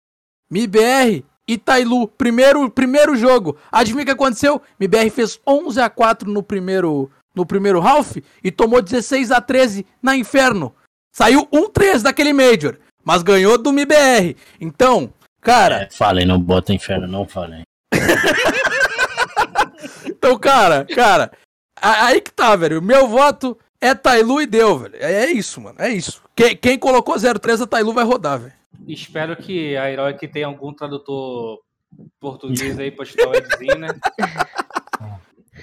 [0.51, 3.55] MIBR e Tailu, primeiro, primeiro jogo.
[3.71, 4.61] Adivinha o que aconteceu?
[4.79, 9.85] MIBR fez 11 a 4 no primeiro, no primeiro half e tomou 16 a 13
[10.01, 10.73] na Inferno.
[11.11, 14.35] Saiu 1-3 daquele Major, mas ganhou do MIBR.
[14.59, 17.63] Então, cara, É, falem, não bota inferno, não falem.
[20.05, 21.31] então, cara, cara,
[21.81, 22.81] aí que tá, velho.
[22.81, 24.95] Meu voto é Tailu e deu, velho.
[24.97, 25.75] É, é isso, mano.
[25.79, 26.21] É isso.
[26.35, 28.53] Quem, quem colocou 03 a Tailu vai rodar, velho.
[28.87, 31.59] Espero que a Heroic tenha algum tradutor
[32.19, 33.87] português aí pra ajudar o Edzinho, né?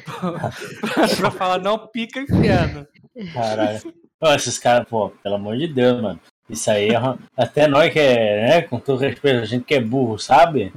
[0.05, 0.51] pra,
[1.17, 2.87] pra falar não pica inferno.
[3.33, 3.81] Caralho.
[4.37, 6.21] Esses caras, pô, pelo amor de Deus, mano.
[6.49, 9.75] Isso aí, é uma- até nós que é, né, com todo respeito, a gente que
[9.75, 10.73] é burro, sabe?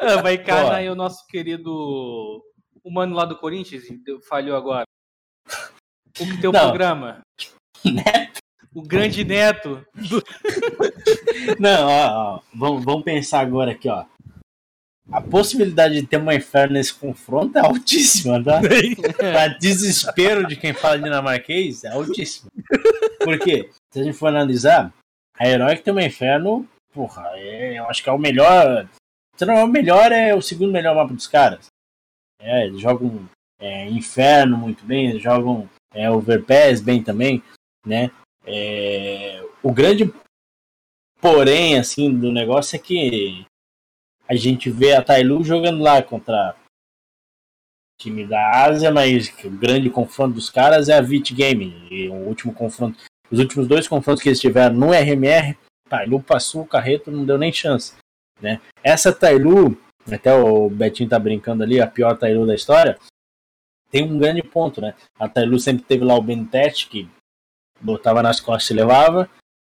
[0.00, 1.70] Ah, Vai encarnar aí o nosso querido.
[2.82, 3.82] O mano lá do Corinthians,
[4.28, 4.84] falhou agora.
[6.20, 6.60] O que tem o Não.
[6.68, 7.20] programa?
[8.74, 9.84] O grande neto.
[11.58, 14.04] Não, ó, ó, vamos, vamos pensar agora aqui, ó.
[15.10, 18.60] A possibilidade de ter uma inferno nesse confronto é altíssima, tá?
[19.16, 22.50] pra desespero de quem fala dinamarquês, é altíssima.
[23.22, 23.70] Por quê?
[23.92, 24.92] Se a gente for analisar,
[25.38, 28.88] a Heroic tem uma inferno, porra, é- eu acho que é o melhor.
[29.36, 31.66] Se não é o melhor, é o segundo melhor mapa dos caras.
[32.40, 33.28] É, eles jogam
[33.60, 37.42] é, inferno muito bem, eles jogam é, overpass bem também,
[37.86, 38.10] né?
[38.44, 40.12] É, o grande
[41.20, 43.44] porém, assim, do negócio é que
[44.28, 46.54] a gente vê a Tailu jogando lá contra
[47.98, 51.88] time da Ásia, mas o grande confronto dos caras é a Vit Gaming.
[51.90, 52.98] E o último confronto,
[53.30, 55.56] os últimos dois confrontos que eles tiveram no RMR,
[55.88, 57.94] Tailu passou o carreto, não deu nem chance,
[58.40, 58.60] né?
[58.82, 59.78] Essa Tailu,
[60.10, 62.98] até o Betinho tá brincando ali, a pior Tailu da história,
[63.90, 64.94] tem um grande ponto, né?
[65.18, 67.08] A Tailu sempre teve lá o Bentet, que
[67.80, 69.30] botava nas costas e levava,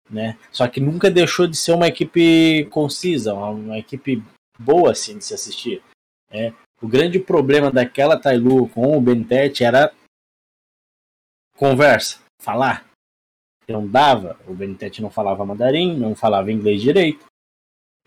[0.09, 0.39] né?
[0.53, 4.23] Só que nunca deixou de ser uma equipe concisa, uma, uma equipe
[4.59, 5.83] boa assim de se assistir.
[6.31, 6.53] né?
[6.83, 9.93] O grande problema daquela Tailu com o Bentet era
[11.57, 12.85] conversa, falar.
[13.69, 17.25] Não dava, o Bentet não falava mandarim, não falava inglês direito.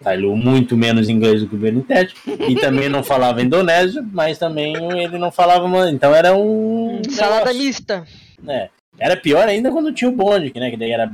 [0.02, 2.16] Tailu muito menos inglês do que o Bentet
[2.48, 7.54] e também não falava indonésio, mas também ele não falava, man- então era um Salada
[7.54, 8.08] mista.
[8.42, 8.70] né?
[8.98, 11.12] Era pior ainda quando tinha o bonde, que, né, que daí era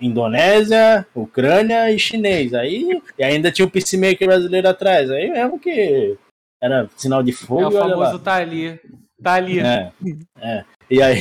[0.00, 2.52] Indonésia, Ucrânia e chinês.
[2.52, 5.10] Aí e ainda tinha o peacemaker brasileiro atrás.
[5.10, 6.16] Aí mesmo que
[6.62, 7.62] era sinal de fogo.
[7.62, 8.80] É o famoso tá ali.
[9.22, 9.60] Tá ali.
[9.60, 9.92] É,
[10.38, 10.64] é.
[10.90, 11.20] E aí.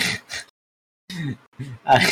[1.85, 2.05] aí,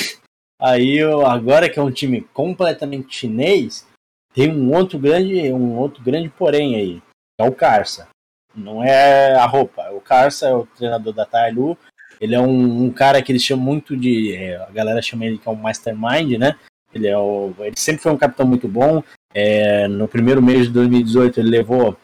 [0.59, 3.85] aí eu- agora que é um time completamente chinês,
[4.33, 7.01] tem um outro grande, um outro grande porém aí,
[7.39, 8.07] é o Carça.
[8.55, 11.77] Não é a roupa, o Carça é o treinador da Tailu.
[12.23, 15.37] Ele é um, um cara que eles chamam muito de, é, a galera chama ele
[15.37, 16.55] que é um mastermind, né?
[16.93, 19.03] Ele é o, ele sempre foi um capitão muito bom.
[19.33, 21.97] É, no primeiro mês de 2018 ele levou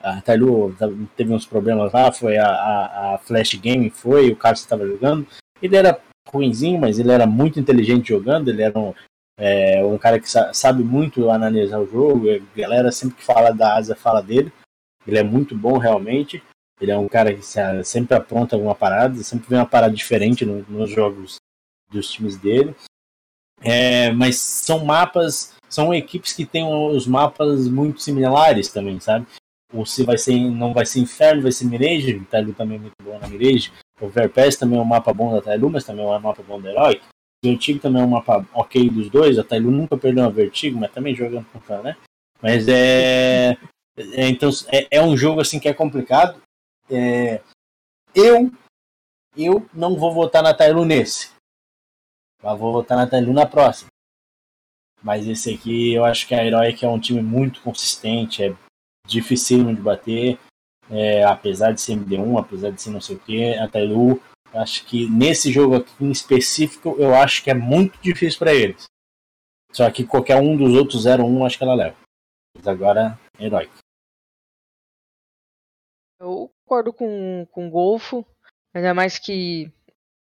[0.00, 0.76] a Tailu
[1.16, 5.26] teve uns problemas lá, foi a, a, a Flash Game, foi, o Carlos estava jogando.
[5.60, 5.98] Ele era
[6.28, 8.94] ruinzinho, mas ele era muito inteligente jogando, ele era um,
[9.38, 13.50] é, um cara que sa- sabe muito analisar o jogo, a galera sempre que fala
[13.50, 14.52] da Asa fala dele.
[15.06, 16.42] Ele é muito bom realmente.
[16.80, 20.44] Ele é um cara que se- sempre apronta alguma parada, sempre vê uma parada diferente
[20.44, 21.36] no- nos jogos
[21.90, 22.74] dos times dele.
[23.62, 29.26] É, mas são mapas, são equipes que têm os mapas muito similares também, sabe?
[29.72, 32.80] ou se vai ser, não vai ser Inferno, vai ser Mirage, o Tailu também é
[32.80, 36.04] muito bom na Mirage, o Verpes também é um mapa bom da Tailu, mas também
[36.04, 37.02] é um mapa bom da Heroic,
[37.44, 40.78] o Vertigo também é um mapa ok dos dois, a Tailu nunca perdeu uma Vertigo,
[40.78, 41.96] mas também jogando com cara, né?
[42.40, 43.56] Mas é,
[44.12, 46.40] é então é, é um jogo assim que é complicado.
[46.90, 47.42] É,
[48.14, 48.50] eu
[49.36, 51.30] eu não vou votar na Tailu nesse,
[52.42, 53.90] mas vou votar na Tailu na próxima.
[55.02, 58.54] Mas esse aqui eu acho que a Heroic é um time muito consistente, é
[59.06, 60.38] dificílimo de bater,
[60.90, 64.86] é, apesar de ser MD1, apesar de ser não sei o que, a Tailu, acho
[64.86, 68.84] que nesse jogo aqui em específico, eu acho que é muito difícil para eles.
[69.72, 71.96] Só que qualquer um dos outros 0-1, acho que ela leva.
[72.56, 73.68] Mas agora, herói.
[76.20, 78.26] Eu concordo com, com o Golfo,
[78.72, 79.70] ainda mais que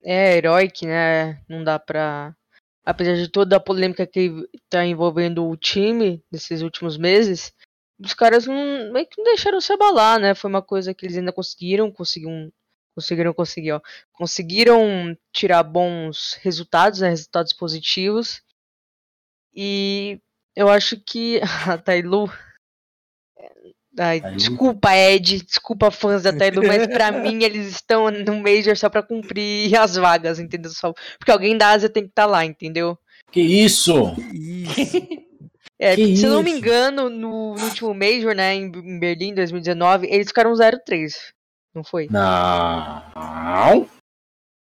[0.04, 1.42] é heróico, né?
[1.48, 2.36] Não dá pra.
[2.84, 7.54] Apesar de toda a polêmica que tá envolvendo o time nesses últimos meses,
[8.00, 10.34] os caras não, meio que não deixaram se abalar, né?
[10.34, 12.52] Foi uma coisa que eles ainda conseguiram, conseguiram,
[12.96, 13.82] conseguiram conseguir, ó.
[14.14, 17.10] Conseguiram tirar bons resultados, né?
[17.10, 18.42] Resultados positivos.
[19.54, 20.20] E
[20.56, 21.40] eu acho que
[21.70, 22.28] a Tailu.
[24.00, 24.38] Ai, Tailu.
[24.38, 29.04] desculpa, Ed, desculpa fãs da Tailu, mas pra mim eles estão no Major só pra
[29.04, 30.72] cumprir as vagas, entendeu?
[30.72, 32.98] Só, porque alguém da Ásia tem que estar lá, entendeu?
[33.32, 34.14] Que isso?
[34.34, 34.98] Isso.
[35.84, 36.60] É, Que se eu não me isso?
[36.60, 40.78] engano, no, no último Major, né, em, em Berlim, 2019, eles ficaram 0-3.
[41.74, 42.08] Não foi?
[42.12, 43.88] Não.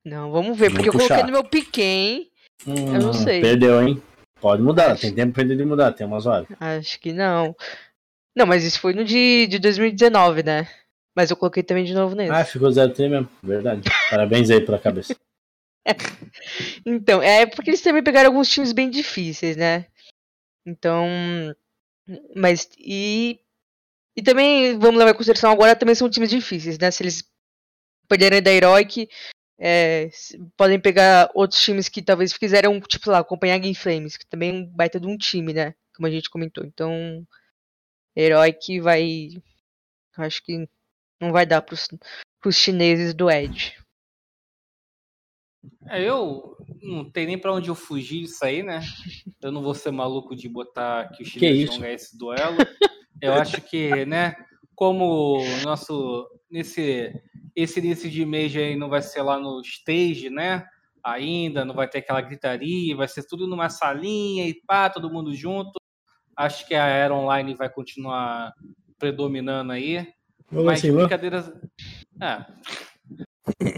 [0.02, 2.26] Não, vamos ver, porque eu Muito coloquei no meu pique, hein?
[2.66, 3.42] Hum, não sei.
[3.42, 4.02] Perdeu, hein?
[4.40, 6.48] Pode mudar, tem tempo pra ele mudar, tem umas horas.
[6.58, 7.54] Acho que não.
[8.36, 10.68] Não, mas isso foi no de, de 2019, né?
[11.14, 12.32] Mas eu coloquei também de novo nesse.
[12.32, 13.82] Ah, ficou 0-3 mesmo, verdade.
[14.08, 15.14] Parabéns aí pela cabeça.
[16.86, 19.86] Então, é porque eles também pegaram alguns times bem difíceis, né?
[20.64, 21.08] Então.
[22.36, 22.68] Mas.
[22.78, 23.40] E.
[24.16, 26.90] E também, vamos levar em consideração agora, também são times difíceis, né?
[26.90, 27.24] Se eles
[28.08, 29.08] perderem da Heroic,
[29.58, 30.10] é,
[30.56, 34.52] podem pegar outros times que talvez quiseram, tipo lá, acompanhar Game Flames, que também é
[34.52, 35.74] um baita de um time, né?
[35.96, 36.64] Como a gente comentou.
[36.64, 37.26] Então.
[38.16, 39.28] Heroic vai.
[40.16, 40.68] Acho que
[41.20, 41.88] não vai dar pros,
[42.40, 43.76] pros chineses do Edge.
[45.88, 48.80] É, eu não tem nem pra onde eu fugir disso aí, né?
[49.42, 52.56] Eu não vou ser maluco de botar que os chineses vão ganhar esse duelo.
[53.20, 54.34] Eu acho que, né,
[54.74, 57.12] como o nosso nesse
[57.54, 60.64] esse início de mês aí não vai ser lá no stage, né?
[61.04, 65.34] Ainda não vai ter aquela gritaria, vai ser tudo numa salinha e pá, todo mundo
[65.34, 65.72] junto.
[66.40, 68.54] Acho que a Era Online vai continuar
[68.98, 70.08] predominando aí.
[70.50, 71.02] Vamos Mas assim, vamos?
[71.04, 71.52] brincadeiras.
[72.18, 72.46] Ah,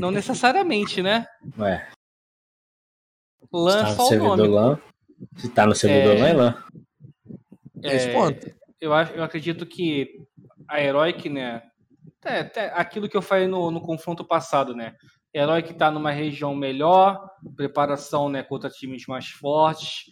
[0.00, 1.26] não necessariamente, né?
[1.58, 1.88] Ué,
[3.52, 4.48] LAN se é tá no só o servidor nome.
[4.48, 4.78] LAN.
[5.36, 6.20] Se tá no servidor É.
[6.20, 6.64] LAN, é LAN.
[7.82, 8.56] Responda.
[8.80, 10.20] eu, acho- eu acredito que
[10.68, 11.62] a Heroic, né?
[12.24, 14.94] É, até aquilo que eu falei no, no confronto passado, né?
[15.34, 20.04] A Heroic tá numa região melhor, preparação né, contra times mais fortes,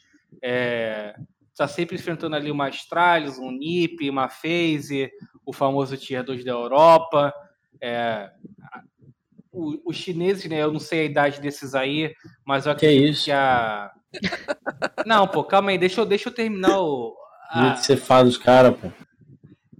[0.42, 1.14] é,
[1.56, 5.10] tá sempre enfrentando ali uma Astralis, um NiP, uma FaZe,
[5.44, 7.32] o famoso Tier 2 da Europa.
[7.80, 8.30] É,
[9.52, 10.62] o- os chineses, né?
[10.62, 12.12] Eu não sei a idade desses aí,
[12.44, 13.24] mas eu Que acredito isso?
[13.24, 13.90] que a.
[15.06, 17.14] Não, pô, calma aí, deixa eu, deixa eu terminar o.
[17.50, 18.90] A- que você fala dos caras, pô.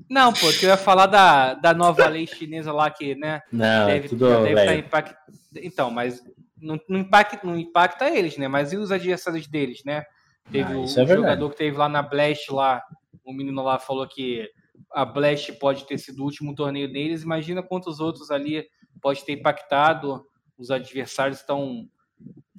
[0.09, 3.41] Não, pô, que eu ia falar da, da nova lei chinesa lá que, né?
[3.53, 4.81] Não, deve, é tudo deve velho.
[4.81, 5.15] impact...
[5.57, 6.21] Então, mas
[6.61, 8.49] não, não, impacta, não impacta eles, né?
[8.49, 10.05] Mas e os adversários deles, né?
[10.51, 11.29] Teve Ah, o, isso é verdade.
[11.29, 12.83] jogador que teve lá na Blast lá,
[13.25, 14.49] o menino lá falou que
[14.93, 17.23] a Blast pode ter sido o último torneio deles.
[17.23, 18.65] Imagina quantos outros ali
[19.01, 20.25] pode ter impactado.
[20.59, 21.87] Os adversários estão.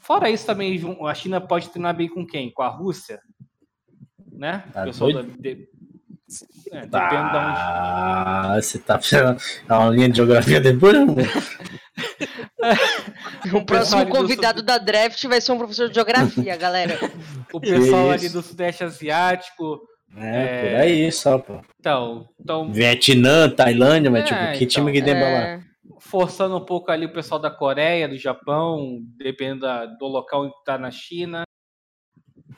[0.01, 2.51] Fora isso também, a China pode treinar bem com quem?
[2.51, 3.19] Com a Rússia?
[4.31, 4.63] Né?
[4.73, 5.29] Tá O pessoal doido?
[5.31, 5.67] da- de-
[6.71, 7.57] é, depende de onde.
[7.59, 9.37] Ah, você tá fazendo
[9.69, 10.95] uma linha de geografia depois?
[13.53, 16.97] O próximo do convidado da draft vai ser um professor de geografia, galera.
[17.53, 18.26] O pessoal Isso.
[18.26, 19.80] ali do Sudeste Asiático.
[20.18, 20.61] É, É.
[20.69, 21.61] por aí só, pô.
[21.80, 25.39] Então, então Vietnã, Tailândia, mas É, tipo, que então, time que tem pra lá?
[25.47, 25.59] É,
[25.99, 30.49] forçando um pouco ali o pessoal da Coreia, do Japão, dependendo da- do local em
[30.49, 31.43] que tá na China.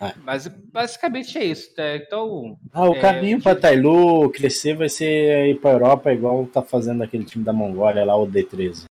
[0.01, 0.13] É.
[0.25, 1.73] Mas basicamente é isso.
[1.75, 1.95] tá?
[1.95, 6.63] Então, Ah, o É, caminho pra Tailu crescer vai ser ir pra Europa, igual tá
[6.63, 8.85] fazendo aquele time da Mongólia lá, o D13.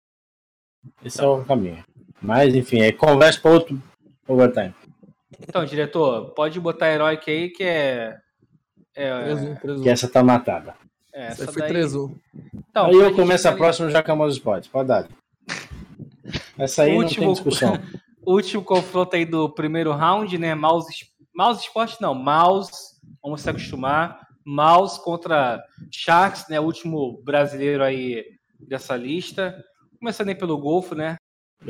[1.04, 1.84] Esse é o caminho.
[2.20, 3.82] Mas, enfim, aí conversa pra outro
[4.28, 4.74] overtime.
[5.40, 8.18] então, diretor, pode botar heróico aí que é.
[8.94, 9.82] é 3-1, 3-1.
[9.82, 10.74] Que essa tá matada.
[11.12, 11.72] é, Essa essa foi daí.
[11.72, 12.14] 3-1.
[12.70, 14.68] Então, aí eu começo a próxima já com a Mouse Sports.
[14.68, 15.08] Pode dar.
[16.58, 17.78] Essa aí não Último- tem discussão.
[18.24, 20.54] Último confronto aí do primeiro round, né?
[20.54, 22.70] Mouse, mouse Sport não, Mouse,
[23.22, 24.20] vamos se acostumar.
[24.44, 26.60] Mouse contra Sharks, né?
[26.60, 28.24] O último brasileiro aí
[28.60, 29.64] dessa lista.
[30.00, 31.16] Começando aí pelo Golfo, né?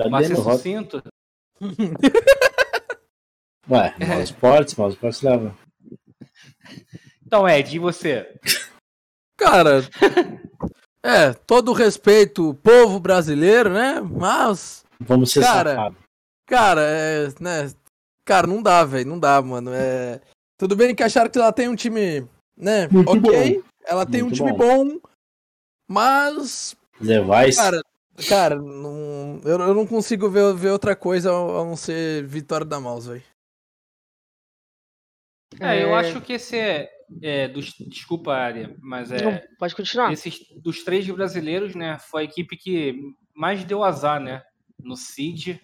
[0.09, 0.59] Mas rock.
[0.59, 1.03] sucinto.
[3.69, 4.07] Ué, É.
[4.07, 5.57] Mouse Sports, Mouse Sports leva.
[7.27, 8.33] Então, Ed, e você?
[9.37, 9.81] Cara,
[11.05, 14.01] é, todo respeito, povo brasileiro, né?
[14.01, 15.93] Mas, Vamos ser Cara,
[16.47, 17.73] cara, é, né?
[18.25, 19.73] Cara, não dá, velho, não dá, mano.
[19.75, 20.21] É,
[20.57, 22.87] tudo bem que acharam que ela tem um time, né?
[22.89, 25.01] Muito ok, ela tem Muito um time bom,
[25.89, 27.57] mas, Zé Weiss.
[27.57, 27.81] cara,
[28.29, 32.81] cara, não, eu, eu não consigo ver, ver outra coisa a não ser vitória da
[32.81, 33.23] Mouse, velho.
[35.61, 35.95] É, eu É.
[35.95, 36.91] acho que esse é,
[37.23, 40.13] é dos, desculpa, Área, mas é não, pode continuar.
[40.13, 41.99] esses dos três brasileiros, né?
[41.99, 42.95] Foi a equipe que
[43.35, 44.43] mais deu azar, né?
[44.83, 45.59] No Seed.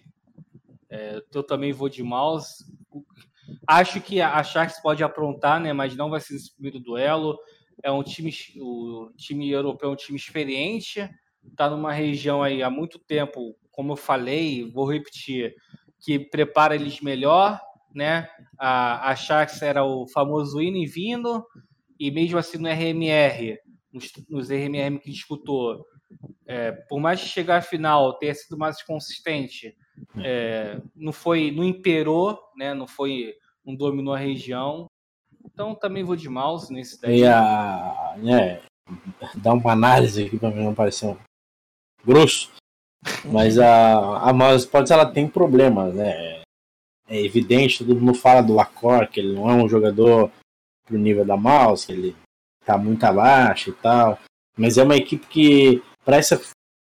[0.91, 2.65] É, eu também vou de mouse.
[3.67, 5.73] Acho que a Sharks pode aprontar, né?
[5.73, 7.39] Mas não vai ser esse primeiro duelo.
[7.83, 11.09] É um time, o time europeu é um time experiente.
[11.55, 15.55] Tá numa região aí há muito tempo, como eu falei, vou repetir,
[16.01, 17.61] que prepara eles melhor,
[17.95, 18.29] né?
[18.59, 21.45] A, a Sharks era o famoso indo e vindo,
[21.99, 23.59] e mesmo assim no RMR,
[23.93, 25.85] nos, nos RMR que disputou,
[26.47, 29.75] é, por mais que chegar à final tenha sido mais consistente,
[30.23, 32.75] é, não foi, não imperou, né?
[32.75, 34.87] Não foi, não dominou a região.
[35.45, 37.21] Então também vou de mouse nesse daí.
[37.21, 38.15] E a.
[38.19, 38.61] Né,
[39.35, 41.17] dar uma análise aqui pra mim não parecer
[42.07, 42.51] grosso.
[43.25, 46.41] Mas a, a Mouse Sports ela tem problemas, né?
[47.09, 50.31] É evidente, todo mundo fala do Lacor, que ele não é um jogador
[50.85, 52.17] pro nível da Mouse, que ele
[52.65, 54.19] tá muito abaixo e tal.
[54.57, 56.41] Mas é uma equipe que, para essa,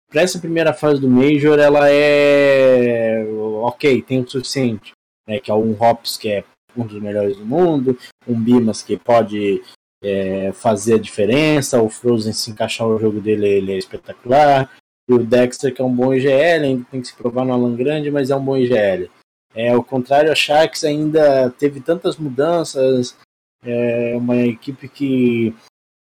[0.10, 3.24] pra essa primeira fase do Major, ela é.
[3.62, 4.92] Ok, tem o suficiente.
[5.28, 6.44] Né, que é um Hops, que é
[6.76, 7.98] um dos melhores do mundo,
[8.28, 9.62] um Bimas, que pode
[10.04, 14.72] é, fazer a diferença, o Frozen se encaixar o jogo dele, ele é espetacular.
[15.10, 17.76] E o Dexter, que é um bom IGL, ainda tem que se provar no Alan
[17.76, 19.10] Grande, mas é um bom IGL.
[19.56, 23.18] É, ao contrário, a Sharks ainda teve tantas mudanças,
[23.64, 25.56] é uma equipe que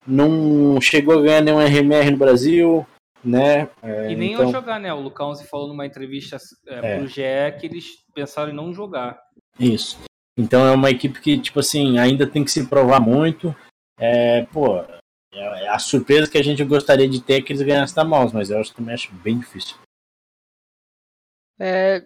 [0.06, 2.86] não chegou a ganhar nenhum RMR no Brasil,
[3.24, 3.68] né?
[3.82, 4.92] É, E nem então, ia jogar, né?
[4.94, 6.36] O Lucãozi falou numa entrevista
[6.68, 6.98] é, É.
[6.98, 9.18] pro GE que eles pensaram em não jogar.
[9.58, 9.98] Isso.
[10.38, 13.54] Então é uma equipe que, tipo assim, ainda tem que se provar muito.
[13.98, 14.82] É, pô,
[15.32, 18.34] é a surpresa que a gente gostaria de ter é que eles ganhassem da Mouse,
[18.34, 19.76] mas eu acho, também acho bem difícil.
[21.58, 22.04] É,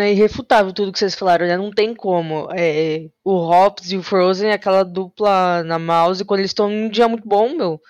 [0.00, 1.56] é irrefutável tudo que vocês falaram, né?
[1.56, 2.48] Não tem como.
[2.52, 7.06] É, o Hops e o Frozen, aquela dupla na mouse, quando eles estão num dia
[7.06, 7.80] muito bom, meu,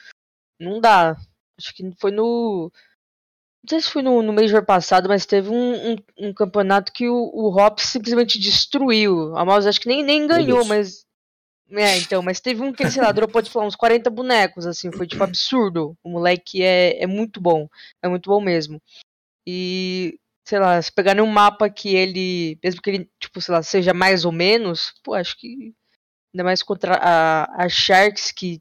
[0.61, 1.17] não dá.
[1.59, 2.71] Acho que foi no.
[3.63, 7.09] Não sei se foi no, no Major passado, mas teve um, um, um campeonato que
[7.09, 9.37] o, o Hops simplesmente destruiu.
[9.37, 11.07] A mouse acho que nem, nem ganhou, mas.
[11.71, 14.67] É, então, mas teve um que ele, sei lá, dropou de falar uns 40 bonecos,
[14.67, 15.97] assim, foi tipo absurdo.
[16.03, 17.69] O moleque é, é muito bom.
[18.03, 18.81] É muito bom mesmo.
[19.47, 23.63] E sei lá, se pegar num mapa que ele, mesmo que ele, tipo, sei lá,
[23.63, 25.75] seja mais ou menos, pô, acho que
[26.35, 28.61] ainda mais contra a, a Sharks que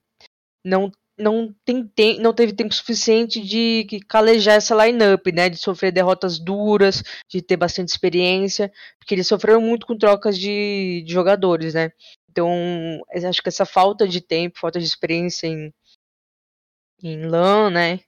[0.65, 5.57] não não tem, tem não teve tempo suficiente de que calejar essa lineup, né, de
[5.57, 11.11] sofrer derrotas duras, de ter bastante experiência, porque eles sofreram muito com trocas de, de
[11.11, 11.91] jogadores, né?
[12.37, 15.73] Então, acho que essa falta de tempo, falta de experiência em
[17.01, 17.99] em LAN, né?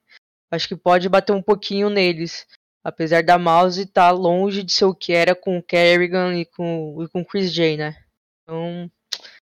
[0.51, 2.47] Acho que pode bater um pouquinho neles.
[2.83, 7.03] Apesar da Mouse estar longe de ser o que era com o Kerrigan e com,
[7.03, 8.03] e com o Chris J, né?
[8.43, 8.89] Então,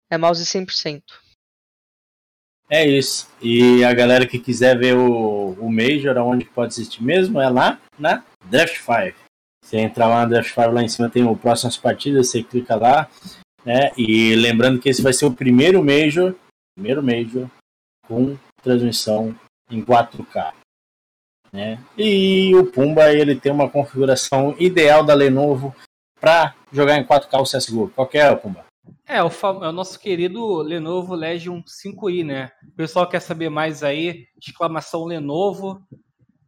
[0.10, 1.02] é Mouse 100%.
[2.70, 3.30] É isso.
[3.42, 7.82] E a galera que quiser ver o, o Major, aonde pode assistir mesmo, é lá
[7.98, 9.18] na Draft 5.
[9.64, 12.76] Você entra lá na Draft 5, lá em cima tem o próximas partidas, você clica
[12.76, 13.10] lá.
[13.66, 13.92] Né?
[13.98, 16.36] E lembrando que esse vai ser o primeiro Major,
[16.76, 17.50] primeiro Major
[18.08, 19.36] com transmissão
[19.70, 20.54] em 4K.
[21.52, 21.80] né?
[21.98, 25.74] E o Pumba ele tem uma configuração ideal da Lenovo
[26.20, 27.92] para jogar em 4K o CSGO.
[27.96, 28.66] Qual que é, o Pumba?
[29.08, 32.52] É, o, é o nosso querido Lenovo Legion 5i, né?
[32.70, 35.82] O pessoal quer saber mais aí, exclamação Lenovo,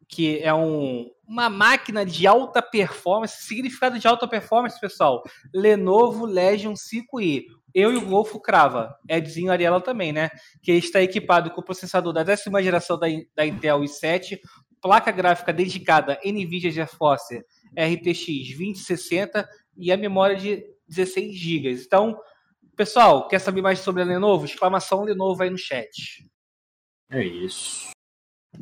[0.08, 3.44] que é um, uma máquina de alta performance.
[3.44, 5.24] Significado de alta performance, pessoal,
[5.54, 7.44] Lenovo Legion 5i.
[7.74, 10.30] Eu e o Golfo crava, Edzinho Ariela também, né?
[10.64, 14.40] Que está equipado com o processador da décima geração da, da Intel i7,
[14.82, 17.44] placa gráfica dedicada NVIDIA GeForce
[17.78, 21.72] RTX 2060 e a memória de 16 GB.
[21.72, 22.18] Então,
[22.78, 24.46] pessoal, quer saber mais sobre a Lenovo?
[24.46, 26.24] Exclamação Lenovo aí no chat.
[27.12, 27.95] É isso.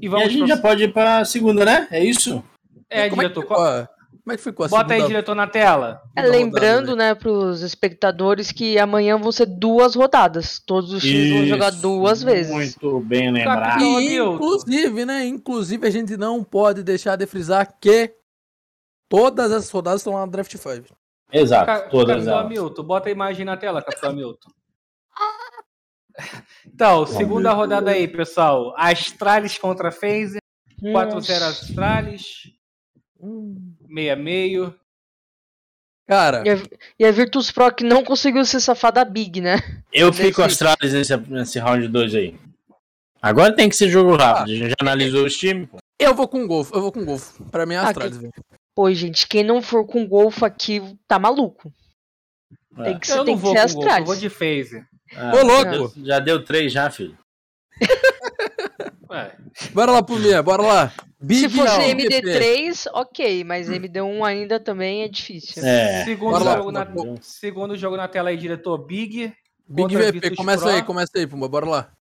[0.02, 1.88] E E a vamos gente pro- já pode ir pra segunda, né?
[1.92, 2.44] É isso?
[2.90, 3.90] É, como, é que diretor, ficou, a-
[4.24, 6.02] como é que ficou a bota aí, segunda- diretor, na tela.
[6.16, 10.60] É, lembrando, rodada, né, pros espectadores que amanhã vão ser duas rodadas.
[10.66, 12.52] Todos os times vão jogar duas vezes.
[12.54, 13.82] Muito bem lembrado.
[13.82, 15.26] E, inclusive, né?
[15.26, 18.14] Inclusive, a gente não pode deixar de frisar que
[19.10, 20.96] todas essas rodadas estão lá no Draft 5.
[21.32, 22.46] Exato, Ca- todas Capitão elas.
[22.46, 24.50] Hamilton, bota a imagem na tela, Capitão Hamilton.
[26.66, 28.74] Então, segunda rodada aí, pessoal.
[28.78, 30.40] Astralis contra Phaser,
[30.82, 31.48] 4-0 Nossa.
[31.50, 32.52] Astralis,
[33.20, 33.74] Hum.
[33.88, 34.76] meia meio.
[36.08, 36.56] Cara, E a,
[37.00, 39.56] e a Virtus Pro que não conseguiu se safar da Big, né?
[39.92, 42.36] Eu fico Astralis nesse, nesse round 2 aí.
[43.22, 44.52] Agora tem que ser jogo rápido.
[44.52, 45.70] A gente já analisou os times.
[45.98, 47.42] eu vou com golfe, eu vou com golfe.
[47.46, 48.34] Pra mim é Ah, Astralis, velho.
[48.76, 51.72] Pô, gente, quem não for com Golfo aqui tá maluco.
[52.80, 52.84] É.
[52.86, 54.06] Tem que Eu ser, tem não que vou ser com gol, eu Astralis.
[54.08, 54.88] vou de Phaser.
[55.16, 55.94] Ah, Ô, louco!
[56.00, 57.18] Já, já deu três já, filho.
[59.10, 59.38] Ué,
[59.74, 60.94] Bora lá pro Mia, bora lá.
[61.22, 65.64] Big Se fosse não, MD3, ok, mas MD1 ainda também é difícil.
[65.64, 66.04] É.
[66.04, 66.88] segundo, Bora lá, jogo na,
[67.22, 69.34] segundo jogo na tela aí, diretor Big.
[69.68, 70.74] Big VP, Virtus começa Pro.
[70.74, 71.92] aí, começa aí, Pumba, bora lá.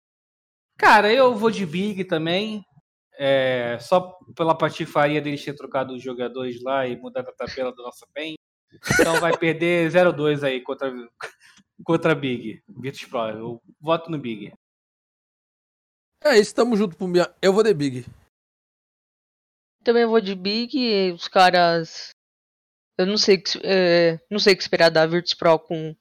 [0.76, 2.64] Cara, eu vou de Big também.
[3.18, 7.82] É, só pela patifaria deles ter trocado os jogadores lá e mudado a tabela do
[7.82, 8.34] nosso bem.
[8.98, 10.90] Então vai perder 0-2 aí contra,
[11.84, 12.62] contra Big.
[12.68, 13.18] Virtus Pro.
[13.28, 14.52] Eu voto no Big.
[16.24, 17.34] É isso, tamo junto pro Mia.
[17.42, 18.06] Eu vou de Big.
[19.84, 22.10] Também vou de Big e os caras.
[22.96, 25.94] Eu não sei o que, é, não sei o que esperar da Virtus Pro com,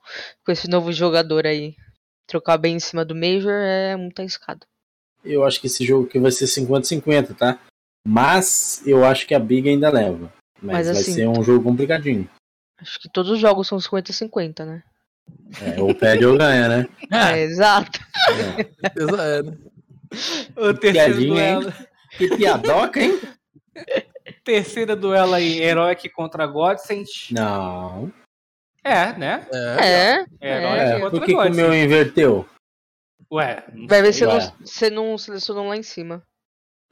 [0.45, 1.75] com esse novo jogador aí.
[2.27, 4.65] Trocar bem em cima do Major é muito arriscado.
[5.23, 7.59] Eu acho que esse jogo aqui vai ser 50-50, tá?
[8.07, 10.31] Mas eu acho que a Big ainda leva.
[10.61, 12.29] Mas, Mas vai assim- ser um jogo complicadinho.
[12.77, 14.83] Acho que todos os jogos são 50-50, né?
[15.61, 16.87] É, ou perde ou ganha, né?
[17.11, 17.99] É, exato.
[18.29, 18.63] É.
[18.63, 19.57] Certeza é, né?
[20.55, 21.59] O terceiro Piadinha, hein?
[21.59, 21.73] duelo,
[22.17, 23.19] Que piadoca, hein?
[24.43, 27.05] terceiro duelo aí, Heroic contra Godsend.
[27.31, 28.11] Não.
[28.83, 29.45] É, né?
[29.53, 29.85] É.
[29.85, 30.25] É.
[30.41, 32.45] Herói É, contra por que, que o meu inverteu?
[33.31, 34.33] Ué, Vai ver se Ué.
[34.33, 36.21] não, você não selecionou lá em cima.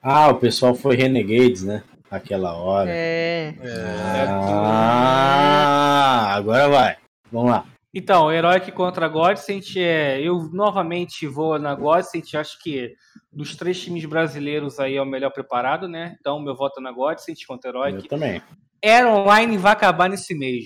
[0.01, 1.83] Ah, o pessoal foi Renegades, né?
[2.11, 2.89] Aquela hora.
[2.89, 3.53] É.
[3.61, 4.25] É.
[4.29, 6.97] Ah, agora vai.
[7.31, 7.65] Vamos lá.
[7.93, 12.95] Então, Heroic contra Godsend, é, eu novamente vou na Godsend, acho que
[13.31, 16.15] dos três times brasileiros aí é o melhor preparado, né?
[16.19, 18.07] Então, meu voto é na Godsend contra Eu Heroic.
[18.07, 18.41] também.
[18.81, 20.65] Era Online vai acabar nesse mês.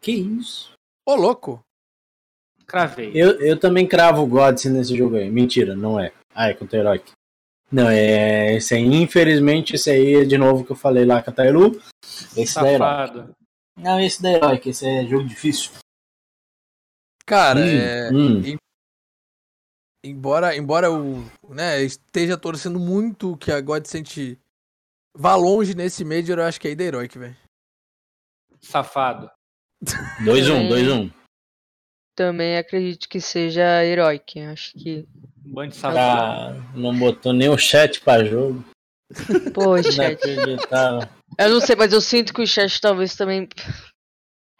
[0.00, 0.72] Que isso?
[1.06, 1.64] Ô, louco.
[2.66, 3.10] Cravei.
[3.14, 5.28] Eu, eu também cravo o Gods nesse jogo aí.
[5.30, 6.12] Mentira, não é.
[6.34, 7.12] Ah, é contra o Heroic.
[7.70, 8.54] Não, é.
[8.54, 11.80] Esse aí, infelizmente, esse aí é de novo que eu falei lá com a Tailu.
[12.36, 12.78] Esse da Heroic.
[12.78, 13.34] Safado.
[13.76, 15.70] Não, esse da Heroic, esse é jogo difícil.
[17.26, 18.10] Cara, Hum, é.
[18.12, 18.56] hum.
[20.04, 24.36] Embora, embora eu né, esteja torcendo muito que a Godsent
[25.16, 27.36] vá longe nesse Major, eu acho que é da Heroic, velho.
[28.60, 29.30] Safado.
[30.24, 31.12] 2-1, 2-1.
[32.16, 34.40] Também acredito que seja Heroic.
[34.40, 35.06] Acho que.
[35.44, 36.58] Bando de safado.
[36.58, 38.64] Ah, não botou nem o chat pra jogo.
[39.54, 41.08] Poxa, Inacreditável.
[41.38, 43.48] eu não sei, mas eu sinto que o chat talvez também.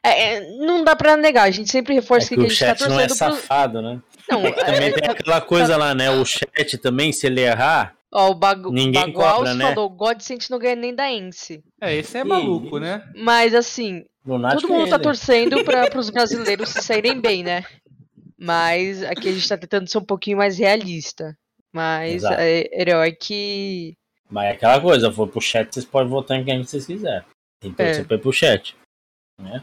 [0.04, 2.48] É, é, não dá pra negar, a gente sempre É reforça que que, a o
[2.48, 3.36] gente tá chat não é torcendo pro.
[3.40, 4.00] safado, né?
[4.28, 6.10] Não, Também é, tem aquela coisa lá, né?
[6.10, 9.68] O chat também, se ele errar, ó, o Bagu Ninguém Baguals cobra, né?
[9.74, 11.62] falou: Godsent não ganha nem da Ence.
[11.80, 12.80] É, esse é Que maluco, isso.
[12.80, 13.04] né?
[13.14, 15.02] Mas assim, Lunático todo mundo é tá ele.
[15.04, 17.64] torcendo para os brasileiros se saírem bem, né?
[18.38, 21.36] Mas aqui a gente tá tentando ser um pouquinho mais realista.
[21.72, 23.94] Mas é Heroic.
[24.28, 27.22] Mas é aquela coisa, for pro chat, vocês podem votar em quem vocês quiserem.
[27.60, 27.86] Tem que É.
[27.86, 28.74] torcer pra ir pro chat.
[29.40, 29.62] Né?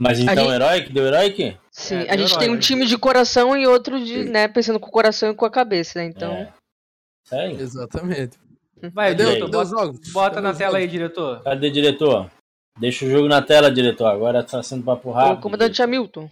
[0.00, 0.92] Mas então, gente- Heroic?
[0.92, 1.58] Deu Heroic?
[1.70, 4.88] Sim, É, a gente tem um time de coração e outro de, né, pensando com
[4.88, 6.06] o coração e com a cabeça, né?
[6.06, 6.32] Então.
[6.32, 6.52] É.
[7.26, 7.60] Sério?
[7.60, 8.38] Exatamente.
[8.94, 10.00] Vai, Cadê, diretor, bota, jogos?
[10.12, 11.42] bota Cadê na tela aí, diretor.
[11.42, 12.30] Cadê, diretor?
[12.78, 14.06] Deixa o jogo na tela, diretor.
[14.06, 15.38] Agora tá sendo papo rápido.
[15.38, 16.30] o comandante Hamilton.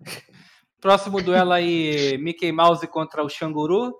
[0.80, 3.94] Próximo duelo aí, Mickey Mouse contra o Xanguru.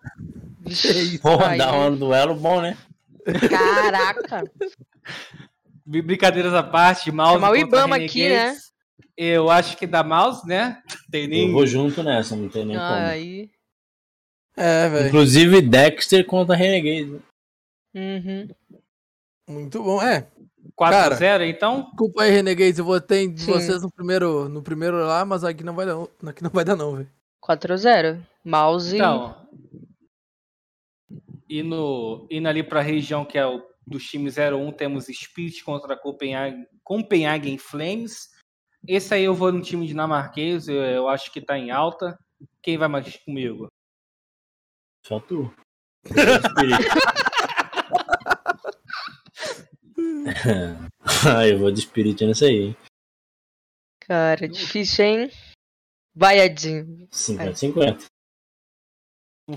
[1.47, 2.77] Aí- dá um duelo bom, né?
[3.49, 4.43] Caraca.
[5.87, 7.35] Br- Brincadeiras à parte, mouse.
[7.35, 8.57] Chamar o contra Ibama aqui, né?
[9.17, 10.83] Eu acho que dá mouse, né?
[11.11, 11.47] Tem nem.
[11.47, 12.89] Eu vou junto nessa, não tem nem como.
[12.89, 13.51] Aí.
[14.57, 15.09] É, velho.
[15.09, 17.21] Inclusive Dexter contra Renegade.
[17.95, 18.49] Uhum.
[19.49, 20.03] Muito bom.
[20.03, 20.27] É,
[20.79, 21.85] 4x0, então?
[21.85, 22.79] desculpa aí, Renegades.
[22.79, 23.53] Eu votei em Sim.
[23.53, 25.97] vocês no primeiro, no primeiro lá, mas aqui não vai dar,
[26.27, 27.11] aqui não vai dar não, velho.
[27.45, 28.21] 4x0.
[28.45, 28.95] Mouse.
[28.95, 29.37] Então.
[31.49, 35.97] Indo, indo ali para a região que é o dos times 01, temos Spirit contra
[35.97, 38.31] Copenhagen, Copenhagen Flames.
[38.87, 42.19] Esse aí eu vou no time dinamarquês, eu, eu acho que tá em alta.
[42.63, 43.69] Quem vai mais comigo?
[45.07, 45.53] Só tu.
[46.05, 46.89] Espírito.
[51.27, 52.57] ah, eu vou de Spirit nessa aí.
[52.69, 52.77] hein?
[54.01, 55.31] Cara, difícil, hein?
[56.15, 57.09] Vai, Edinho.
[57.11, 58.07] 50-50.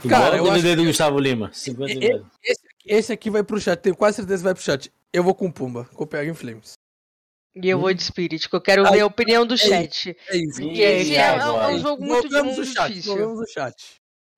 [0.09, 1.49] Cara, Igual eu o acho DVD do que- Gustavo Lima.
[1.51, 2.25] 50-50.
[2.43, 4.91] Esse, esse aqui vai pro chat, tenho quase certeza que vai pro chat.
[5.11, 6.73] Eu vou com Pumba, Copenhagen Flames.
[7.55, 10.15] E eu vou de Spirit, que eu quero Ah, ver a opinião do é chat.
[10.27, 10.61] É isso.
[10.61, 13.31] Porque esse é, é um- é um jogo muito, muito o chat, difícil.
[13.31, 13.75] o chat.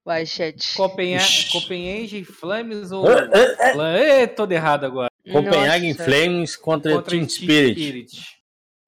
[0.06, 0.76] Vai, chat.
[0.76, 1.52] Copenha Ixi.
[1.52, 3.06] Copenhagen Flames ou.
[3.10, 5.10] Ê, todo errado agora.
[5.32, 6.04] Copenhagen Nossa.
[6.06, 8.38] Flames contra, Contra Team Team Spirit.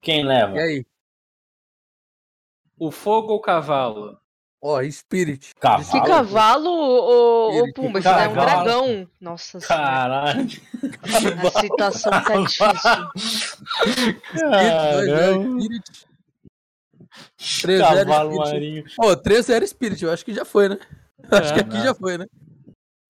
[0.00, 0.56] Quem leva?
[0.56, 0.86] E aí?
[2.78, 4.16] O fogo ou o cavalo?
[4.62, 5.54] Ó, Spirit.
[5.58, 5.90] Cavalo.
[5.90, 6.70] Que cavalo,
[7.00, 7.98] ô, ô, Ele- Pumba?
[7.98, 9.08] Isso daí é um dragão.
[9.20, 9.84] Nossa senhora.
[9.84, 10.48] Caralho.
[11.54, 13.70] A situação tá difícil.
[14.38, 15.60] Caramba.
[15.60, 16.06] Spirit.
[17.62, 18.38] 3 Cavalo 0 Spirit.
[18.38, 18.84] marinho.
[19.00, 20.78] Ó, 3 0 Spirit, eu acho que já foi, né?
[21.30, 21.84] Acho que aqui não.
[21.84, 22.26] já foi, né?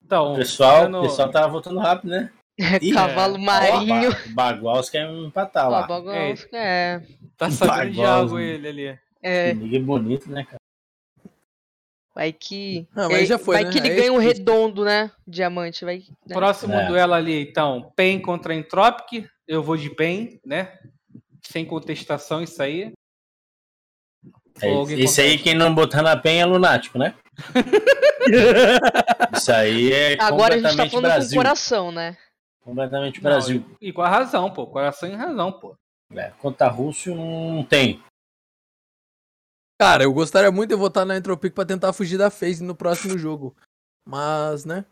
[0.05, 2.31] Então, O pessoal, dando- o pessoal tava voltando rápido, né?
[2.83, 4.11] Ih, Cavalo marinho.
[4.11, 5.87] Ó, ba- Baguals quer empatar Ó, lá.
[5.87, 6.35] bagulho, É.
[6.53, 7.01] é,
[7.37, 8.45] tá sabendo de Bagual, algo né?
[8.45, 8.99] ele ali.
[9.23, 10.60] é, Liga bonito, né, cara?
[12.15, 12.87] Vai que.
[12.95, 13.71] Ah, mas é, já foi, vai né?
[13.71, 15.11] que ele É ganha um redondo, né?
[15.27, 15.99] Diamante, vai.
[16.27, 16.35] né?
[16.35, 16.87] Próximo É.
[16.87, 19.27] duelo ali, então, PEN contra Entropic.
[19.47, 20.79] Eu vou de PEN, né?
[21.47, 22.93] Sem contestação, isso aí.
[24.63, 27.15] É, isso aí, quem não botar na penha é lunático, né?
[29.35, 31.37] isso aí é Agora a gente tá falando com o Brasil.
[31.37, 32.17] coração, né?
[32.63, 33.65] Completamente Não, Brasil.
[33.81, 34.67] e, e com a razão, pô.
[34.67, 35.75] Coração e razão, pô.
[36.15, 38.03] É, contra Rússio não tem.
[39.81, 43.17] Cara, eu gostaria muito de votar na Entropic pra tentar fugir da FaZe no próximo
[43.19, 43.57] jogo.
[44.07, 44.85] Mas, né?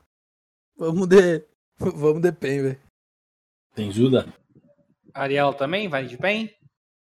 [0.78, 1.44] Vamos de.
[1.78, 2.80] Vamos de PEN, velho.
[3.74, 4.26] Tem Juda?
[5.12, 6.50] Ariel também vai de PEN?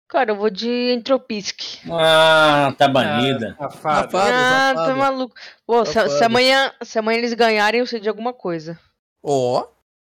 [0.09, 1.81] Cara, eu vou de Entropisk.
[1.91, 3.57] Ah, tá banida.
[3.59, 4.13] Ah, safado.
[4.13, 4.33] Safado.
[4.33, 4.99] ah, tá safado.
[4.99, 5.35] maluco.
[5.67, 6.25] Pô, se, se Safado.
[6.27, 8.79] amanhã, se amanhã eles ganharem, eu sei de alguma coisa.
[9.23, 9.67] Ó.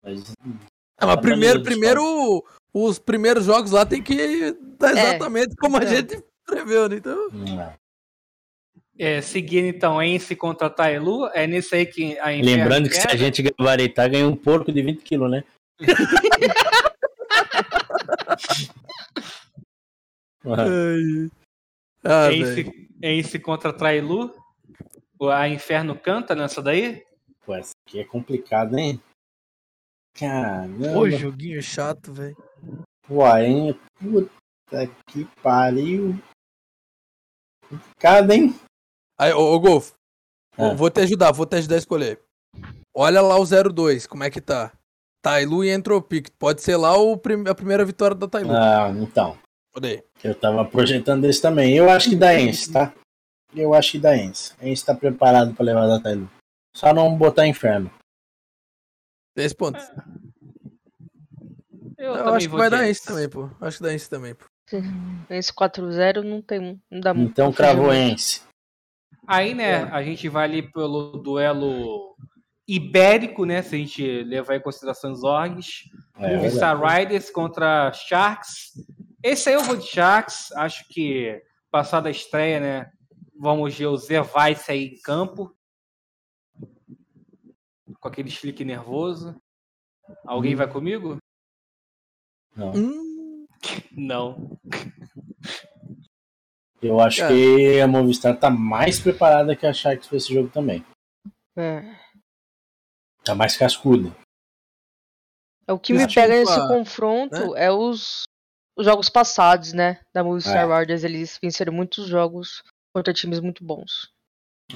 [0.02, 0.32] Mas,
[0.98, 5.08] Ah, mas Tá primeiro, primeiro, os primeiros jogos lá tem que dar É.
[5.10, 5.86] exatamente como a É.
[5.86, 6.96] gente preveu, né?
[6.96, 7.28] Então.
[7.30, 7.80] não.
[8.98, 11.26] É, seguindo então, Ence contra Tailu.
[11.28, 14.70] É nesse aí que a Inferno Lembrando que se a gente gabaritar, ganha um porco
[14.70, 15.42] de 20 quilos, né?
[20.44, 21.30] Ai.
[22.04, 22.30] Ah.
[22.30, 24.34] Ence, Ence contra Trailu.
[25.32, 27.02] A Inferno canta nessa daí?
[27.44, 29.00] Pô, essa aqui é complicado, hein?
[30.14, 30.98] Caramba.
[30.98, 32.36] Ô, joguinho chato, velho.
[33.06, 33.78] Pô, hein?
[33.98, 36.18] Puta que pariu.
[37.70, 38.54] Complicado, hein?
[39.18, 39.92] Aí, ô, ô Golf.
[40.58, 40.74] Ah.
[40.74, 42.20] Vou te ajudar, vou te ajudar a escolher.
[42.94, 44.72] Olha lá o 02, como é que tá?
[45.22, 46.28] Tailu e Entropic.
[46.38, 48.50] Pode ser lá o prim- a primeira vitória da Tailu.
[48.52, 49.38] Ah, então.
[50.24, 51.74] Eu tava projetando esse também.
[51.76, 52.92] Eu acho que dá Ence, tá?
[53.54, 54.52] Eu acho que dá Ence.
[54.60, 56.28] Ence tá preparado pra levar da Tailu.
[56.74, 57.90] Só não botar inferno.
[59.36, 59.88] 10 pontos.
[61.96, 63.04] Eu, Eu, acho que vai dar Ence.
[63.04, 63.48] também, pô.
[63.60, 64.44] Acho que dá isso também, pô.
[65.28, 66.80] Esse 4-0 não tem.
[66.90, 67.30] Não dá muito.
[67.30, 67.92] Então.
[67.92, 68.42] Ence.
[69.26, 72.16] Aí, né, a gente vai ali pelo duelo
[72.66, 73.62] ibérico, né?
[73.62, 75.84] Se a gente levar em consideração os orgs.
[76.16, 77.00] É, Movistar verdade.
[77.00, 78.72] Riders contra Sharks.
[79.22, 80.52] Esse aí eu vou de Sharks.
[80.52, 82.90] Acho que passada a estreia, né?
[83.38, 85.54] Vamos ver o Zé Weiss aí em campo.
[88.00, 89.34] Com aquele chilique nervoso.
[90.24, 91.18] Alguém vai comigo?
[92.54, 92.72] Não.
[92.72, 93.09] Hum,
[93.92, 94.58] Não.
[96.82, 97.34] Eu acho Cara.
[97.34, 100.84] que a Movistar tá mais preparada que a Sharks pra esse jogo também.
[101.56, 101.82] É.
[103.22, 104.16] Tá mais cascuda.
[105.66, 108.24] É o que me pega nesse confronto é os,
[108.76, 110.00] os jogos passados, né?
[110.14, 110.80] Da Movistar É.
[110.80, 111.04] Riders.
[111.04, 112.62] Eles venceram muitos jogos
[112.94, 114.10] contra times muito bons.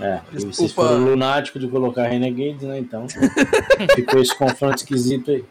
[0.00, 2.78] É, vocês foram lunáticos de colocar Renegades, né?
[2.78, 3.06] Então
[3.94, 5.44] ficou esse confronto esquisito aí.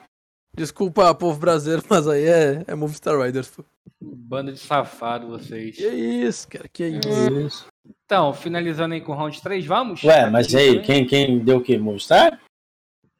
[0.55, 3.63] Desculpa, povo brasileiro, mas aí é, é Movistar Riders, pô.
[4.01, 5.75] Banda de safado vocês.
[5.77, 7.39] Que isso, cara, que isso.
[7.45, 7.67] Isso.
[8.05, 10.03] Então, finalizando aí com o round 3, vamos?
[10.03, 11.77] Ué, mas e aí, quem, quem deu o quê?
[11.77, 12.39] Movistar?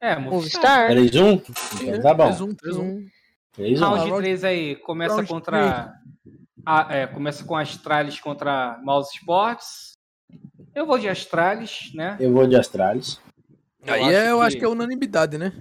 [0.01, 0.89] É, Movistar.
[0.91, 1.41] 3-1?
[1.81, 2.29] Então tá bom.
[2.29, 2.79] 3-1, 3-1.
[2.81, 3.07] Hum,
[3.57, 3.79] 3-1.
[3.79, 5.93] Round round- 3 aí, começa round contra.
[6.65, 9.93] a- é, começa com Astralis contra Mouse Sports.
[10.75, 12.17] Eu vou de Astralis, né?
[12.19, 13.21] Eu vou de Astralis.
[13.85, 15.53] Eu Aí acho é, eu que- acho que é unanimidade, né?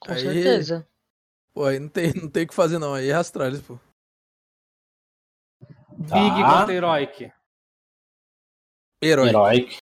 [0.00, 0.86] Com Aí- certeza.
[1.54, 2.92] Pô, aí não tem, não tem o que fazer, não.
[2.94, 3.78] Aí é Astralis, pô.
[5.98, 6.10] Big
[6.42, 6.58] Tá.
[6.60, 7.32] contra Heroic.
[9.02, 9.28] Herói.
[9.28, 9.78] Heroic.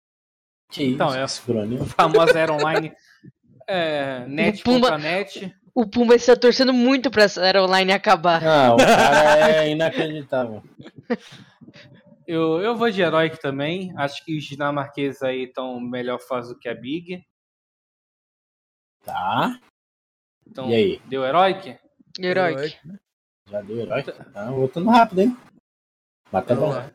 [0.71, 1.25] Que isso, Então, é.
[1.25, 1.85] esse crânio.
[1.87, 2.93] Famosa Era Online.
[3.69, 5.57] É, net O Pumba- contra net.
[5.75, 8.43] O Pumba está torcendo muito pra essa era online acabar.
[8.45, 10.63] Ah, o cara é inacreditável.
[12.27, 13.93] Eu, eu vou de Heroic também.
[13.97, 17.25] Acho que os dinamarqueses aí estão melhor fase do que a Big.
[19.05, 19.61] Tá.
[20.51, 21.03] Então, E aí?
[21.07, 21.77] deu Heroic?
[22.19, 22.75] Herói.
[23.49, 24.13] Já deu Heroic?
[24.33, 25.37] Tá voltando rápido, hein?
[26.31, 26.71] Tá bom.
[26.71, 26.91] lá.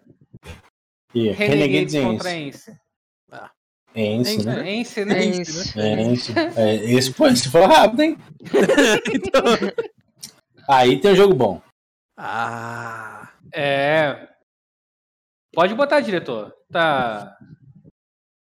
[1.14, 2.77] E Renegades Renegades contra Ence.
[3.95, 4.34] Ence.
[4.36, 4.72] Ence, Ence, né?
[4.73, 5.19] Ence, né?
[5.19, 5.41] É Ence,
[6.11, 6.32] isso.
[6.38, 6.60] Ence.
[6.60, 8.18] É, esse, pô, esse foi rápido, hein?
[9.14, 9.41] Então...
[10.68, 11.61] Aí tem um jogo bom.
[12.18, 13.32] Ah.
[13.53, 14.27] É.
[15.53, 16.53] Pode botar, diretor.
[16.69, 17.38] Tá.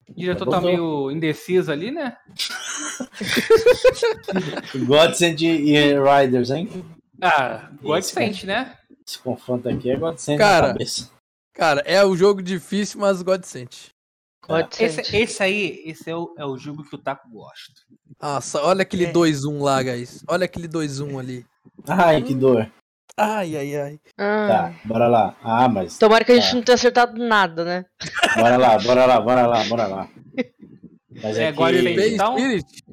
[0.09, 0.71] O diretor tá Botou.
[0.71, 2.17] meio indeciso ali, né?
[4.87, 6.69] Godsend e Riders, hein?
[7.21, 8.77] Ah, Isso, Godsent, né?
[9.07, 10.69] Esse confronto aqui é Godsend Cara.
[10.69, 11.11] na cabeça.
[11.55, 13.91] Cara, é o jogo difícil, mas God sente.
[14.47, 14.85] Pode ser.
[14.85, 17.81] Esse, esse aí, esse é o, é o jogo que o Taco gosta.
[18.21, 19.13] Nossa, olha aquele É.
[19.13, 20.23] 2-1 lá, guys.
[20.29, 21.47] Olha aquele 2-1 ali.
[21.89, 22.71] Ai, que dor.
[23.17, 24.01] Ai, ai, ai.
[24.19, 25.37] Ah, Tá, bora lá.
[25.43, 25.99] Ah, mas.
[25.99, 26.55] Tomara que a gente Tá.
[26.57, 27.85] não tenha acertado nada, né?
[28.37, 30.11] Bora lá, bora lá, bora lá, bora lá.
[31.23, 31.95] Mas É, é, ele que...
[31.95, 32.85] BP Então- Spirit?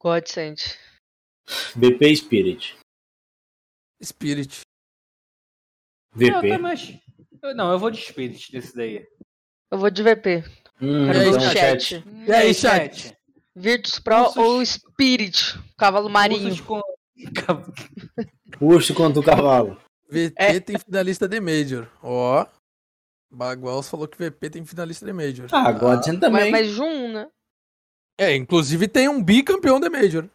[0.00, 0.78] God sente.
[1.74, 2.76] BP Spirit.
[4.02, 4.60] Spirit.
[6.14, 6.48] Não, VP.
[6.48, 6.94] tá, mas...
[7.42, 9.04] eu- Não, eu vou de Spirit desse daí.
[9.72, 10.44] Eu vou de VP.
[10.80, 12.04] Hum, Quero E aí, ver o então, chat.
[12.28, 13.16] E aí, chat?
[13.56, 15.58] Virtus Pro Ursus- ou Spirit?
[15.76, 16.44] Cavalo marinho.
[16.48, 16.80] Ursos com...
[18.60, 19.76] Urso contra o cavalo.
[20.08, 20.60] VP É.
[20.60, 21.88] tem finalista de Major.
[22.02, 22.46] Ó.
[23.32, 25.46] Baguals falou que VP tem finalista de Major.
[25.52, 26.50] Ah, Godsend Mas, também.
[26.50, 27.28] mas de um, né?
[28.18, 30.28] É, inclusive tem um bicampeão de Major.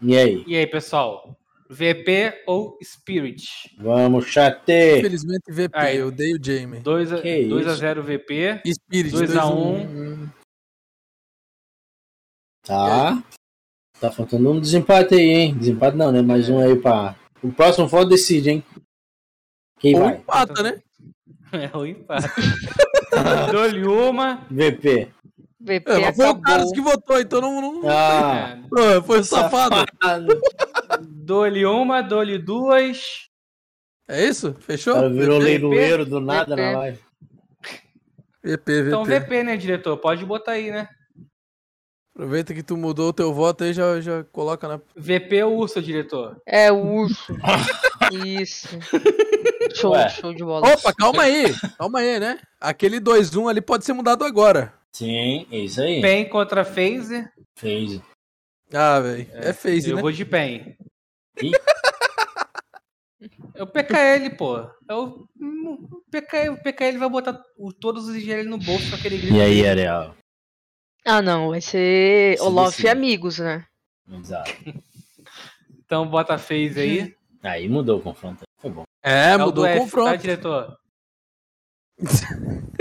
[0.00, 0.44] E aí?
[0.46, 1.36] E aí, pessoal?
[1.68, 3.74] VP ou Spirit?
[3.78, 4.60] Vamos, chat.
[4.70, 5.96] Infelizmente VP, Aí.
[5.96, 6.80] eu dei o Jamie.
[6.80, 7.80] 2 a, Que 2 a isso?
[7.80, 8.62] 0 VP.
[8.66, 9.86] Spirit, 2 a 2x1.
[10.24, 10.28] 1.
[12.62, 13.22] Tá.
[14.04, 15.54] Tá faltando um desempate aí, hein?
[15.54, 16.20] Desempate não, né?
[16.20, 17.16] Mais um aí pra.
[17.42, 18.64] O próximo for decide, hein?
[19.80, 20.16] Quem Ou vai?
[20.16, 20.78] empata, né?
[21.52, 22.28] É o empate.
[23.50, 24.44] Dou-lhe uma.
[24.50, 25.08] VP.
[25.58, 26.38] VP É, foi o.
[26.38, 27.62] Carlos que votou, então não.
[27.62, 27.88] não...
[27.88, 29.86] Ah, Pô, foi o safado.
[31.00, 33.30] Dou-lhe uma, dou-lhe duas.
[34.06, 34.50] É isso?
[34.50, 34.96] o Fechou?
[34.96, 35.44] cara virou VP.
[35.46, 36.62] leiloeiro do nada VP.
[36.62, 36.98] na live.
[38.42, 38.86] VP, VP.
[38.86, 39.96] Então VP, né, diretor?
[39.96, 40.90] Pode botar aí, né?
[42.14, 44.80] Aproveita que tu mudou o teu voto aí, já, já coloca na.
[44.96, 46.40] VP ou urso, diretor?
[46.46, 47.34] É, o urso.
[48.24, 48.68] Isso.
[49.74, 50.08] Show, Ué.
[50.10, 50.68] show de bola.
[50.72, 51.52] Opa, calma aí.
[51.76, 52.38] Calma aí, né?
[52.60, 54.72] Aquele 2-1 ali pode ser mudado agora.
[54.92, 56.00] Sim, é isso aí.
[56.00, 57.28] PEN contra FaZe.
[57.56, 58.00] Fez.
[58.72, 59.26] Ah, velho.
[59.32, 60.02] É, face, Eu né?
[60.02, 60.76] vou de PEN.
[63.54, 64.58] É o PKL, pô.
[64.88, 68.96] É o, o PKL, o PKL vai botar o- todos os IGL no bolso com
[68.96, 69.34] aquele grito.
[69.34, 70.14] E aí, Ariel?
[71.04, 72.86] Ah, não, vai ser Se Olof decide.
[72.86, 73.64] e amigos, né?
[74.10, 74.50] Exato.
[75.86, 77.14] Então bota FaZe aí.
[77.42, 78.42] Aí mudou o confronto.
[78.58, 78.84] Foi bom.
[79.02, 80.10] É, É mudou do o F, confronto.
[80.10, 80.76] tá, diretor?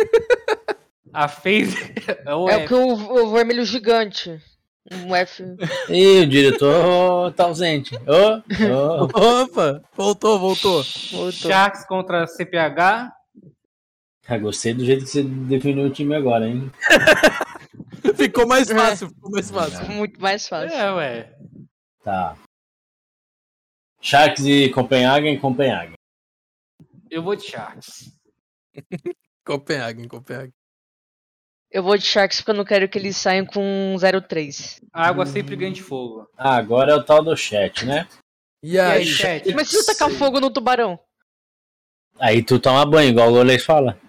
[1.13, 1.93] A FaZe
[2.25, 2.67] é o É o F.
[2.67, 4.41] que o, o vermelho gigante.
[5.05, 5.43] Um F.
[5.89, 7.95] E o diretor tá ausente.
[7.97, 9.43] Ô, ô.
[9.43, 10.81] Opa, voltou, voltou.
[11.11, 11.31] Voltou.
[11.31, 13.11] Sharks contra CPH.
[14.27, 16.71] Ah, gostei do jeito que você definiu o time agora, hein?
[18.15, 18.75] Ficou mais É.
[18.75, 19.85] fácil, ficou mais fácil.
[19.89, 20.77] Muito mais fácil.
[20.77, 21.35] É, ué.
[22.03, 22.37] Tá.
[24.01, 25.93] Sharks e Copenhagen, Copenhagen.
[27.09, 28.11] Eu vou de Sharks.
[29.45, 30.51] Copenhagen, Copenhagen.
[31.71, 34.79] Eu vou de Sharks porque eu não quero que eles saiam com 0-3.
[34.93, 36.27] A água sempre ganha de fogo.
[36.37, 38.07] Ah, agora é o tal do chat, né?
[38.61, 39.05] E E aí, aí?
[39.05, 39.53] chat?
[39.53, 40.99] Mas se eu tacar fogo no tubarão?
[42.19, 43.99] Aí tu toma banho, igual o goleiro fala.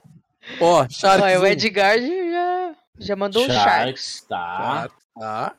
[0.62, 1.22] Ó, Sharks.
[1.22, 1.46] Olha, o.
[1.46, 4.22] Edgard já, já mandou o Sharks.
[4.28, 4.88] tá.
[5.18, 5.58] Tá.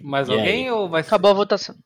[0.00, 0.70] Mais E alguém aí?
[0.70, 1.76] ou vai ser Acabou a votação.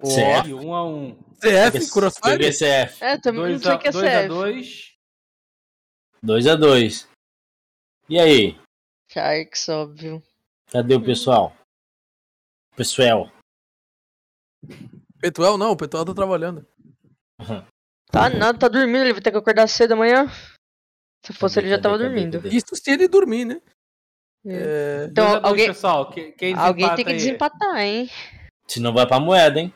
[0.00, 0.52] Ó, CF.
[0.54, 1.14] um a um?
[1.40, 2.38] CF, Crossfire?
[2.38, 3.02] PGCF.
[3.04, 4.28] É, também não 2 sei o que é 2 a CF.
[4.28, 4.92] 2
[6.24, 7.08] 2x2.
[8.08, 8.60] E aí?
[9.10, 10.22] Sharks, óbvio.
[10.70, 11.54] Cadê o pessoal?
[12.76, 13.30] Pessoal.
[15.20, 16.66] Petuel não, o Petuel tá trabalhando.
[17.40, 17.64] Uhum.
[18.12, 20.30] Tá nada, tá dormindo, ele vai ter que acordar cedo amanhã.
[21.24, 22.48] Se fosse, ele já Cadê, tava cadê, dormindo.
[22.48, 23.60] Isso se ele dormir, né?
[24.44, 24.52] É.
[24.54, 26.10] É, Então, Dois a dois, alguém- pessoal.
[26.10, 27.16] Quem Alguém tem que aí?
[27.16, 28.10] desempatar, hein?
[28.68, 29.72] Se não vai pra moeda, hein?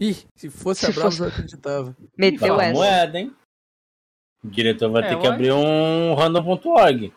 [0.00, 1.84] Ih, se fosse Se a Bravos fosse- eu acreditava.
[1.84, 2.74] Vai Meteu pra essa.
[2.74, 3.36] moeda, hein?
[4.44, 5.32] O diretor vai É, ter que ué.
[5.34, 7.12] abrir um random.org.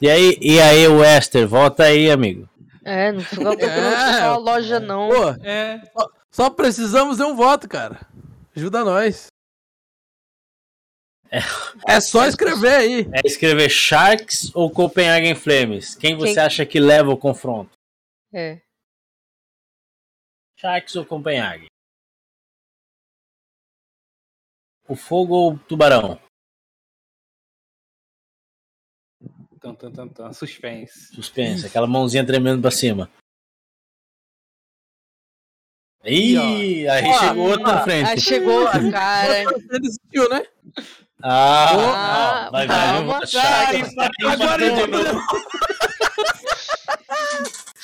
[0.00, 2.48] E aí, e aí, Wester, volta aí, amigo.
[2.84, 5.08] É, não procurando É, só a loja, não.
[5.08, 5.80] Pô, É,
[6.30, 8.00] só precisamos de um voto, cara.
[8.56, 9.26] Ajuda nós.
[11.88, 13.00] É só escrever aí.
[13.12, 15.96] É escrever Sharks ou Copenhagen Flames?
[15.96, 17.72] Quem você Quem- acha que leva o confronto?
[18.32, 18.60] É.
[20.56, 21.66] Sharks ou Copenhagen?
[24.88, 26.20] O fogo ou o tubarão?
[29.60, 30.32] Tan, tan, tan, tan.
[30.32, 31.14] Suspense.
[31.14, 33.10] Suspense, aquela mãozinha tremendo pra cima.
[36.06, 38.20] Ih, aí Ó, chegou outro na Aí frente.
[38.20, 39.44] chegou, cara.
[39.44, 40.42] Você desistiu, né?
[41.22, 43.18] Ah, Ah, vai, vai, calma.
[43.18, 43.94] vai, Sharks.
[44.26, 45.20] Agora de eu novo.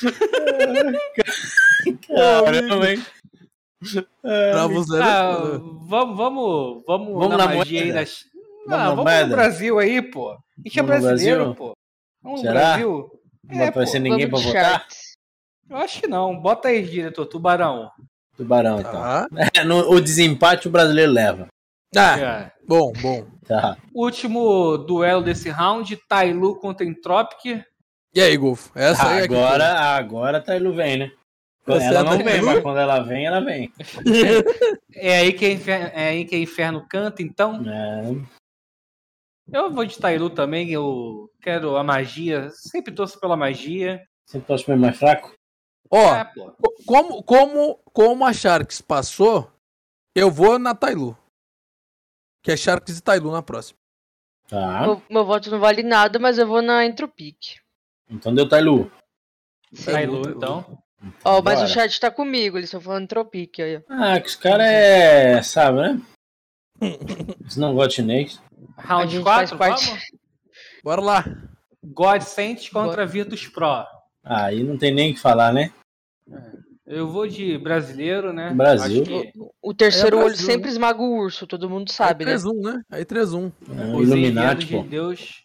[2.07, 3.05] Caramba, hein?
[3.85, 4.07] Zero.
[4.25, 4.67] Ah,
[5.87, 7.93] vamos, vamos, vamos, Vamos na, na magia aí.
[7.93, 8.27] Vamos
[8.69, 9.27] Ah, na vamos moeda?
[9.27, 10.31] no Brasil aí, pô.
[10.33, 11.55] A gente é Vamos brasileiro, Brasil?
[11.57, 11.73] pô.
[12.23, 12.53] Vamos Será?
[12.53, 13.21] no Brasil.
[13.49, 14.03] Não vai É, aparecer pô.
[14.05, 14.87] ninguém pra Vamos de votar?
[15.71, 16.37] Eu acho que não.
[16.37, 17.27] Bota aí, diretor.
[17.27, 17.91] Tubarão.
[18.45, 18.93] Tubarão, então.
[18.93, 19.27] Tá.
[19.55, 21.47] É, no- o desempate o brasileiro leva.
[21.97, 22.53] Ah, É.
[22.67, 23.27] bom, bom.
[23.47, 23.77] Tá.
[23.95, 27.63] Último duelo desse round, Tailu contra Entropic.
[28.15, 28.71] E aí, Golfo?
[28.75, 31.11] Essa aí é que agora, agora a Tailu vem, né?
[31.67, 32.47] Você ela é não vem, Tailu?
[32.47, 33.73] mas quando ela vem, ela vem.
[34.95, 37.63] É aí que, é infer- é aí que é inferno canta, então.
[37.67, 38.03] É,
[39.53, 42.49] Eu vou de Tailu também, eu quero a magia.
[42.53, 44.01] Sempre torço pela magia.
[44.27, 45.33] sempre torce pro mais fraco.
[45.91, 46.31] Ó, É,
[46.87, 49.51] como, como, como a Sharks passou,
[50.15, 51.17] eu vou na Tailu.
[52.43, 53.79] Que é Sharks e Tailu na próxima.
[54.49, 54.83] Tá.
[54.83, 57.57] Meu, meu voto não vale nada, mas eu vou na Entropic.
[58.09, 58.91] Então deu Tailu.
[59.85, 60.37] Tailu, Tailu.
[60.37, 60.83] então.
[61.25, 61.67] Ó, mas Bora.
[61.67, 63.77] o chat tá comigo, eles estão falando Entropic aí.
[63.79, 63.81] ó.
[63.89, 65.43] Ah, que os caras é.
[65.43, 66.03] Sabe, né?
[67.41, 68.43] Eles não gostam de chinês.
[68.79, 69.87] Round gente 4, faz parte.
[69.87, 70.05] vamos?
[70.83, 71.25] Bora lá.
[71.85, 73.85] God Saints contra Virtus Pro.
[74.25, 75.73] Aí não tem nem o que falar, né?
[76.87, 78.53] Eu vou de brasileiro, né?
[78.53, 79.03] Brasil.
[79.03, 79.33] Acho que
[79.63, 82.37] O terceiro É olho Brasil, sempre esmaga o urso, todo mundo sabe, aí né?
[82.37, 82.83] 3-1, né?
[82.91, 83.53] Aí 3-1.
[83.69, 84.83] É, os Illuminati, enviados pô.
[84.83, 85.45] de Deus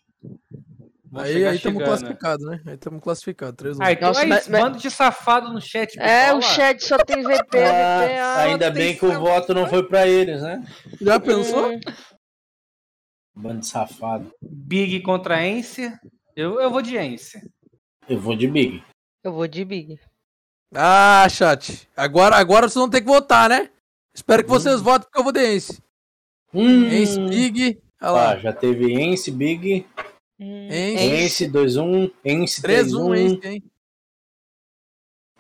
[1.17, 2.61] Aí aí estamos classificados, né?
[2.65, 3.55] Aí estamos classificados.
[3.55, 3.77] 3-1.
[3.81, 4.51] Ah, então Nossa, é mas- isso.
[4.51, 5.97] mas- Bando de safado no chat.
[5.99, 7.57] É, o chat só tem VP, VP.
[7.63, 10.61] Ah, ah, ainda bem que o voto não foi pra eles, né?
[11.01, 11.79] Já pensou?
[13.33, 14.31] Bando de safado.
[14.41, 15.93] Big contra Ence.
[16.35, 17.39] Eu, eu vou de Ence.
[18.09, 18.83] Eu vou de Big.
[19.23, 19.99] Eu vou de Big.
[20.73, 21.87] Ah, chat.
[21.95, 23.69] Agora, agora vocês vão ter que votar, né?
[24.13, 25.81] Espero que vocês votem porque eu vou de Ence.
[26.53, 27.81] Hum, Ence, Big.
[28.01, 28.33] Olha lá.
[28.35, 29.85] Tá, já teve Ence, Big,
[30.39, 31.03] Hum, Ence.
[31.03, 33.63] Ence 2-1, Ence 3-1 3-1, Ence, hein?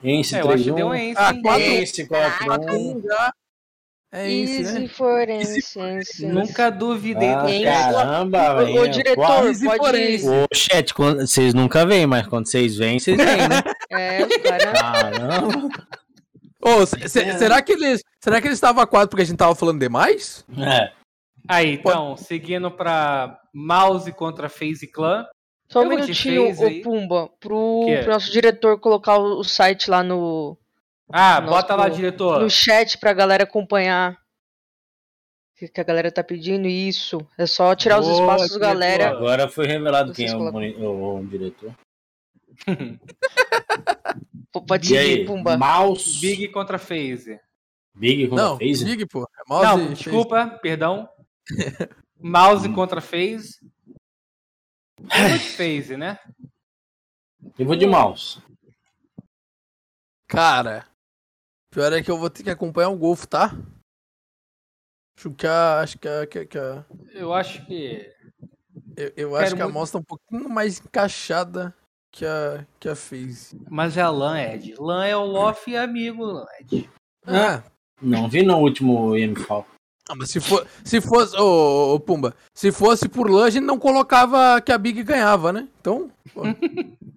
[0.03, 1.41] Ence É, eu acho que deu 3-1, Ence, Ah, hein?
[1.41, 2.45] quatro- Ence 4-1.
[2.45, 3.33] 4-1 já.
[4.17, 4.87] É Easy né?
[4.87, 6.25] for Ence, Ence.
[6.25, 7.63] Nunca duvidei Ah, do
[7.93, 8.81] caramba, velho.
[8.81, 9.77] ô, diretor, quase pode...
[9.79, 10.29] forense.
[10.29, 13.61] Ô, chat, quando- vocês nunca vêm, mas quando vocês vêm, vocês vêm, né?
[13.91, 14.81] É, os caras...
[14.81, 15.69] Caramba.
[16.61, 18.01] Ô, se- será que eles.
[18.23, 20.43] Será que eles estavam a 4 porque a gente tava falando demais?
[20.57, 20.91] É.
[21.47, 25.25] Aí, então, seguindo pra Mouse contra FaZe Clan.
[25.69, 28.01] Só um minutinho, ô Pumba, pro, é?
[28.03, 30.57] pro nosso diretor colocar o, o site lá no,
[31.11, 32.41] Ah, Nosso- bota lá, diretor.
[32.41, 34.13] no chat pra galera acompanhar.
[35.61, 36.67] O que a galera tá pedindo?
[36.67, 37.25] Isso.
[37.37, 38.59] É só tirar os Boa, espaços, diretor.
[38.67, 39.09] galera.
[39.11, 40.85] Agora foi revelado Vocês quem é o, colocam.
[40.85, 41.73] o- o diretor.
[44.51, 45.57] Pô, Pode E seguir, aí, Pumba.
[45.57, 46.19] Mouse.
[46.19, 47.39] Big contra FaZe.
[47.93, 48.85] Big contra Não, FaZe?
[48.85, 49.23] Big, pô.
[49.23, 51.09] É mouse Não, e desculpa, perdão.
[52.19, 52.99] Mouse contra.
[52.99, 53.39] Eu
[55.29, 56.19] vou de FaZe, né?
[57.57, 58.41] Eu vou de mouse.
[60.27, 60.85] Cara,
[61.75, 63.51] pior é que eu vou ter que acompanhar o Golfo, tá?
[65.17, 65.79] Acho que a.
[65.81, 66.25] Acho que a.
[66.27, 68.11] Que, que a Eu acho que.
[68.97, 71.75] eu eu acho Quero que a muito- mouse tá um pouquinho mais encaixada
[72.11, 73.59] que a, que a FaZe.
[73.69, 74.73] Mas é a LAN, Ed.
[74.79, 76.89] LAN é o Loft e amigo, Ed.
[77.25, 77.63] Ah,
[78.01, 79.65] Não vi no último IMFAL.
[80.09, 81.35] ah, mas se, for, se fosse.
[81.37, 85.51] Ô, ô, Pumba, se fosse por LAN, a gente não colocava que a Big ganhava,
[85.53, 85.67] né?
[85.81, 86.09] Então.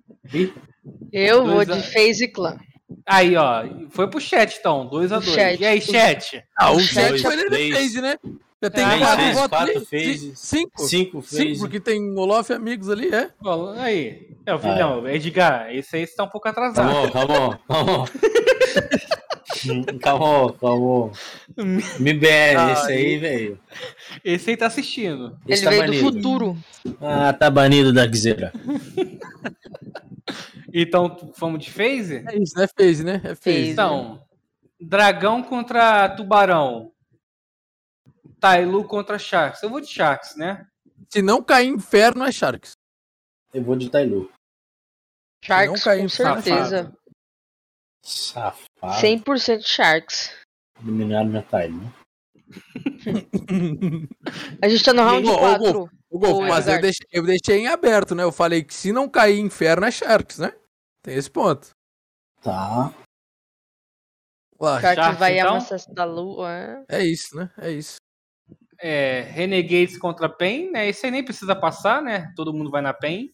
[1.12, 2.59] Eu vou a- de FaZe Clan.
[3.06, 3.65] Aí, ó.
[3.90, 4.89] Foi pro chat, então.
[4.90, 5.23] 2x2.
[5.35, 5.60] Chat.
[5.60, 6.43] E aí, chat?
[6.56, 7.73] ah, o chat foi ele.
[7.74, 8.16] FaZe, né?
[8.62, 10.39] Já tem É, quatro votos quatro phases.
[10.39, 11.23] Ci- Cinco?
[11.23, 13.31] Cinco porque tem Olof e amigos ali, é?
[13.78, 14.28] Aí.
[14.44, 17.12] É, eu vi, Ah, não, Edgar, esse aí está um pouco atrasado.
[17.12, 18.05] Calma, calma, calma.
[20.01, 21.10] Calma, calma.
[21.98, 23.59] MBR, Ah, esse aí, velho.
[24.24, 25.36] Esse aí tá assistindo.
[25.48, 26.05] Esse Ele tá veio banido.
[26.10, 26.56] do futuro.
[27.01, 28.52] Ah, tá banido da Gzeira.
[30.72, 32.24] Então, vamos de phase?
[32.28, 33.20] É isso, é phase, né?
[33.24, 33.70] É phase.
[33.70, 34.22] Então,
[34.80, 36.92] dragão contra tubarão.
[38.40, 39.62] Tailu contra Sharks.
[39.62, 40.66] Eu vou de Sharks, né?
[41.10, 42.72] Se não cair inferno, é Sharks.
[43.52, 44.30] Eu vou de Tailu.
[45.42, 46.96] Sharks, cair com em certeza.
[48.02, 48.66] Safado.
[49.00, 50.30] 100% Sharks.
[50.80, 51.92] Eliminaram minha Tailu.
[54.62, 55.90] A gente tá no round Ô, ô, 4.
[56.10, 58.22] O Golfo, mas eu deixei, eu deixei em aberto, né?
[58.22, 60.52] Eu falei que se não cair inferno, é Sharks, né?
[61.02, 61.70] Tem esse ponto.
[62.42, 62.92] Tá.
[64.58, 65.50] Lá, Sharks Sharks, vai então?
[65.50, 66.50] amassar da lua.
[66.50, 66.84] é.
[66.88, 67.50] é isso, né?
[67.58, 67.96] É isso.
[68.80, 70.88] É, Renegades contra PEN, né?
[70.88, 72.32] Esse aí nem precisa passar, né?
[72.36, 73.30] Todo mundo vai na PEN.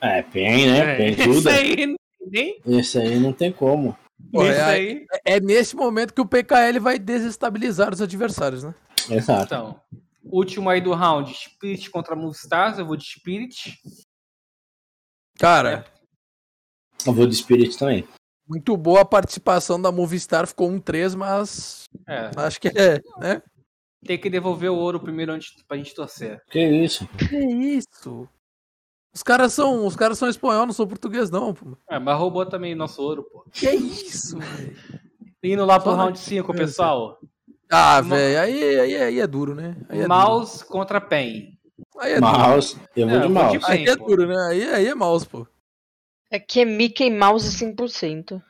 [0.00, 0.96] É, PEN, né?
[0.96, 1.48] PEN Esse tudo.
[1.48, 2.78] aí, não tem nem.
[2.78, 3.96] Esse aí não tem como.
[4.30, 5.06] Pô, é, aí.
[5.24, 8.74] é nesse momento que o PKL vai desestabilizar os adversários, né?
[9.10, 9.44] Exato.
[9.44, 9.80] Então,
[10.24, 13.78] último aí do round, Spirit contra Moonstars, eu vou de Spirit.
[15.38, 15.84] Cara,
[17.06, 18.06] Eu vou de Spirit também.
[18.48, 23.42] muito boa a participação da Movistar, ficou um 3, mas É, acho que é, né?
[24.06, 26.40] tem que devolver o ouro primeiro antes pra gente torcer.
[26.50, 27.06] Que isso?
[27.18, 28.28] Que isso?
[29.14, 31.76] Os caras são, os caras são espanhol, não são português não, pô.
[31.88, 33.44] É, mas roubou também nosso ouro, pô.
[33.52, 34.76] Que isso, velho?
[35.42, 37.18] Indo lá pro round 5, na- pessoal.
[37.70, 39.76] Ah, velho, aí, aí, aí é duro, né?
[39.88, 41.58] Aí é Mouse contra PEN.
[41.76, 41.98] duro.
[41.98, 42.32] Aí é duro.
[42.38, 42.76] Mouse.
[42.96, 43.70] Eu vou É, de eu vou de mouse.
[43.72, 44.06] Aí é pô.
[44.06, 44.36] duro, né?
[44.50, 45.46] Aí, aí é mouse, pô.
[46.32, 48.42] Aqui é Mickey Mouse 100%.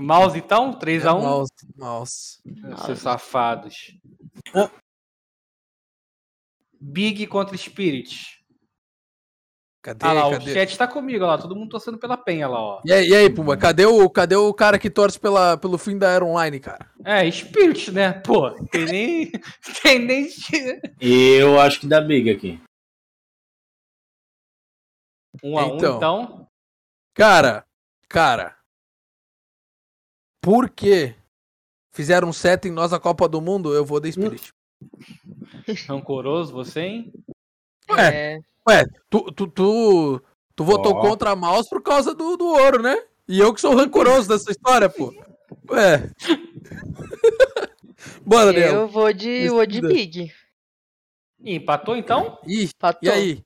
[0.00, 1.20] Mouse então, É 3x1.
[1.22, 2.38] mouse, mouse.
[2.86, 3.98] Seus safados.
[4.54, 4.70] Ah.
[6.80, 8.37] Big contra Spirit.
[9.80, 10.52] Cadê, Ah lá, o cadê?
[10.52, 12.80] chat tá comigo, lá, todo mundo torcendo pela penha lá, ó.
[12.84, 15.96] E aí, e aí, Pumba, cadê o, cadê o cara que torce pela, pelo fim
[15.96, 16.90] da Era Online, cara?
[17.04, 18.12] É, Spirit, né?
[18.12, 19.32] Pô, tem nem.
[19.82, 20.28] tem nem.
[21.00, 22.60] Eu acho que dá big aqui.
[25.42, 25.96] Um a um, Então.
[25.96, 26.48] então.
[27.14, 27.64] Cara,
[28.08, 28.56] cara.
[30.42, 31.14] Por que
[31.92, 33.72] fizeram um set em nós a Copa do Mundo?
[33.72, 34.52] Eu vou da Spirit.
[35.86, 37.12] Rancoroso você, hein?
[37.90, 38.14] Ué.
[38.14, 38.40] É.
[38.68, 40.22] Ué, tu, tu, tu,
[40.54, 41.00] tu votou Ó.
[41.00, 42.96] contra a mouse por causa do, do ouro, né?
[43.26, 45.12] E eu que sou rancoroso dessa história, pô.
[45.70, 46.10] Ué.
[48.24, 48.74] Bora, Daniel.
[48.82, 49.80] Eu vou de, vou de.
[49.80, 50.32] Big.
[51.40, 52.38] Empatou então?
[52.46, 53.08] Ih, Patou.
[53.08, 53.42] e aí?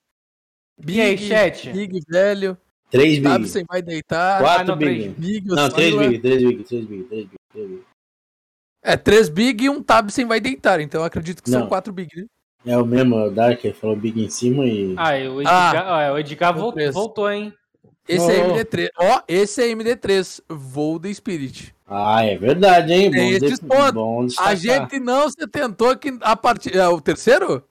[0.86, 1.70] E aí, chat?
[1.70, 2.56] Big, velho.
[2.90, 3.22] Três big.
[3.22, 4.36] Tabsen vai deitar.
[4.36, 5.00] Ah, Quatro não, big.
[5.00, 5.12] três.
[5.14, 6.08] Big, Não, três oscila.
[6.08, 7.82] big, três big, três big, três big, três big.
[8.82, 10.80] É, três big e um Tabsen vai deitar.
[10.80, 11.68] Então eu acredito que são Não.
[11.68, 12.26] quatro big, né?
[12.64, 14.94] É o mesmo, o Dark falou big em cima e.
[14.96, 16.92] Ah, e o Edgar, ah, o Edgar o vol- preço.
[16.92, 17.52] voltou, hein?
[18.08, 18.54] Esse é Oh.
[18.54, 18.88] MD3.
[18.98, 20.40] Ó, esse é MD3.
[20.48, 21.74] Voo da Spirit.
[21.86, 23.10] Ah, é verdade, hein?
[23.10, 23.66] Tem Bom, esses de...
[23.66, 23.92] pontos.
[23.94, 26.76] bom A gente não se tentou que a partir.
[26.76, 27.64] É o terceiro?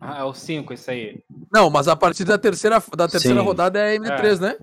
[0.00, 1.20] Ah, é o 5, esse aí.
[1.52, 3.46] Não, mas a partir da terceira, da terceira Sim.
[3.46, 4.56] rodada é MD3, né?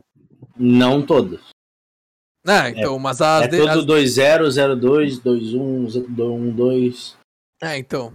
[0.58, 1.40] Não todos.
[2.48, 7.16] É, então, mas as, É de- todo as- 2-0, 0-2, 2-1, 1-2.
[7.62, 8.14] É, então.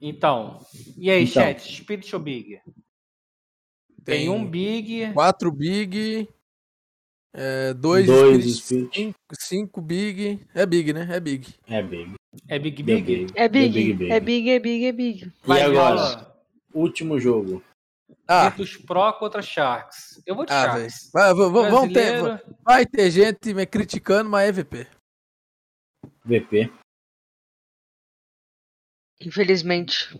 [0.00, 0.64] Então.
[0.96, 1.42] E aí, Então.
[1.42, 1.60] chat?
[1.76, 2.60] Spirit ou Big?
[4.04, 5.12] Tem, um Big.
[5.12, 6.28] Quatro big.
[7.32, 8.94] É, dois, Dois Spirit, Spirit.
[8.96, 10.40] Cinco, cinco big.
[10.52, 11.06] É big, né?
[11.10, 11.54] É big.
[11.68, 12.14] É big.
[12.48, 13.26] É Big Deu Big?
[13.36, 15.32] É big, Deu big, é big, é big, é big.
[15.46, 15.70] E agora?
[15.70, 16.42] Viola.
[16.74, 17.62] Último jogo.
[18.26, 20.20] Ah, Virtus Pro contra Sharks.
[20.26, 20.62] Eu vou de ah.
[20.72, 21.10] Sharks.
[21.12, 24.86] Vai, vai, vai- vão ter, vai ter gente me criticando, mas é VP.
[26.24, 26.72] VP.
[29.20, 30.18] Infelizmente.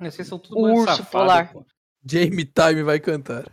[0.00, 1.52] Vocês são tudo O urso safado, polar.
[1.52, 1.64] pô.
[2.08, 3.44] Jamie Time vai cantar.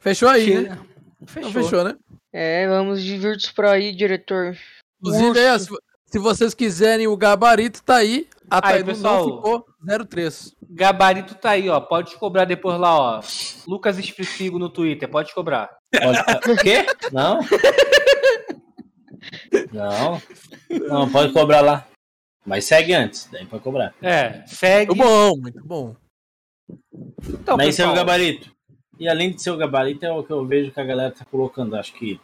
[0.00, 0.78] Fechou aí, né?
[1.26, 1.50] Fechou.
[1.50, 1.96] Então fechou, né?
[2.32, 4.56] É, vamos de Virtus Pro aí, diretor.
[5.00, 5.68] Inclusive, se,
[6.06, 8.28] se vocês quiserem o gabarito, tá aí.
[8.50, 9.26] A Aí, pessoal.
[9.26, 9.66] não ficou
[10.08, 10.54] 03.
[10.70, 11.80] Gabarito tá aí, ó.
[11.80, 13.20] Pode cobrar depois lá, ó.
[13.66, 15.70] Lucas Espressigo no Twitter, pode cobrar.
[15.90, 16.62] Pode...
[16.62, 16.84] Quê?
[17.12, 17.40] Não?
[19.72, 20.22] Não.
[20.88, 21.86] Não, pode cobrar lá.
[22.44, 23.94] Mas segue antes, daí pode cobrar.
[24.02, 24.94] É, segue.
[24.94, 25.96] Muito bom, muito bom.
[27.22, 28.52] Então, Mas esse é o pessoal, gabarito.
[28.98, 31.24] E além de ser o gabarito, é o que eu vejo que a galera tá
[31.24, 31.76] colocando.
[31.76, 32.20] Acho que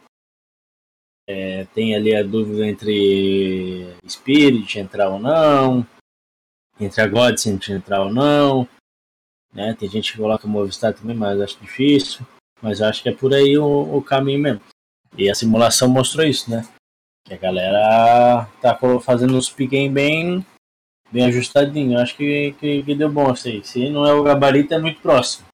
[1.27, 5.85] é, tem ali a dúvida entre Spirit entrar ou não,
[6.79, 8.67] entre a Godsend entrar ou não.
[9.53, 9.75] Né?
[9.77, 12.25] Tem gente que coloca Movistar também, mas acho difícil.
[12.61, 14.61] Mas acho que é por aí o, o caminho mesmo.
[15.17, 16.67] E a simulação mostrou isso, né?
[17.29, 20.43] Que a galera tá fazendo os pick bem,
[21.11, 21.99] bem ajustadinho.
[21.99, 23.63] Acho que, que, que deu bom isso aí.
[23.63, 25.45] Se não é o gabarito, é muito próximo.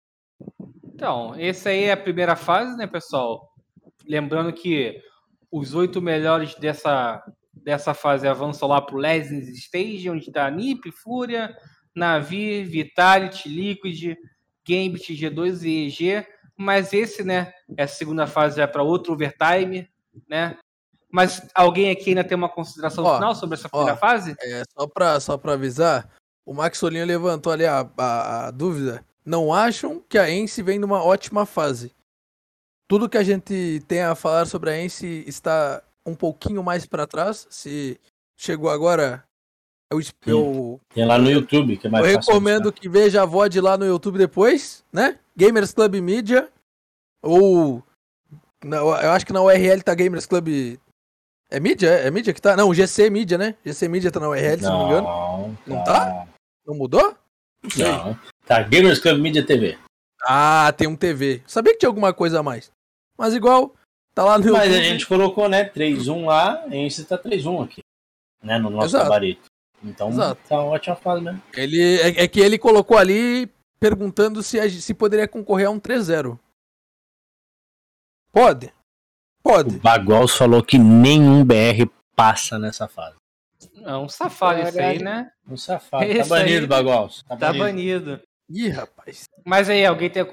[0.85, 3.49] Então, esse aí é a primeira fase, né, pessoal?
[4.07, 5.01] Lembrando que
[5.51, 7.21] os oito melhores dessa,
[7.53, 11.53] dessa fase avançam lá pro Legends Stage, onde tá Nip, Fúria,
[11.93, 14.15] Navi, Vitality, Liquid,
[14.65, 16.25] Gambit, G2 e EG.
[16.57, 19.89] Mas esse, né, essa segunda fase é para outro overtime,
[20.29, 20.57] né?
[21.15, 23.97] Mas alguém aqui ainda tem uma consideração Ó, final sobre essa primeira ó.
[23.97, 24.35] fase?
[24.39, 26.09] É, só pra, só pra avisar,
[26.45, 29.03] o Max Solinho levantou ali a, a, a dúvida.
[29.25, 31.93] Não acham que a Ence vem numa ótima fase?
[32.87, 37.07] Tudo que a gente tem a falar sobre a Ence está um pouquinho mais pra
[37.07, 37.47] trás.
[37.49, 37.99] Se
[38.37, 39.23] chegou agora,
[39.91, 42.31] eu, eu, Tem lá no YouTube, que é eu mais fácil.
[42.33, 45.17] recomendo que veja a VOD lá no YouTube depois, né?
[45.35, 46.49] Gamers Club Media.
[47.23, 47.81] Ou.
[48.63, 50.77] na- eu acho que na URL tá Gamers Club.
[51.49, 51.89] É mídia?
[51.89, 52.55] É mídia que tá?
[52.55, 53.55] Não, GC Mídia, né?
[53.65, 55.07] GC Mídia tá na URL, se não me engano.
[55.07, 56.27] Não, Não tá?
[56.65, 57.15] Não mudou?
[57.63, 57.85] Não sei.
[57.85, 58.19] Não.
[58.45, 59.77] Tá, Gamers Club Media TV.
[60.23, 61.43] Ah, tem um TV.
[61.45, 62.71] Sabia que tinha alguma coisa a mais.
[63.17, 63.75] Mas igual,
[64.13, 67.81] tá lá no Mas a gente colocou, né, 3-1 lá, e esse tá 3-1 aqui.
[68.43, 69.03] Né, no nosso Exato.
[69.05, 69.45] gabarito.
[69.83, 70.41] Então, Exato.
[70.49, 71.41] tá uma ótima fase mesmo.
[71.55, 73.49] Ele, é, é que ele colocou ali
[73.79, 76.39] perguntando se, a- se poderia concorrer a um 3-0.
[78.31, 78.73] Pode.
[79.45, 79.77] O Pode.
[79.77, 81.85] Bagols falou que nenhum BR
[82.15, 83.15] passa nessa fase.
[83.83, 85.29] É um safado isso aí, né?
[85.47, 86.03] Um safado.
[86.03, 87.23] Esse tá banido, aí Bagols.
[87.27, 87.63] Tá, Tá banido.
[87.63, 88.21] banido.
[88.49, 89.25] Ih, rapaz.
[89.45, 90.25] Mas aí, alguém tem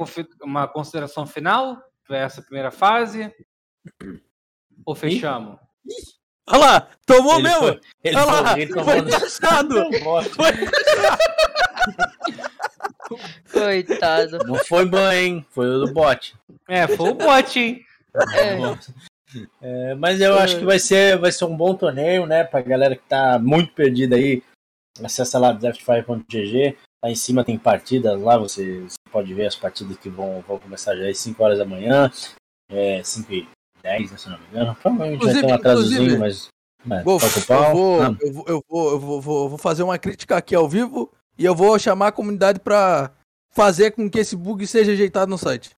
[0.43, 1.77] uma consideração final
[2.07, 3.31] para essa primeira fase?
[4.87, 5.59] Ou fechamos?
[6.49, 7.59] Olha lá, tomou Ele mesmo.
[7.61, 9.75] foi- Ele Olha lá, ele foi tomou no- taxado.
[10.33, 10.53] Foi.
[13.53, 14.39] Coitado.
[14.47, 15.47] Não foi banho, hein?
[15.51, 16.35] Foi o do bot.
[16.69, 17.85] É, foi o bot, hein?
[19.63, 22.45] É, mas eu acho que vai ser, vai ser um bom torneio, né?
[22.45, 24.43] Pra galera que tá muito perdida aí.
[25.03, 26.77] Acessa lá draftfire.gg.
[27.03, 30.59] Lá em cima tem partidas lá, você, você pode ver as partidas que vão, vão
[30.59, 32.11] começar já às 5 horas da manhã.
[32.71, 33.49] É, 5 e
[33.83, 34.77] 10, né, se não me engano.
[34.83, 36.49] Provavelmente vai ter Inclusive- um atrasozinho, inclusive,
[36.85, 37.05] mas.
[37.05, 37.65] toca o pau.
[37.65, 40.55] eu, vou, Ah, eu, vou, eu, vou, eu vou, vou- vou fazer uma crítica aqui
[40.55, 43.13] ao vivo e eu vou chamar a comunidade pra
[43.51, 45.71] fazer com que esse bug seja ajeitado no site.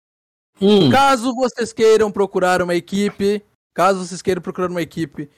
[0.61, 3.43] Hum, Caso vocês queiram procurar uma equipe,
[3.75, 5.31] caso vocês queiram procurar uma equipe,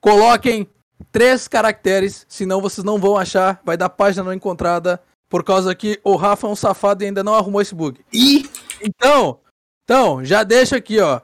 [0.00, 0.68] coloquem
[1.12, 6.00] três caracteres, senão vocês não vão achar, vai dar página não encontrada, por causa que
[6.04, 8.00] o Rafa é um safado e ainda não arrumou esse bug.
[8.12, 8.48] Ih!
[8.80, 9.40] Então,
[9.84, 11.20] então, já deixa aqui, ó.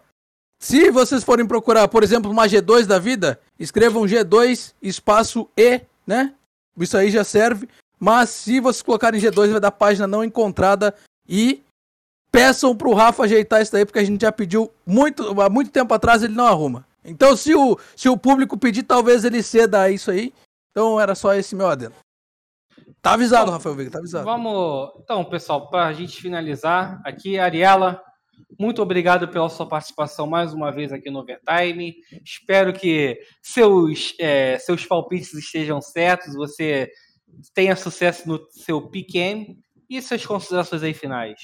[0.60, 6.32] Se vocês forem procurar, por exemplo, uma G2 da vida, escrevam G2 espaço E, né?
[6.78, 7.68] Isso aí já serve.
[7.98, 10.94] Mas se vocês colocarem G2, vai dar página não encontrada
[11.28, 11.62] e
[12.32, 15.92] peçam pro Rafa ajeitar isso daí, porque a gente já pediu muito, há muito tempo
[15.92, 16.86] atrás, ele não arruma.
[17.04, 20.32] Então, se o, se o público pedir, talvez ele ceda a isso aí.
[20.70, 21.94] Então, era só esse meu adendo.
[23.02, 24.24] Tá avisado, Bom, Rafael Veiga, tá avisado.
[24.24, 24.92] Vamos.
[25.02, 28.00] Então, pessoal, para a gente finalizar, aqui, Ariela,
[28.58, 31.94] muito obrigado pela sua participação mais uma vez aqui no Overtime.
[32.24, 36.88] Espero que seus, é, seus palpites estejam certos, você
[37.52, 39.58] tenha sucesso no seu PQM
[39.90, 41.34] e suas considerações aí finais.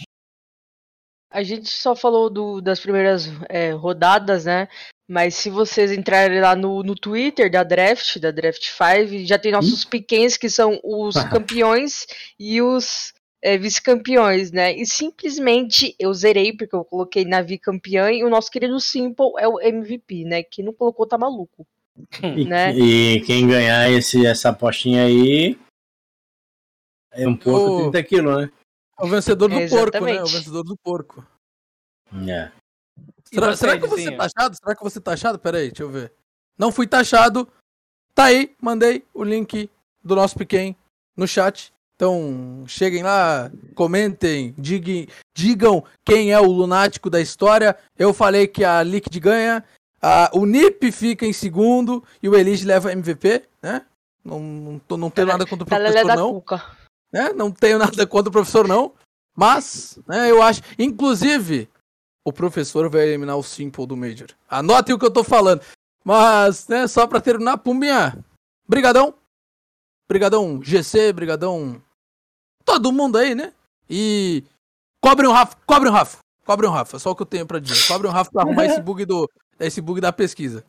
[1.31, 4.69] A gente só falou do- das primeiras é, rodadas, né?
[5.11, 9.53] Mas se vocês entrarem lá no, no Twitter da Draft, da Draft 5, já tem
[9.53, 12.07] nossos pequenos que são os campeões
[12.39, 14.75] e os é, vice-campeões, né?
[14.75, 19.49] E simplesmente eu zerei, porque eu coloquei Navi campeã e o nosso querido Simple é
[19.49, 20.43] o MVP, né?
[20.43, 21.67] Quem não colocou tá maluco.
[22.23, 22.77] E, né?
[22.77, 25.59] e quem ganhar esse, essa apostinha aí
[27.13, 27.91] é um porco Ô.
[27.91, 28.51] 30 quilos, né?
[28.99, 30.23] É o vencedor do porco, né?
[30.23, 31.27] O vencedor do porco.
[32.27, 32.51] É.
[33.25, 34.19] Será, você, será que eu vou ser Edizinho?
[34.19, 34.57] taxado?
[34.57, 35.39] Será que eu vou ser taxado?
[35.39, 36.13] Pera aí, deixa eu ver.
[36.59, 37.47] Não fui taxado.
[38.15, 39.71] Tá aí, mandei o link
[40.03, 40.75] do nosso pequeno
[41.17, 41.73] no chat.
[41.95, 47.77] Então, cheguem lá, comentem, diguem, digam quem é o lunático da história.
[47.99, 49.65] Eu falei que a Liquid ganha,
[50.01, 53.83] a, o Nip fica em segundo e o Elige leva MVP, né?
[54.25, 56.78] Não, não, não tenho nada contra o professor, da não Cuca.
[57.13, 57.33] Né?
[57.33, 58.93] Não tenho nada contra o professor, não.
[59.37, 60.63] Mas, né, eu acho.
[60.79, 61.69] Inclusive,
[62.25, 64.29] o professor vai eliminar o Simple do Major.
[64.49, 65.63] Anotem o que eu tô falando.
[66.05, 68.25] Mas, né, só pra terminar, Pumbinha.
[68.67, 69.15] Brigadão.
[70.09, 71.83] Brigadão GC, brigadão.
[72.65, 73.53] Todo mundo aí, né?
[73.89, 74.43] E.
[75.01, 76.19] Cobre um Rafa, cobre um Rafa.
[76.45, 77.87] Cobre um Rafa, só o que eu tenho pra dizer.
[77.87, 79.31] Cobre um Rafa pra arrumar esse bug do.
[79.61, 80.65] Esse bug da pesquisa.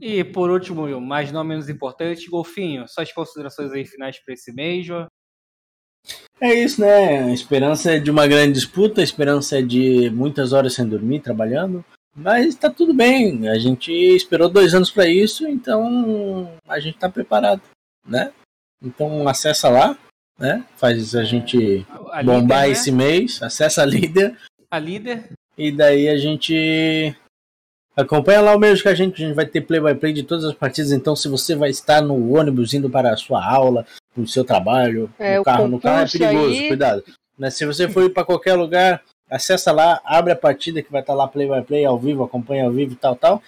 [0.00, 5.06] E por último, mas não menos importante, Golfinho, suas considerações aí finais para esse Major.
[6.40, 7.24] É isso, né?
[7.24, 11.20] A esperança é de uma grande disputa, a esperança é de muitas horas sem dormir,
[11.20, 11.84] trabalhando.
[12.14, 13.48] Mas tá tudo bem.
[13.48, 17.60] A gente esperou dois anos para isso, então a gente tá preparado,
[18.06, 18.32] né?
[18.82, 19.98] Então acessa lá,
[20.38, 20.64] né?
[20.76, 22.68] Faz a gente A bombar líder, né?
[22.70, 24.36] esse mês, acessa a líder
[24.70, 25.30] A líder.
[25.56, 27.14] e daí a gente
[27.96, 30.22] Acompanha lá o mesmo que a gente, a gente vai ter play by play de
[30.22, 33.86] todas as partidas, então se você vai estar no ônibus indo para a sua aula,
[34.22, 37.04] pro seu trabalho, É, no o carro, no carro é perigoso, aí- cuidado.
[37.38, 41.02] Mas se você for ir para qualquer lugar, acessa lá, abre a partida que vai
[41.02, 43.42] estar lá play by play ao vivo, acompanha ao vivo e tal, tal.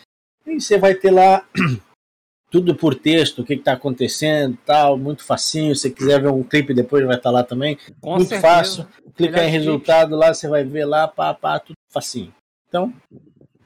[0.47, 1.43] E você vai ter lá
[2.51, 5.74] tudo por texto, o que está acontecendo, tal, muito facinho.
[5.74, 7.78] Se você quiser ver um clipe depois vai estar lá também.
[8.01, 8.55] Com muito certeza.
[8.55, 8.86] fácil.
[9.16, 12.32] Clica em resultado lá, você vai ver lá, pá, pá, tudo facinho.
[12.69, 12.93] Então,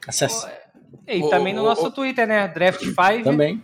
[0.07, 0.47] acesse
[1.07, 1.91] E Ô, também no nosso.
[1.91, 2.47] Twitter, né?
[2.47, 3.61] Draft5 também.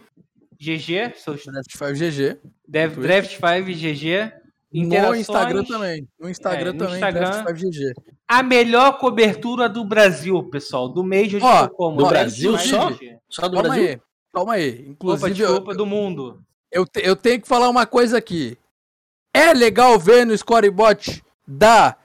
[0.60, 2.38] GG, seus Draft 5 GG.
[2.68, 3.24] Dev- Twitter.
[3.24, 4.34] Draft5 GG.
[4.72, 5.16] No.
[5.16, 6.08] Instagram também.
[6.20, 7.22] No Instagram É, no também, Instagram.
[7.44, 7.94] Draft 5 GG.
[8.28, 10.88] A melhor cobertura do Brasil, pessoal.
[10.90, 11.98] Do Major de Ó, Estocolmo.
[11.98, 12.90] do Draft Brasil 5 só?
[12.92, 13.18] GG.
[13.30, 13.90] Só do Calma Brasil?
[13.90, 14.02] aí.
[14.32, 14.70] Calma aí.
[14.82, 16.44] Opa, Inclusive, eu, desculpa, do mundo.
[16.72, 18.56] eu, te- eu tenho que falar uma coisa aqui.
[19.34, 21.96] É legal ver no scorebot da,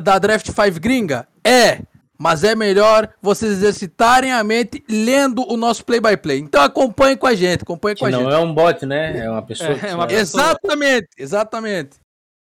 [0.00, 1.26] da Draft 5 gringa?
[1.44, 1.80] É.
[2.22, 6.38] Mas é melhor vocês exercitarem a mente lendo o nosso play-by-play.
[6.38, 8.34] Então acompanhe com a gente, acompanhe com Que a não gente.
[8.34, 9.18] é um bot, né?
[9.24, 9.70] É uma pessoa.
[9.70, 10.20] É, que é uma pessoa.
[10.44, 11.90] Exatamente, exatamente.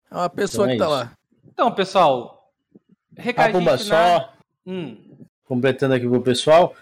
[0.08, 0.94] É uma pessoa Então é que tá isso.
[0.94, 1.12] lá.
[1.52, 2.52] Então, pessoal.
[3.16, 3.78] Recadinho final.
[3.78, 4.32] só
[4.64, 4.96] Hum,
[5.44, 6.76] completando aqui pro pessoal.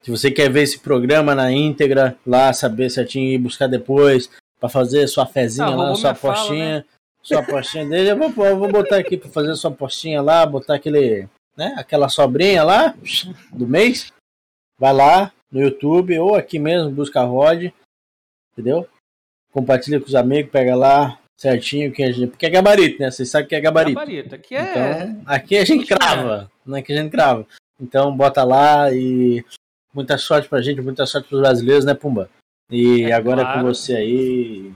[0.00, 4.30] Se você quer ver esse programa na íntegra, lá, saber certinho e buscar depois,
[4.60, 6.86] pra fazer sua fezinha Ah, lá, sua minha fala, postinha.
[7.20, 10.74] Sua postinha dele, eu vou, eu vou botar aqui pra fazer sua postinha lá, botar
[10.76, 12.94] aquele, né, aquela sobrinha lá
[13.52, 14.12] do mês.
[14.78, 17.70] Vai lá no YouTube ou aqui mesmo, busca a Rod,
[18.52, 18.88] entendeu?
[19.52, 23.10] Compartilha com os amigos, pega lá certinho, que a gente, porque é gabarito, né?
[23.10, 23.98] Vocês sabem que é gabarito.
[23.98, 24.34] gabarito.
[24.34, 24.70] Aqui é.
[24.70, 27.46] Então, aqui a gente crava, não é que a gente crava.
[27.80, 29.44] Então, bota lá e
[29.92, 32.30] muita sorte pra gente, muita sorte pros brasileiros, né, Pumba?
[32.70, 33.60] E É agora é claro.
[33.60, 34.72] com você aí.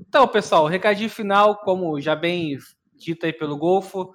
[0.00, 2.56] Então, pessoal, recadinho final, como já bem
[2.94, 4.14] dito aí pelo Golfo,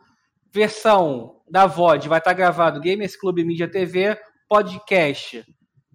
[0.51, 4.17] versão da VOD vai estar gravado Gamers Club Mídia TV,
[4.47, 5.45] podcast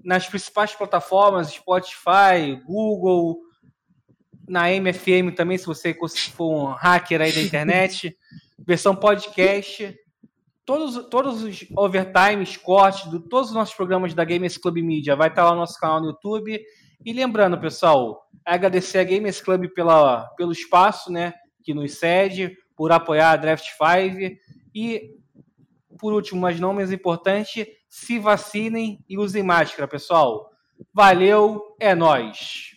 [0.05, 3.39] nas principais plataformas, Spotify, Google,
[4.47, 5.97] na MFM também, se você
[6.35, 8.14] for um hacker aí da internet,
[8.59, 9.97] versão podcast,
[10.64, 15.28] todos, todos os overtimes, cortes, de todos os nossos programas da Gamers Club Mídia vai
[15.28, 16.60] estar lá no nosso canal no YouTube.
[17.05, 21.32] E lembrando, pessoal, agradecer a Gamers Club pela, pelo espaço, né,
[21.62, 24.36] que nos cede, por apoiar a Draft 5
[24.74, 25.24] e
[25.99, 30.51] por último, mas não menos importante, se vacinem e usem máscara, pessoal.
[30.93, 32.74] Valeu, é nóis.